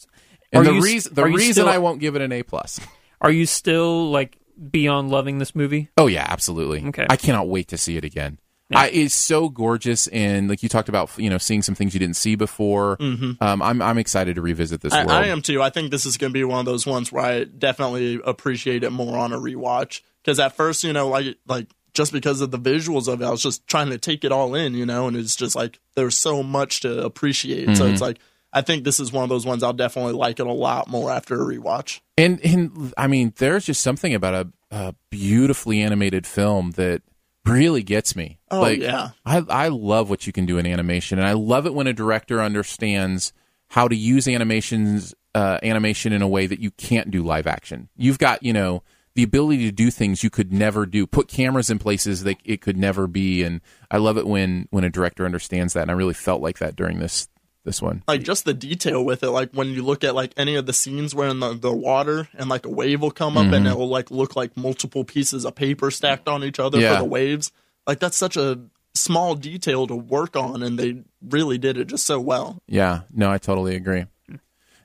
Are 0.53 0.59
And 0.61 0.67
the 0.67 0.73
you 0.73 0.79
s- 0.79 0.85
reason 0.85 1.15
the 1.15 1.25
reason 1.25 1.53
still- 1.55 1.69
I 1.69 1.79
won't 1.79 2.01
give 2.01 2.17
it 2.17 2.23
an 2.23 2.33
A 2.33 2.43
plus. 2.43 2.81
Are 3.21 3.31
you 3.31 3.47
still 3.47 4.11
like 4.11 4.37
beyond 4.71 5.11
loving 5.11 5.39
this 5.39 5.55
movie? 5.55 5.89
Oh 5.97 6.07
yeah, 6.07 6.27
absolutely. 6.29 6.85
Okay. 6.89 7.07
I 7.09 7.17
cannot 7.17 7.49
wait 7.49 7.69
to 7.69 7.79
see 7.79 7.97
it 7.97 8.05
again. 8.05 8.39
I, 8.79 8.89
it's 8.91 9.15
so 9.15 9.49
gorgeous, 9.49 10.07
and 10.09 10.49
like 10.49 10.63
you 10.63 10.69
talked 10.69 10.89
about, 10.89 11.11
you 11.19 11.29
know, 11.31 11.39
seeing 11.39 11.63
some 11.63 11.75
things 11.75 11.93
you 11.95 12.01
didn't 12.01 12.17
see 12.17 12.35
before. 12.37 12.97
Um, 13.01 13.37
I'm 13.41 13.83
I'm 13.83 13.99
excited 13.99 14.37
to 14.37 14.43
revisit 14.43 14.81
this 14.81 14.93
Mm-hmm. 14.93 15.09
I, 15.09 15.13
world. 15.13 15.25
I 15.25 15.29
am 15.29 15.43
too. 15.43 15.63
I 15.63 15.71
think 15.71 15.91
this 15.91 16.07
is 16.07 16.17
going 16.17 16.31
to 16.31 16.35
be 16.35 16.45
one 16.45 16.61
of 16.61 16.67
those 16.67 16.87
ones 16.87 17.11
where 17.11 17.25
I 17.25 17.45
definitely 17.45 18.21
appreciate 18.25 18.85
it 18.85 18.91
more 18.91 19.19
on 19.19 19.33
a 19.33 19.39
rewatch. 19.39 20.03
Because 20.23 20.39
at 20.39 20.55
first, 20.55 20.85
you 20.85 20.93
know, 20.93 21.09
like 21.09 21.37
like 21.47 21.67
just 21.95 22.13
because 22.13 22.41
of 22.41 22.51
the 22.51 22.59
visuals 22.59 23.13
of 23.13 23.21
it, 23.21 23.25
I 23.25 23.31
was 23.31 23.43
just 23.43 23.67
trying 23.67 23.91
to 23.91 23.99
take 23.99 24.23
it 24.25 24.31
all 24.33 24.55
in, 24.55 24.75
you 24.75 24.87
know, 24.87 25.09
and 25.09 25.17
it's 25.17 25.35
just 25.35 25.57
like 25.57 25.81
there's 25.97 26.17
so 26.17 26.43
much 26.43 26.81
to 26.81 27.03
appreciate. 27.05 27.77
So 27.77 27.85
Mm-hmm. 27.85 27.93
it's 27.95 28.03
like 28.03 28.19
I 28.53 28.61
think 28.63 28.85
this 28.85 28.99
is 29.01 29.13
one 29.13 29.23
of 29.25 29.29
those 29.31 29.47
ones 29.47 29.63
I'll 29.63 29.73
definitely 29.73 30.13
like 30.15 30.39
it 30.41 30.47
a 30.47 30.53
lot 30.53 30.89
more 30.89 31.11
after 31.11 31.35
a 31.41 31.45
rewatch. 31.45 32.01
And 32.19 32.39
and 32.45 32.93
I 32.99 33.07
mean, 33.07 33.33
there's 33.39 33.65
just 33.65 33.83
something 33.83 34.15
about 34.15 34.35
a, 34.35 34.77
a 34.77 34.95
beautifully 35.11 35.81
animated 35.81 36.27
film 36.27 36.73
that 36.73 37.03
really 37.51 37.83
gets 37.83 38.17
me. 38.17 38.39
Oh, 38.51 38.61
like, 38.61 38.81
yeah. 38.81 39.11
I 39.25 39.39
I 39.49 39.69
love 39.69 40.11
what 40.11 40.27
you 40.27 40.33
can 40.33 40.47
do 40.47 40.59
in 40.59 40.67
animation, 40.67 41.19
and 41.19 41.27
I 41.27 41.33
love 41.33 41.67
it 41.67 41.75
when 41.75 41.87
a 41.87 41.93
director 41.93 42.41
understands 42.41 43.33
how 43.69 43.89
to 43.89 43.97
use 43.97 44.27
animations 44.27 45.15
uh, 45.35 45.59
animation 45.63 46.13
in 46.13 46.23
a 46.23 46.29
way 46.29 46.47
that 46.47 46.61
you 46.61 46.71
can't 46.73 47.11
do 47.11 47.23
live 47.23 47.47
action. 47.47 47.89
You've 47.97 48.19
got 48.19 48.43
you 48.43 48.53
know 48.53 48.83
the 49.15 49.23
ability 49.23 49.65
to 49.65 49.73
do 49.73 49.91
things 49.91 50.23
you 50.23 50.31
could 50.31 50.53
never 50.53 50.87
do, 50.87 51.07
put 51.07 51.29
cameras 51.29 51.69
in 51.69 51.79
places 51.79 52.23
that 52.25 52.39
it 52.45 52.61
could 52.61 52.77
never 52.77 53.07
be, 53.07 53.43
and 53.43 53.61
I 53.91 53.99
love 53.99 54.19
it 54.19 54.27
when 54.27 54.69
when 54.71 54.85
a 54.85 54.91
director 54.91 55.25
understands 55.25 55.73
that, 55.75 55.83
and 55.83 55.91
I 55.91 55.95
really 55.95 56.15
felt 56.15 56.43
like 56.43 56.59
that 56.59 56.77
during 56.77 56.99
this 56.99 57.29
this 57.65 57.83
one. 57.83 58.03
Like 58.09 58.23
just 58.23 58.45
the 58.45 58.55
detail 58.55 59.05
with 59.05 59.23
it, 59.23 59.31
like 59.31 59.51
when 59.53 59.69
you 59.69 59.83
look 59.83 60.03
at 60.05 60.15
like 60.15 60.33
any 60.37 60.55
of 60.57 60.67
the 60.67 60.73
scenes 60.73 61.15
where 61.15 61.29
in 61.29 61.41
the, 61.41 61.55
the 61.55 61.73
water 61.73 62.29
and 62.35 62.49
like 62.49 62.65
a 62.67 62.71
wave 62.71 63.01
will 63.03 63.11
come 63.11 63.37
up 63.37 63.45
Mm-hmm. 63.47 63.55
and 63.55 63.67
it 63.69 63.77
will 63.77 63.89
like 63.89 64.11
look 64.11 64.35
like 64.37 64.57
multiple 64.57 65.05
pieces 65.05 65.45
of 65.45 65.55
paper 65.55 65.91
stacked 65.91 66.29
on 66.29 66.43
each 66.45 66.59
other 66.59 66.79
Yeah. 66.81 66.95
for 66.97 67.03
the 67.03 67.09
waves. 67.09 67.53
Like 67.87 67.99
that's 68.01 68.17
such 68.17 68.37
a 68.37 68.61
small 68.95 69.35
detail 69.35 69.87
to 69.87 69.95
work 69.97 70.37
on, 70.37 70.63
and 70.63 70.79
they 70.79 71.03
really 71.29 71.59
did 71.59 71.77
it 71.77 71.87
just 71.87 72.07
so 72.07 72.19
well. 72.21 72.61
Yeah, 72.67 73.03
no, 73.13 73.31
I 73.31 73.39
totally 73.39 73.77
agree. 73.77 74.07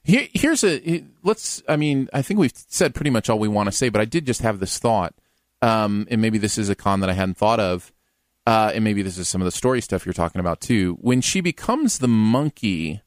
Here, 0.03 0.27
here's 0.33 0.63
a 0.63 1.03
let's. 1.23 1.63
I 1.67 1.75
mean, 1.77 2.09
I 2.13 2.21
think 2.21 2.39
we've 2.39 2.53
said 2.67 2.93
pretty 2.93 3.09
much 3.09 3.29
all 3.29 3.39
we 3.39 3.47
want 3.47 3.67
to 3.67 3.71
say, 3.71 3.89
but 3.89 4.01
I 4.01 4.05
did 4.05 4.25
just 4.27 4.41
have 4.41 4.59
this 4.59 4.77
thought, 4.77 5.15
um, 5.63 6.07
and 6.11 6.21
maybe 6.21 6.37
this 6.37 6.57
is 6.59 6.69
a 6.69 6.75
con 6.75 6.99
that 6.99 7.09
I 7.09 7.13
hadn't 7.13 7.37
thought 7.37 7.59
of, 7.59 7.91
uh, 8.47 8.71
and 8.73 8.83
maybe 8.83 9.01
this 9.01 9.17
is 9.17 9.27
some 9.27 9.41
of 9.41 9.45
the 9.45 9.51
story 9.51 9.81
stuff 9.81 10.05
you're 10.05 10.13
talking 10.13 10.39
about 10.39 10.61
too. 10.61 10.97
When 11.01 11.21
she 11.21 11.41
becomes 11.41 11.99
the 11.99 12.07
monkey, 12.07 13.01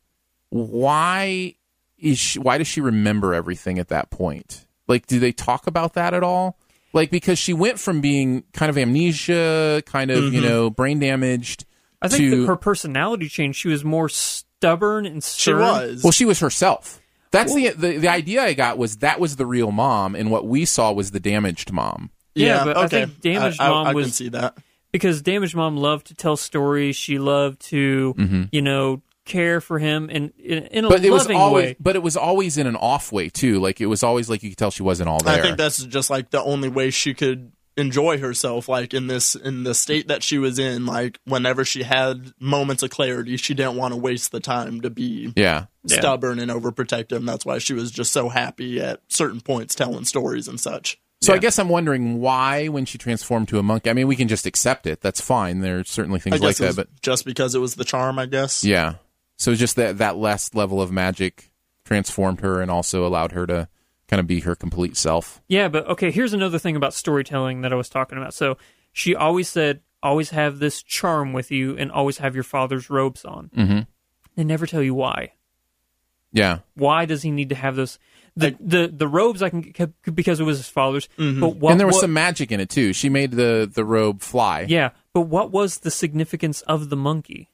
why 0.51 1.55
is 1.99 2.19
she, 2.19 2.39
why 2.39 2.59
does 2.59 2.67
she 2.67 2.81
remember 2.81 3.35
everything 3.35 3.79
at 3.79 3.89
that 3.89 4.11
point? 4.11 4.67
Like, 4.87 5.07
do 5.07 5.21
they 5.21 5.33
talk 5.33 5.67
about 5.67 5.95
that 5.95 6.15
at 6.15 6.23
all? 6.23 6.59
Like, 6.93 7.11
because 7.11 7.39
she 7.39 7.53
went 7.53 7.79
from 7.79 8.01
being 8.01 8.45
kind 8.53 8.71
of 8.71 8.79
amnesia, 8.79 9.83
kind 9.87 10.11
of 10.11 10.33
you 10.33 10.41
know 10.41 10.71
brain 10.71 10.99
damaged. 10.99 11.65
I 12.01 12.09
think 12.09 12.31
to, 12.31 12.41
that 12.41 12.47
her 12.47 12.57
personality 12.57 13.29
changed. 13.29 13.59
She 13.59 13.69
was 13.69 13.85
more 13.85 14.09
stubborn 14.09 15.05
and 15.05 15.23
She 15.23 15.53
was. 15.53 16.03
Well, 16.03 16.13
she 16.13 16.25
was 16.25 16.41
herself. 16.41 17.01
That's 17.31 17.55
the, 17.55 17.71
the 17.71 17.99
the 17.99 18.09
idea 18.09 18.43
I 18.43 18.55
got 18.55 18.79
was 18.79 18.99
that 18.99 19.21
was 19.21 19.37
the 19.37 19.45
real 19.45 19.71
mom, 19.71 20.15
and 20.15 20.31
what 20.31 20.47
we 20.47 20.65
saw 20.65 20.93
was 20.93 21.11
the 21.11 21.21
damaged 21.21 21.71
mom. 21.73 22.11
Yeah, 22.35 22.65
but 22.65 22.77
I 22.77 22.89
think 22.89 23.21
Damaged 23.21 23.61
I, 23.61 23.67
I- 23.67 23.69
Mom 23.71 23.87
I 23.87 23.91
can 23.91 23.97
was- 23.97 24.15
see 24.15 24.29
that. 24.31 24.57
Because 24.99 25.23
Damaged 25.23 25.55
Mom 25.57 25.77
loved 25.77 26.09
to 26.09 26.15
tell 26.15 26.37
stories. 26.37 26.97
She 26.97 27.19
loved 27.19 27.61
to, 27.69 28.49
you 28.53 28.63
know, 28.63 29.03
care 29.25 29.61
for 29.61 29.79
him 29.79 30.09
and 30.11 30.33
in, 30.39 30.65
in 30.69 30.85
a 30.85 30.89
Mm-hmm. 30.89 30.97
But 30.97 31.05
it 31.05 31.11
was 31.11 31.23
loving 31.25 31.37
always, 31.37 31.65
way. 31.65 31.77
but 31.79 31.97
it 31.97 32.03
was 32.03 32.17
always 32.17 32.57
in 32.59 32.67
an 32.67 32.77
off 32.77 33.13
way 33.13 33.29
too. 33.29 33.61
Like 33.61 33.81
it 33.81 33.87
was 33.87 34.03
always 34.03 34.29
like 34.31 34.43
you 34.43 34.49
could 34.51 34.59
tell 34.59 34.71
she 34.71 34.83
wasn't 34.83 35.09
all 35.09 35.19
there. 35.21 35.39
I 35.39 35.43
think 35.43 35.57
that's 35.59 35.83
just 35.85 36.09
like 36.11 36.31
the 36.31 36.43
only 36.43 36.69
way 36.69 36.91
she 36.91 37.13
could 37.15 37.53
enjoy 37.77 38.19
herself 38.19 38.69
like 38.69 38.93
in 38.93 39.07
this 39.07 39.37
in 39.37 39.63
the 39.63 39.73
state 39.73 40.09
that 40.09 40.21
she 40.25 40.37
was 40.39 40.59
in 40.59 40.85
like 40.85 41.21
whenever 41.27 41.65
she 41.65 41.85
had 41.85 42.33
moments 42.41 42.83
of 42.83 42.91
clarity 42.91 43.37
she 43.37 43.55
didn't 43.55 43.77
want 43.77 43.93
to 43.95 43.97
waste 43.97 44.33
the 44.33 44.41
time 44.41 44.81
to 44.81 44.91
be 44.91 45.33
yeah, 45.37 45.67
Yeah. 45.85 45.99
stubborn 46.01 46.41
and 46.41 46.51
overprotective 46.51 47.19
and 47.19 47.29
that's 47.29 47.47
why 47.47 47.59
she 47.59 47.75
was 47.75 47.93
just 47.93 48.11
so 48.13 48.31
happy 48.31 48.81
at 48.81 49.01
certain 49.07 49.41
points 49.41 49.77
telling 49.77 50.05
stories 50.07 50.49
and 50.49 50.59
such 50.59 50.99
So 51.21 51.35
I 51.35 51.39
guess 51.39 51.59
I'm 51.59 51.69
wondering 51.69 52.21
why, 52.21 52.69
when 52.69 52.85
she 52.85 52.97
transformed 52.97 53.49
to 53.49 53.59
a 53.59 53.63
monkey. 53.63 53.91
I 53.91 53.93
mean, 53.93 54.07
we 54.07 54.17
can 54.17 54.29
just 54.29 54.47
accept 54.47 54.87
it. 54.87 55.01
That's 55.01 55.21
fine. 55.21 55.61
There's 55.61 55.91
certainly 55.91 56.21
i 56.21 56.23
things 56.23 56.41
like 56.41 56.59
guess 56.59 56.61
it 56.61 56.77
that, 56.77 56.77
but 56.77 57.01
just 57.03 57.25
because 57.25 57.55
it 57.55 57.59
was 57.59 57.75
the 57.75 57.85
charm 57.85 58.19
i 58.19 58.27
guess 58.27 58.63
yeah. 58.65 58.95
So 59.37 59.55
just 59.55 59.77
that 59.77 59.99
that 59.99 60.17
last 60.17 60.55
level 60.55 60.81
of 60.81 60.91
magic 60.91 61.51
transformed 61.85 62.41
her 62.41 62.61
and 62.61 62.71
also 62.71 63.07
allowed 63.07 63.33
her 63.33 63.47
to 63.47 63.69
kind 64.09 64.21
of 64.21 64.27
be 64.27 64.41
her 64.41 64.55
complete 64.55 64.97
self. 64.97 65.41
Yeah, 65.49 65.69
but 65.69 65.87
okay, 65.87 66.11
here's 66.11 66.33
another 66.33 66.59
thing 66.59 66.77
about 66.77 66.95
storytelling 66.95 67.61
that 67.61 67.73
I 67.73 67.77
was 67.77 67.89
talking 67.89 68.19
about. 68.19 68.35
So 68.35 68.59
she 68.93 69.15
always 69.15 69.49
said, 69.49 69.81
always 70.03 70.31
have 70.31 70.59
this 70.59 70.83
charm 70.83 71.33
with 71.33 71.51
you 71.51 71.77
and 71.77 71.93
always 71.93 72.19
have 72.19 72.35
your 72.35 72.45
father's 72.45 72.91
robes 72.91 73.25
on. 73.25 73.51
Mm-hmm. 73.57 73.81
They 74.35 74.45
never 74.45 74.67
tell 74.67 74.83
you 74.83 74.95
why. 74.95 75.35
Yeah. 76.33 76.59
Why 76.75 77.05
does 77.05 77.23
he 77.23 77.31
need 77.31 77.49
to 77.51 77.55
have 77.55 77.77
those? 77.77 77.99
The 78.37 78.57
the, 78.61 78.89
the 78.89 79.09
robes 79.09 79.43
I 79.43 79.51
can 79.51 79.93
because 80.15 80.39
it 80.39 80.45
was 80.45 80.59
his 80.59 80.69
father's. 80.69 81.09
Mm-hmm. 81.19 81.41
But 81.41 81.57
what, 81.57 81.71
and 81.73 81.81
there 81.81 81.87
was 81.87 81.95
what- 81.97 82.03
some 82.03 82.13
magic 82.13 82.53
in 82.53 82.61
it 82.61 82.69
too. 82.69 82.93
She 82.93 83.09
made 83.09 83.33
the 83.33 83.69
the 83.73 83.85
robe 83.85 84.21
fly. 84.21 84.67
Yeah, 84.69 84.91
but 85.13 85.23
what 85.23 85.51
was 85.51 85.79
the 85.79 85.91
significance 85.91 86.61
of 86.63 86.89
the 86.89 86.97
monkey? 86.97 87.49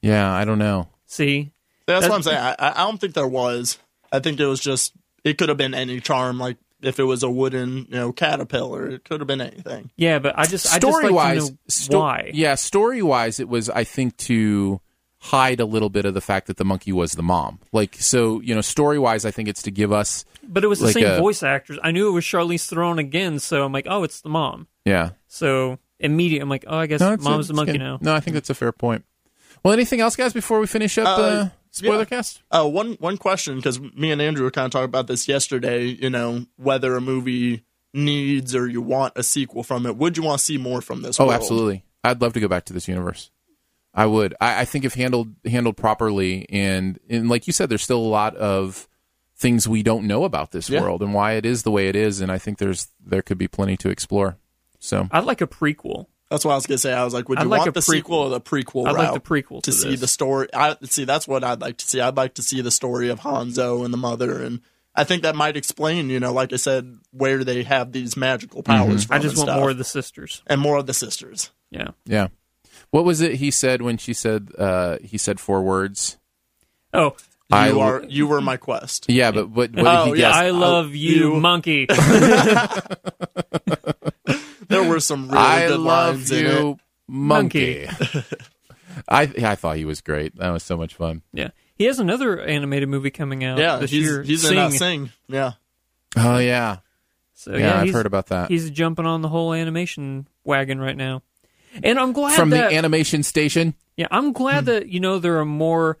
Yeah, 0.00 0.32
I 0.32 0.44
don't 0.44 0.58
know. 0.58 0.88
See, 1.06 1.52
that's, 1.86 2.02
That's- 2.06 2.10
what 2.10 2.16
i'm 2.16 2.22
saying 2.22 2.38
I, 2.38 2.72
I 2.74 2.84
don't 2.86 2.98
think 3.00 3.14
there 3.14 3.26
was 3.26 3.78
i 4.12 4.20
think 4.20 4.38
it 4.38 4.46
was 4.46 4.60
just 4.60 4.92
it 5.24 5.36
could 5.36 5.48
have 5.48 5.58
been 5.58 5.74
any 5.74 6.00
charm 6.00 6.38
like 6.38 6.56
if 6.80 6.98
it 7.00 7.02
was 7.04 7.22
a 7.24 7.30
wooden 7.30 7.78
you 7.90 7.96
know 7.96 8.12
caterpillar 8.12 8.86
it 8.86 9.04
could 9.04 9.20
have 9.20 9.26
been 9.26 9.40
anything 9.40 9.90
yeah, 9.96 10.18
but 10.20 10.38
I 10.38 10.46
just 10.46 10.66
I 10.72 10.78
just 10.78 10.82
story 10.82 11.04
like 11.06 11.14
wise, 11.14 11.50
to 11.50 11.92
know 11.92 11.98
why. 11.98 12.30
Yeah, 12.32 12.54
story 12.54 13.02
wise, 13.02 13.40
it 13.40 13.48
was 13.48 13.68
I 13.68 13.84
think 13.84 14.16
to 14.18 14.80
hide 15.26 15.60
a 15.60 15.64
little 15.64 15.88
bit 15.88 16.04
of 16.04 16.14
the 16.14 16.20
fact 16.20 16.48
that 16.48 16.56
the 16.56 16.64
monkey 16.64 16.90
was 16.92 17.12
the 17.12 17.22
mom. 17.22 17.60
Like 17.72 17.94
so, 17.96 18.40
you 18.40 18.54
know, 18.54 18.60
story 18.60 18.98
wise, 18.98 19.24
I 19.24 19.30
think 19.30 19.48
it's 19.48 19.62
to 19.62 19.70
give 19.70 19.92
us 19.92 20.24
But 20.42 20.64
it 20.64 20.66
was 20.66 20.80
the 20.80 20.86
like 20.86 20.94
same 20.94 21.06
a- 21.06 21.18
voice 21.18 21.42
actors. 21.42 21.78
I 21.82 21.92
knew 21.92 22.08
it 22.08 22.12
was 22.12 22.24
Charlize 22.24 22.68
Theron 22.68 22.98
again, 22.98 23.38
so 23.38 23.64
I'm 23.64 23.72
like, 23.72 23.86
oh, 23.88 24.02
it's 24.02 24.20
the 24.20 24.28
mom. 24.28 24.66
yeah. 24.84 25.10
So 25.28 25.78
immediate, 26.00 26.42
I'm 26.42 26.48
like, 26.48 26.64
oh, 26.66 26.76
I 26.76 26.86
guess 26.86 27.00
No, 27.00 27.12
it's- 27.12 27.22
mom's 27.24 27.46
the 27.48 27.54
monkey 27.54 27.72
good. 27.72 27.78
now. 27.80 27.98
No, 28.00 28.14
I 28.14 28.20
think 28.20 28.34
that's 28.34 28.50
a 28.50 28.54
fair 28.54 28.72
point. 28.72 29.04
Well, 29.64 29.72
anything 29.72 30.00
else, 30.00 30.16
guys, 30.16 30.32
before 30.32 30.58
we 30.58 30.66
finish 30.66 30.98
up 30.98 31.06
Uh, 31.18 31.22
uh, 31.22 31.48
spoiler 31.70 31.98
yeah. 31.98 32.04
cast? 32.06 32.42
Uh, 32.50 32.66
one 32.68 32.94
one 32.94 33.16
question 33.16 33.56
because 33.56 33.78
me 33.80 34.10
and 34.10 34.20
Andrew 34.20 34.42
were 34.44 34.50
kind 34.50 34.64
of 34.66 34.72
talking 34.72 34.86
about 34.86 35.06
this 35.06 35.28
yesterday. 35.28 35.84
You 35.84 36.10
know 36.10 36.46
whether 36.56 36.96
a 36.96 37.00
movie 37.00 37.62
needs 37.94 38.54
or 38.56 38.66
you 38.66 38.80
want 38.82 39.12
a 39.16 39.22
sequel 39.22 39.62
from 39.62 39.86
it. 39.86 39.96
Would 39.96 40.16
you 40.16 40.22
want 40.24 40.38
to 40.40 40.44
see 40.44 40.58
more 40.58 40.80
from 40.80 41.02
this? 41.02 41.20
Oh, 41.20 41.26
world? 41.26 41.34
absolutely. 41.36 41.84
I'd 42.02 42.20
love 42.20 42.32
to 42.32 42.40
go 42.40 42.48
back 42.48 42.64
to 42.66 42.72
this 42.72 42.88
universe. 42.88 43.30
I 43.94 44.06
would. 44.06 44.34
I, 44.40 44.62
I 44.62 44.64
think 44.64 44.84
if 44.84 44.94
handled 44.94 45.34
handled 45.44 45.76
properly, 45.76 46.46
and 46.50 46.98
and 47.08 47.28
like 47.28 47.46
you 47.46 47.52
said, 47.52 47.68
there's 47.68 47.82
still 47.82 47.98
a 47.98 48.00
lot 48.00 48.36
of 48.36 48.88
things 49.36 49.68
we 49.68 49.82
don't 49.82 50.06
know 50.06 50.24
about 50.24 50.52
this 50.52 50.70
Yeah. 50.70 50.80
world 50.80 51.02
and 51.02 51.12
why 51.12 51.32
it 51.32 51.44
is 51.44 51.62
the 51.62 51.70
way 51.70 51.88
it 51.88 51.96
is, 51.96 52.20
and 52.20 52.30
I 52.30 52.38
think 52.38 52.58
there's 52.58 52.88
there 53.04 53.22
could 53.22 53.38
be 53.38 53.48
plenty 53.48 53.76
to 53.78 53.90
explore. 53.90 54.38
So 54.78 55.08
I'd 55.10 55.24
like 55.24 55.40
a 55.40 55.46
prequel. 55.46 56.06
That's 56.30 56.44
what 56.46 56.52
I 56.52 56.54
was 56.54 56.66
gonna 56.66 56.78
say. 56.78 56.92
I 56.94 57.04
was 57.04 57.12
like, 57.12 57.28
would 57.28 57.38
I'd 57.38 57.44
you 57.44 57.48
like 57.50 57.58
want 57.58 57.68
a 57.68 57.72
the 57.72 57.80
prequel. 57.80 57.92
sequel 57.92 58.18
or 58.18 58.30
the 58.30 58.40
prequel? 58.40 58.86
I'd 58.86 58.96
like 58.96 59.12
the 59.12 59.20
prequel 59.20 59.62
to, 59.62 59.70
to 59.70 59.76
see 59.76 59.90
this. 59.90 60.00
the 60.00 60.08
story. 60.08 60.48
I 60.54 60.76
see. 60.84 61.04
That's 61.04 61.28
what 61.28 61.44
I'd 61.44 61.60
like 61.60 61.76
to 61.78 61.86
see. 61.86 62.00
I'd 62.00 62.16
like 62.16 62.34
to 62.34 62.42
see 62.42 62.62
the 62.62 62.70
story 62.70 63.10
of 63.10 63.20
Hanzo 63.20 63.84
and 63.84 63.92
the 63.92 63.98
mother, 63.98 64.42
and 64.42 64.60
I 64.94 65.04
think 65.04 65.22
that 65.22 65.34
might 65.36 65.56
explain, 65.56 66.10
you 66.10 66.20
know, 66.20 66.32
like 66.32 66.52
I 66.52 66.56
said, 66.56 66.98
where 67.10 67.44
they 67.44 67.62
have 67.62 67.92
these 67.92 68.16
magical 68.16 68.62
powers 68.62 69.04
mm-hmm. 69.04 69.08
from. 69.08 69.16
I 69.16 69.18
just 69.18 69.36
and 69.36 69.38
want 69.38 69.48
stuff. 69.48 69.60
more 69.60 69.70
of 69.70 69.78
the 69.78 69.84
sisters. 69.84 70.42
and 70.46 70.60
more 70.60 70.76
of 70.78 70.86
the 70.86 70.94
sisters. 70.94 71.50
Yeah. 71.70 71.88
yeah, 72.04 72.28
what 72.92 73.04
was 73.04 73.20
it 73.20 73.34
he 73.34 73.50
said 73.50 73.82
when 73.82 73.96
she 73.98 74.14
said 74.14 74.50
uh, 74.56 74.98
he 75.02 75.18
said 75.18 75.40
four 75.40 75.60
words? 75.62 76.16
Oh, 76.94 77.16
You 77.50 77.56
I- 77.56 77.70
are 77.72 78.04
you 78.08 78.26
were 78.28 78.40
my 78.40 78.56
quest. 78.56 79.06
Yeah, 79.10 79.32
but 79.32 79.50
what, 79.50 79.72
what 79.74 79.84
Oh, 79.86 80.04
he 80.12 80.20
yeah, 80.20 80.28
guess? 80.28 80.36
I 80.36 80.50
love 80.50 80.94
you, 80.94 81.34
you- 81.34 81.40
monkey. 81.40 81.86
There 84.68 84.88
were 84.88 85.00
some 85.00 85.26
really 85.28 85.36
I 85.38 85.68
good 85.68 85.80
love 85.80 86.14
lines 86.16 86.30
in 86.30 86.46
it. 86.46 86.52
you, 86.60 86.78
monkey. 87.06 87.86
I 89.08 89.22
I 89.22 89.54
thought 89.54 89.76
he 89.76 89.84
was 89.84 90.00
great. 90.00 90.36
That 90.36 90.48
was 90.50 90.62
so 90.62 90.76
much 90.78 90.94
fun. 90.94 91.22
yeah. 91.32 91.50
He 91.76 91.84
has 91.84 91.98
another 91.98 92.40
animated 92.40 92.88
movie 92.88 93.10
coming 93.10 93.44
out 93.44 93.58
Yeah, 93.58 93.76
this 93.76 93.90
he's 93.90 94.04
year. 94.04 94.22
he's 94.22 94.40
Sing. 94.42 94.50
in 94.50 94.70
that 94.70 94.72
sing. 94.72 95.10
Yeah. 95.28 95.52
Oh 96.16 96.38
yeah, 96.38 96.78
So, 97.34 97.52
yeah. 97.52 97.58
yeah, 97.58 97.80
I've 97.80 97.92
heard 97.92 98.06
about 98.06 98.26
that 98.26 98.50
He's 98.50 98.70
jumping 98.70 99.04
on 99.06 99.20
the 99.22 99.28
whole 99.28 99.52
animation 99.52 100.26
wagon 100.44 100.78
right 100.80 100.96
now. 100.96 101.22
And 101.82 101.98
I'm 101.98 102.12
glad 102.12 102.36
from 102.36 102.50
that 102.50 102.70
the 102.70 102.76
animation 102.76 103.22
station. 103.22 103.74
Yeah, 103.96 104.08
I'm 104.10 104.26
Hmm. 104.26 104.32
glad 104.32 104.64
that 104.66 104.88
you 104.88 105.00
know 105.00 105.18
there 105.18 105.38
are 105.38 105.44
more 105.44 105.98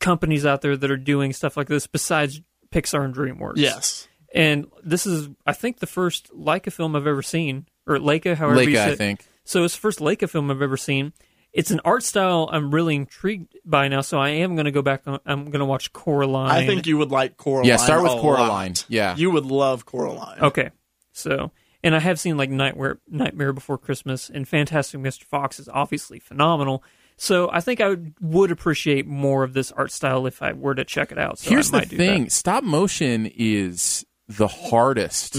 companies 0.00 0.46
out 0.46 0.60
there 0.62 0.76
that 0.76 0.90
are 0.90 0.96
doing 0.96 1.32
stuff 1.32 1.56
like 1.56 1.68
this 1.68 1.86
besides 1.86 2.40
Pixar 2.70 3.04
and 3.04 3.14
DreamWorks. 3.14 3.54
Yes. 3.56 4.08
And 4.34 4.66
this 4.84 5.06
is, 5.06 5.28
I 5.46 5.52
think, 5.54 5.78
the 5.78 5.86
first 5.86 6.30
Laika 6.32 6.70
film 6.72 6.94
I've 6.94 7.06
ever 7.06 7.22
seen, 7.22 7.66
or 7.86 7.96
Laika, 7.98 8.36
however 8.36 8.62
you 8.62 8.68
Laika, 8.76 8.84
say 8.84 8.92
I 8.92 8.94
think. 8.96 9.26
So 9.44 9.64
it's 9.64 9.74
the 9.74 9.80
first 9.80 10.00
Laika 10.00 10.28
film 10.28 10.50
I've 10.50 10.60
ever 10.62 10.76
seen. 10.76 11.12
It's 11.52 11.70
an 11.70 11.80
art 11.84 12.02
style 12.02 12.48
I'm 12.52 12.70
really 12.72 12.94
intrigued 12.94 13.56
by 13.64 13.88
now, 13.88 14.02
so 14.02 14.18
I 14.18 14.28
am 14.28 14.54
going 14.54 14.66
to 14.66 14.70
go 14.70 14.82
back. 14.82 15.02
On, 15.06 15.18
I'm 15.24 15.46
going 15.46 15.60
to 15.60 15.64
watch 15.64 15.94
Coraline. 15.94 16.50
I 16.50 16.66
think 16.66 16.86
you 16.86 16.98
would 16.98 17.10
like 17.10 17.38
Coraline. 17.38 17.68
Yeah, 17.68 17.76
start 17.76 18.02
with 18.02 18.12
a 18.12 18.20
Coraline. 18.20 18.48
lot. 18.48 18.84
Yeah. 18.88 19.16
you 19.16 19.30
would 19.30 19.46
love 19.46 19.86
Coraline. 19.86 20.40
Okay, 20.42 20.70
so 21.12 21.50
and 21.82 21.94
I 21.94 22.00
have 22.00 22.18
seen 22.20 22.36
like 22.36 22.50
Nightmare, 22.50 22.98
Nightmare 23.08 23.52
Before 23.52 23.78
Christmas, 23.78 24.28
and 24.30 24.46
Fantastic 24.48 25.00
Mr. 25.00 25.24
Fox 25.24 25.58
is 25.60 25.68
obviously 25.68 26.18
phenomenal. 26.18 26.82
So 27.16 27.50
I 27.52 27.60
think 27.60 27.80
I 27.80 27.88
would, 27.88 28.14
would 28.20 28.50
appreciate 28.52 29.06
more 29.06 29.42
of 29.42 29.52
this 29.52 29.72
art 29.72 29.90
style 29.90 30.26
if 30.26 30.40
I 30.42 30.52
were 30.52 30.74
to 30.74 30.84
check 30.84 31.10
it 31.12 31.18
out. 31.18 31.38
So 31.40 31.50
Here's 31.50 31.68
I 31.68 31.70
the 31.70 31.76
might 31.78 31.88
do 31.88 31.96
thing: 31.96 32.24
that. 32.24 32.32
stop 32.32 32.62
motion 32.64 33.26
is 33.34 34.04
the 34.28 34.46
hardest 34.48 35.36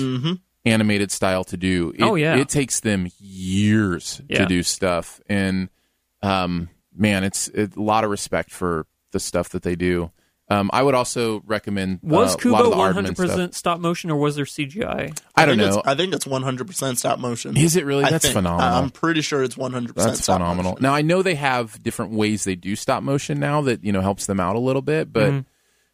animated 0.65 1.11
style 1.11 1.43
to 1.45 1.55
do. 1.57 1.93
It, 1.97 2.03
Oh, 2.03 2.15
yeah. 2.15 2.35
it 2.37 2.49
takes 2.49 2.79
them 2.81 3.07
years 3.19 4.21
Yeah. 4.27 4.39
to 4.39 4.45
do 4.45 4.63
stuff, 4.63 5.21
and 5.27 5.69
um, 6.21 6.69
man, 6.93 7.23
it's, 7.23 7.47
it's 7.49 7.77
a 7.77 7.81
lot 7.81 8.03
of 8.03 8.09
respect 8.09 8.51
for 8.51 8.85
the 9.11 9.19
stuff 9.19 9.49
that 9.49 9.63
they 9.63 9.75
do. 9.77 10.11
Um, 10.51 10.69
I 10.73 10.81
would 10.81 10.95
also 10.95 11.43
recommend 11.45 11.99
Was 12.01 12.33
uh, 12.33 12.37
Kubo 12.39 12.75
one 12.75 12.93
hundred 12.93 13.15
percent 13.15 13.53
stop 13.53 13.79
motion 13.79 14.09
or 14.09 14.17
was 14.17 14.35
there 14.35 14.45
CGI? 14.45 15.15
I 15.35 15.45
don't 15.45 15.57
think 15.57 15.71
know. 15.71 15.77
It's, 15.79 15.87
I 15.87 15.93
think 15.95 16.13
it's 16.13 16.25
100% 16.25 16.97
stop 16.97 17.19
motion. 17.19 17.55
Is 17.55 17.75
it 17.75 17.85
really? 17.85 18.03
I 18.03 18.09
That's 18.09 18.25
think. 18.25 18.33
phenomenal. 18.33 18.73
I'm 18.73 18.89
pretty 18.89 19.21
sure 19.21 19.43
it's 19.43 19.55
100% 19.55 19.93
That's 19.93 20.23
stop 20.23 20.37
phenomenal. 20.39 20.71
motion. 20.71 20.81
Now 20.83 20.95
I 20.95 21.03
know 21.03 21.21
they 21.21 21.35
have 21.35 21.81
different 21.83 22.13
ways 22.13 22.45
they 22.45 22.55
do 22.55 22.75
stop 22.75 23.03
motion 23.03 23.39
now 23.39 23.61
that 23.61 23.83
you 23.83 23.91
know 23.91 24.01
helps 24.01 24.25
them 24.25 24.39
out 24.39 24.55
a 24.55 24.59
little 24.59 24.81
bit, 24.81 25.13
but 25.13 25.29
Mm-hmm. 25.29 25.39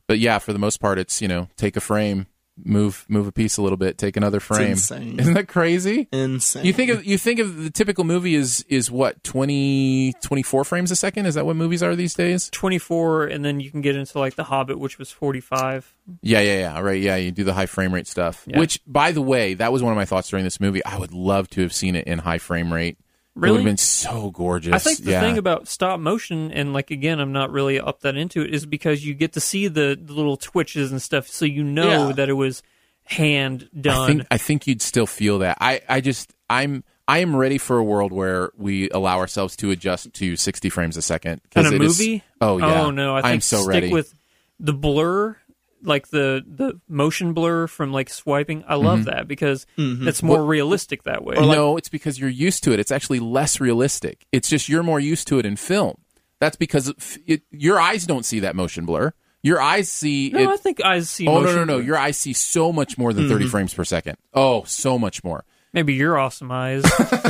but 0.07 0.19
yeah, 0.19 0.39
for 0.39 0.53
the 0.53 0.59
most 0.59 0.77
part, 0.79 0.99
it's 0.99 1.21
you 1.21 1.27
know 1.27 1.49
take 1.57 1.75
a 1.75 1.81
frame, 1.81 2.25
move 2.63 3.05
move 3.09 3.27
a 3.27 3.31
piece 3.31 3.57
a 3.57 3.61
little 3.61 3.77
bit, 3.77 3.97
take 3.97 4.17
another 4.17 4.39
frame. 4.39 4.71
insane. 4.71 5.19
Isn't 5.19 5.33
that 5.33 5.47
crazy? 5.47 6.07
Insane. 6.11 6.65
You 6.65 6.73
think 6.73 6.91
of 6.91 7.05
you 7.05 7.17
think 7.17 7.39
of 7.39 7.63
the 7.63 7.69
typical 7.69 8.03
movie 8.03 8.35
is 8.35 8.65
is 8.69 8.89
what 8.89 9.23
20, 9.23 10.13
24 10.21 10.63
frames 10.63 10.91
a 10.91 10.95
second? 10.95 11.25
Is 11.25 11.35
that 11.35 11.45
what 11.45 11.55
movies 11.55 11.83
are 11.83 11.95
these 11.95 12.13
days? 12.13 12.49
24, 12.51 13.25
and 13.25 13.43
then 13.43 13.59
you 13.59 13.71
can 13.71 13.81
get 13.81 13.95
into 13.95 14.19
like 14.19 14.35
The 14.35 14.43
Hobbit, 14.45 14.79
which 14.79 14.97
was 14.97 15.11
45. 15.11 15.93
Yeah, 16.21 16.39
yeah, 16.39 16.57
yeah. 16.59 16.79
Right, 16.79 17.01
yeah. 17.01 17.15
You 17.15 17.31
do 17.31 17.43
the 17.43 17.53
high 17.53 17.65
frame 17.65 17.93
rate 17.93 18.07
stuff. 18.07 18.43
Yeah. 18.47 18.59
Which, 18.59 18.79
by 18.85 19.11
the 19.11 19.21
way, 19.21 19.55
that 19.55 19.71
was 19.71 19.81
one 19.81 19.91
of 19.91 19.97
my 19.97 20.05
thoughts 20.05 20.29
during 20.29 20.45
this 20.45 20.59
movie. 20.59 20.83
I 20.85 20.97
would 20.97 21.13
love 21.13 21.49
to 21.51 21.61
have 21.61 21.73
seen 21.73 21.95
it 21.95 22.07
in 22.07 22.19
high 22.19 22.37
frame 22.37 22.71
rate. 22.71 22.97
It 23.35 23.39
would 23.39 23.43
Really? 23.47 23.57
have 23.57 23.65
been 23.65 23.77
so 23.77 24.31
gorgeous. 24.31 24.73
I 24.73 24.77
think 24.79 24.99
the 25.03 25.11
yeah. 25.11 25.19
thing 25.19 25.37
about 25.37 25.67
stop 25.67 25.99
motion, 25.99 26.51
and 26.53 26.71
like 26.73 26.89
again, 26.89 27.19
I'm 27.19 27.33
not 27.33 27.51
really 27.51 27.79
up 27.79 27.99
that 28.01 28.15
into 28.15 28.41
it, 28.41 28.53
is 28.53 28.65
because 28.65 29.05
you 29.05 29.13
get 29.13 29.33
to 29.33 29.41
see 29.41 29.67
the, 29.67 29.99
the 30.01 30.13
little 30.13 30.37
twitches 30.37 30.89
and 30.91 31.01
stuff, 31.01 31.27
so 31.27 31.43
you 31.43 31.63
know 31.63 32.07
Yeah. 32.07 32.13
that 32.13 32.29
it 32.29 32.33
was 32.33 32.63
hand 33.03 33.69
done. 33.79 34.01
I 34.01 34.07
think 34.07 34.27
I 34.31 34.37
think 34.37 34.67
you'd 34.67 34.81
still 34.81 35.05
feel 35.05 35.39
that. 35.39 35.57
I, 35.61 35.81
I 35.89 36.01
just 36.01 36.33
I'm 36.49 36.83
I 37.07 37.19
am 37.19 37.35
ready 37.35 37.57
for 37.57 37.77
a 37.77 37.83
world 37.83 38.11
where 38.11 38.51
we 38.57 38.89
allow 38.89 39.17
ourselves 39.19 39.55
to 39.57 39.69
adjust 39.69 40.13
to 40.13 40.35
60 40.35 40.69
frames 40.69 40.97
a 40.97 41.01
second. 41.01 41.41
in 41.55 41.65
a 41.65 41.71
it 41.71 41.81
is- 41.81 41.99
movie. 41.99 42.23
oh 42.41 42.57
yeah. 42.57 42.83
Oh 42.83 42.91
no, 42.91 43.15
I 43.15 43.21
think 43.21 43.33
I'm 43.33 43.41
so 43.41 43.57
stick 43.63 43.69
ready. 43.69 43.91
with 43.91 44.15
the 44.59 44.73
blur, 44.73 45.37
like 45.85 46.09
the 46.09 46.43
the 46.47 46.79
motion 46.87 47.33
blur 47.33 47.67
from 47.67 47.91
like 47.91 48.09
swiping. 48.09 48.63
I 48.67 48.75
love 48.75 48.99
Mm-hmm. 48.99 49.09
that 49.11 49.27
because 49.27 49.65
it's 49.77 50.23
more 50.23 50.43
realistic 50.43 51.03
that 51.03 51.23
way. 51.23 51.35
no, 51.35 51.77
it's 51.77 51.89
because 51.89 52.19
you're 52.19 52.29
used 52.29 52.63
to 52.65 52.71
it. 52.73 52.79
It's 52.79 52.91
actually 52.91 53.19
less 53.19 53.59
realistic. 53.59 54.25
It's 54.31 54.49
just 54.49 54.67
you're 54.69 54.83
more 54.83 54.99
used 54.99 55.27
to 55.29 55.39
it 55.39 55.45
in 55.45 55.55
film. 55.55 55.97
That's 56.39 56.57
because 56.57 56.89
it, 56.89 56.97
it, 57.25 57.41
your 57.51 57.79
eyes 57.79 58.05
don't 58.05 58.25
see 58.25 58.41
that 58.41 58.55
motion 58.55 58.85
blur. 58.85 59.13
Your 59.41 59.61
eyes 59.61 59.89
see 59.91 60.31
no, 60.31 60.39
it. 60.39 60.49
I 60.49 60.57
think 60.57 60.83
I 60.83 60.99
see. 61.01 61.27
oh 61.27 61.35
no 61.35 61.41
motion 61.41 61.55
no 61.55 61.63
no! 61.65 61.73
blur. 61.77 61.83
Your 61.85 61.97
eyes 61.97 62.17
see 62.17 62.33
so 62.33 62.71
much 62.73 62.97
more 62.97 63.13
than 63.13 63.29
30 63.29 63.47
frames 63.47 63.73
per 63.73 63.83
second. 63.83 64.17
Oh, 64.33 64.63
so 64.63 64.97
much 64.99 65.23
more. 65.23 65.45
Maybe 65.71 65.93
your 65.93 66.17
awesome 66.17 66.51
eyes. 66.51 66.83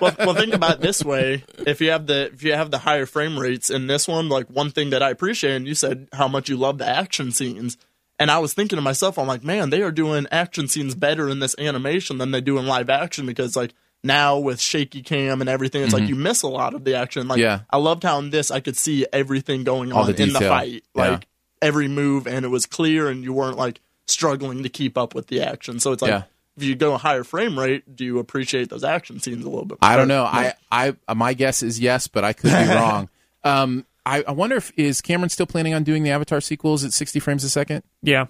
well, 0.00 0.14
well, 0.18 0.34
think 0.34 0.54
about 0.54 0.74
it 0.74 0.80
this 0.80 1.04
way: 1.04 1.44
if 1.66 1.80
you 1.80 1.90
have 1.90 2.06
the 2.06 2.32
if 2.32 2.42
you 2.42 2.52
have 2.52 2.70
the 2.72 2.78
higher 2.78 3.06
frame 3.06 3.38
rates 3.38 3.70
in 3.70 3.86
this 3.86 4.08
one, 4.08 4.28
like 4.28 4.48
one 4.48 4.70
thing 4.70 4.90
that 4.90 5.02
I 5.04 5.10
appreciate, 5.10 5.54
and 5.54 5.66
you 5.68 5.74
said 5.76 6.08
how 6.12 6.26
much 6.28 6.48
you 6.48 6.56
love 6.56 6.78
the 6.78 6.88
action 6.88 7.30
scenes, 7.30 7.76
and 8.18 8.30
I 8.30 8.38
was 8.38 8.54
thinking 8.54 8.76
to 8.76 8.82
myself, 8.82 9.18
I'm 9.18 9.26
like, 9.26 9.44
man, 9.44 9.70
they 9.70 9.82
are 9.82 9.90
doing 9.90 10.26
action 10.30 10.68
scenes 10.68 10.94
better 10.94 11.28
in 11.28 11.38
this 11.40 11.54
animation 11.58 12.18
than 12.18 12.30
they 12.30 12.40
do 12.40 12.58
in 12.58 12.66
live 12.66 12.88
action 12.90 13.26
because 13.26 13.56
like 13.56 13.72
now 14.04 14.38
with 14.38 14.60
shaky 14.60 15.02
cam 15.02 15.40
and 15.40 15.50
everything, 15.50 15.82
it's 15.82 15.92
like 15.92 16.08
you 16.08 16.14
miss 16.14 16.42
a 16.42 16.48
lot 16.48 16.74
of 16.74 16.84
the 16.84 16.94
action. 16.96 17.28
Like 17.28 17.38
Mm-hmm. 17.38 17.42
Yeah. 17.42 17.60
I 17.70 17.76
loved 17.78 18.02
how 18.04 18.18
in 18.18 18.30
this 18.30 18.50
I 18.50 18.60
could 18.60 18.76
see 18.76 19.06
everything 19.12 19.64
going 19.64 19.92
All 19.92 20.04
on 20.04 20.12
the 20.12 20.22
in 20.22 20.32
the 20.32 20.40
fight, 20.40 20.84
Yeah. 20.94 21.10
like 21.10 21.26
every 21.60 21.88
move, 21.88 22.26
and 22.26 22.44
it 22.44 22.48
was 22.48 22.66
clear, 22.66 23.08
and 23.08 23.24
you 23.24 23.32
weren't 23.32 23.56
like 23.58 23.80
struggling 24.06 24.62
to 24.62 24.68
keep 24.68 24.96
up 24.96 25.14
with 25.14 25.26
the 25.28 25.42
action. 25.42 25.80
So 25.80 25.92
it's 25.92 26.02
like. 26.02 26.10
Yeah. 26.10 26.22
If 26.58 26.62
you 26.62 26.74
go 26.74 26.94
a 26.94 26.96
higher 26.96 27.22
frame 27.22 27.58
rate, 27.58 27.94
do 27.96 28.02
you 28.02 28.18
appreciate 28.18 28.70
those 28.70 28.82
action 28.82 29.20
scenes 29.20 29.44
a 29.44 29.48
little 29.50 29.66
bit? 29.66 29.78
More? 29.82 29.90
I 29.92 29.94
don't 29.94 30.08
know. 30.08 30.24
I, 30.24 30.54
I, 30.72 30.94
my 31.14 31.34
guess 31.34 31.62
is 31.62 31.78
yes, 31.78 32.08
but 32.08 32.24
I 32.24 32.32
could 32.32 32.50
be 32.50 32.74
wrong. 32.74 33.10
Um, 33.44 33.84
I, 34.06 34.24
I 34.26 34.32
wonder 34.32 34.56
if 34.56 34.72
is 34.76 35.00
Cameron 35.02 35.28
still 35.28 35.46
planning 35.46 35.74
on 35.74 35.82
doing 35.82 36.02
the 36.04 36.10
Avatar 36.10 36.40
sequels 36.40 36.84
at 36.84 36.92
60 36.92 37.20
frames 37.20 37.44
a 37.44 37.50
second? 37.50 37.82
yeah, 38.02 38.26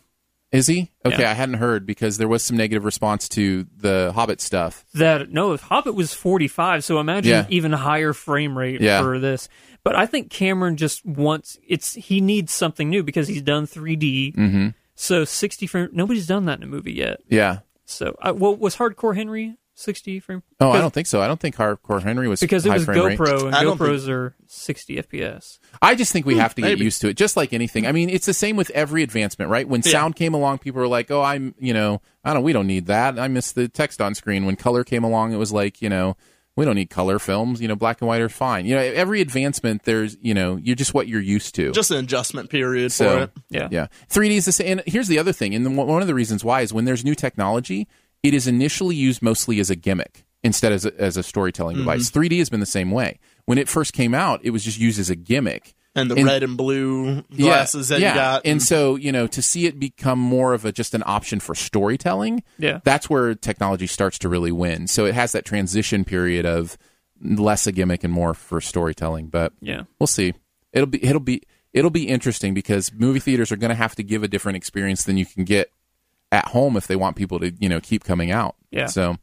Is 0.53 0.67
he? 0.67 0.91
Okay, 1.05 1.23
Yeah. 1.23 1.31
I 1.31 1.35
hadn't 1.35 1.57
heard 1.57 1.85
because 1.87 2.17
there 2.19 2.29
was 2.29 2.43
some 2.43 2.57
negative 2.57 2.85
response 2.85 3.29
to 3.31 3.67
the 3.77 4.12
Hobbit 4.15 4.41
stuff. 4.41 4.85
that 4.95 5.31
no, 5.31 5.57
Hobbit 5.57 5.95
was 5.95 6.15
45, 6.15 6.83
so 6.85 6.99
imagine 6.99 7.31
Yeah. 7.33 7.47
even 7.51 7.73
higher 7.73 8.12
frame 8.12 8.57
rate 8.57 8.81
Yeah. 8.81 9.03
for 9.03 9.19
this. 9.19 9.49
But 9.85 9.95
I 9.97 10.07
think 10.07 10.31
Cameron 10.31 10.77
just 10.77 11.05
wants 11.07 11.59
it's 11.67 11.95
he 11.95 12.21
needs 12.21 12.53
something 12.53 12.89
new 12.91 13.03
because 13.05 13.29
he's 13.29 13.43
done 13.43 13.67
3D. 13.67 14.35
Mm-hmm. 14.35 14.69
So 14.95 15.25
60 15.25 15.67
frame, 15.67 15.89
nobody's 15.93 16.27
done 16.27 16.47
that 16.47 16.59
in 16.59 16.65
a 16.65 16.67
movie 16.67 16.95
yet. 16.95 17.21
Yeah. 17.29 17.59
So, 17.85 18.17
uh, 18.21 18.33
well, 18.35 18.57
was 18.57 18.77
Hardcore 18.77 19.15
Henry 19.15 19.57
60 19.77 20.21
frame? 20.21 20.43
Oh, 20.59 20.71
I 20.71 20.81
don't 20.81 20.93
think 20.93 21.07
so. 21.07 21.21
I 21.21 21.27
don't 21.29 21.39
think 21.39 21.55
Hardcore 21.55 22.03
Henry 22.03 22.29
was 22.29 22.41
because 22.41 22.65
it 22.67 22.71
high 22.71 22.77
was 22.77 22.85
frame 22.87 23.05
rate. 23.05 23.19
GoPro 23.19 23.47
and 23.47 23.55
I 23.55 23.62
don't 23.62 23.79
GoPros 23.79 24.09
are 24.09 24.35
60 24.47 24.97
FPS. 24.97 25.59
I 25.83 25.95
just 25.95 26.12
think 26.12 26.25
we 26.27 26.35
hmm, 26.35 26.41
have 26.41 26.55
to 26.57 26.62
get 26.62 26.79
used 26.79 27.03
to 27.03 27.09
it, 27.09 27.17
just 27.17 27.37
like 27.37 27.53
anything. 27.53 27.87
I 27.87 27.93
mean, 27.93 28.09
it's 28.09 28.27
the 28.27 28.35
same 28.35 28.57
with 28.57 28.71
every 28.71 29.03
advancement, 29.03 29.51
right? 29.51 29.69
When 29.69 29.83
Yeah. 29.85 29.93
sound 29.93 30.17
came 30.17 30.35
along, 30.35 30.59
people 30.59 30.81
were 30.81 30.89
like, 30.89 31.11
"Oh, 31.11 31.23
I'm, 31.23 31.55
you 31.59 31.75
know, 31.75 32.01
I 32.25 32.33
don't. 32.33 32.43
We 32.43 32.53
don't 32.55 32.67
need 32.67 32.87
that. 32.87 33.19
I 33.19 33.29
miss 33.29 33.53
the 33.53 33.69
text 33.69 34.01
on 34.01 34.15
screen." 34.15 34.47
When 34.47 34.57
color 34.57 34.83
came 34.83 35.05
along, 35.05 35.33
it 35.33 35.37
was 35.37 35.53
like, 35.53 35.83
you 35.83 35.91
know, 35.91 36.17
we 36.57 36.65
don't 36.65 36.77
need 36.77 36.89
color 36.89 37.19
films. 37.19 37.61
You 37.61 37.69
know, 37.69 37.77
black 37.77 38.01
and 38.01 38.09
white 38.09 38.23
are 38.23 38.31
fine. 38.31 38.65
You 38.65 38.77
know, 38.77 38.81
every 38.81 39.21
advancement, 39.21 39.83
there's, 39.83 40.17
you 40.23 40.33
know, 40.33 40.57
you're 40.57 40.75
just 40.75 40.95
what 40.95 41.07
you're 41.07 41.21
used 41.21 41.55
to. 41.57 41.71
just 41.73 41.91
an 41.91 41.99
adjustment 41.99 42.49
period 42.49 42.93
for 42.93 42.97
So 42.97 43.19
it. 43.25 43.31
Yeah. 43.51 43.69
yeah, 43.71 43.87
3D 44.11 44.37
is 44.39 44.47
the 44.47 44.53
same. 44.53 44.79
And 44.79 44.83
here's 44.87 45.09
the 45.09 45.19
other 45.19 45.35
thing, 45.35 45.55
and 45.55 45.77
one 45.77 46.01
of 46.01 46.09
the 46.09 46.15
reasons 46.15 46.43
why 46.43 46.62
is 46.62 46.73
when 46.73 46.87
there's 46.87 47.05
new 47.05 47.15
technology, 47.15 47.87
it 48.22 48.35
is 48.35 48.46
initially 48.46 48.96
used 48.96 49.22
mostly 49.22 49.61
as 49.61 49.70
a 49.70 49.76
gimmick 49.76 50.24
instead 50.42 50.72
as 50.72 50.85
a, 50.85 50.94
as 51.00 51.16
a 51.16 51.22
storytelling 51.22 51.76
mm-hmm. 51.76 51.87
device. 51.87 52.11
3D 52.11 52.38
has 52.38 52.48
been 52.48 52.61
the 52.61 52.66
same 52.66 52.90
way. 52.90 53.18
When 53.46 53.59
it 53.59 53.68
first 53.68 53.92
came 53.92 54.14
out, 54.14 54.40
it 54.42 54.50
was 54.50 54.64
just 54.64 54.79
used 54.79 54.98
as 54.98 55.11
a 55.11 55.16
gimmick. 55.16 55.74
And 55.94 56.11
the 56.11 56.16
And- 56.16 56.26
red 56.26 56.42
and 56.42 56.57
blue 56.59 57.22
glasses 57.22 57.88
that 57.88 58.00
yeah. 58.00 58.11
you 58.11 58.14
got. 58.14 58.42
And 58.44 58.62
so, 58.62 58.96
you 58.96 59.12
know, 59.12 59.26
to 59.29 59.40
see 59.40 59.66
it 59.66 59.81
become 59.81 60.18
more 60.18 60.52
of 60.52 60.64
a 60.66 60.72
just 60.72 60.94
an 60.94 61.02
option 61.07 61.40
for 61.40 61.55
storytelling, 61.55 62.42
Yeah. 62.59 62.81
that's 62.85 63.09
where 63.09 63.35
technology 63.35 63.87
starts 63.87 64.18
to 64.18 64.29
really 64.29 64.52
win. 64.52 64.88
So 64.88 65.07
it 65.07 65.14
has 65.14 65.33
that 65.33 65.46
transition 65.46 66.05
period 66.05 66.44
of 66.44 66.76
less 67.22 67.66
a 67.66 67.72
gimmick 67.72 68.05
and 68.05 68.12
more 68.12 68.35
for 68.35 68.61
storytelling. 68.61 69.29
But 69.29 69.55
Yeah. 69.62 69.85
we'll 69.98 70.07
see. 70.07 70.35
It'll 70.74 70.87
be 70.87 71.02
it'll 71.02 71.20
be 71.20 71.42
it'll 71.72 71.90
be 71.90 72.09
interesting 72.09 72.52
because 72.52 72.92
movie 72.92 73.20
theaters 73.20 73.50
are 73.50 73.57
going 73.57 73.70
to 73.70 73.74
have 73.74 73.94
to 73.94 74.02
give 74.02 74.22
a 74.22 74.29
different 74.29 74.57
experience 74.57 75.05
than 75.05 75.16
you 75.16 75.24
can 75.24 75.44
get 75.44 75.70
at 76.33 76.49
home 76.49 76.77
if 76.77 76.87
they 76.87 76.97
want 76.97 77.17
people 77.17 77.39
to 77.41 77.53
you 77.59 77.69
know 77.69 77.81
keep 77.81 78.05
coming 78.05 78.31
out. 78.31 78.57
Yeah. 78.71 78.87
So, 78.87 79.17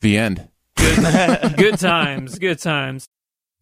the 0.00 0.18
end. 0.18 0.48
good 0.76 1.78
times, 1.78 2.38
good 2.38 2.58
times. 2.58 3.08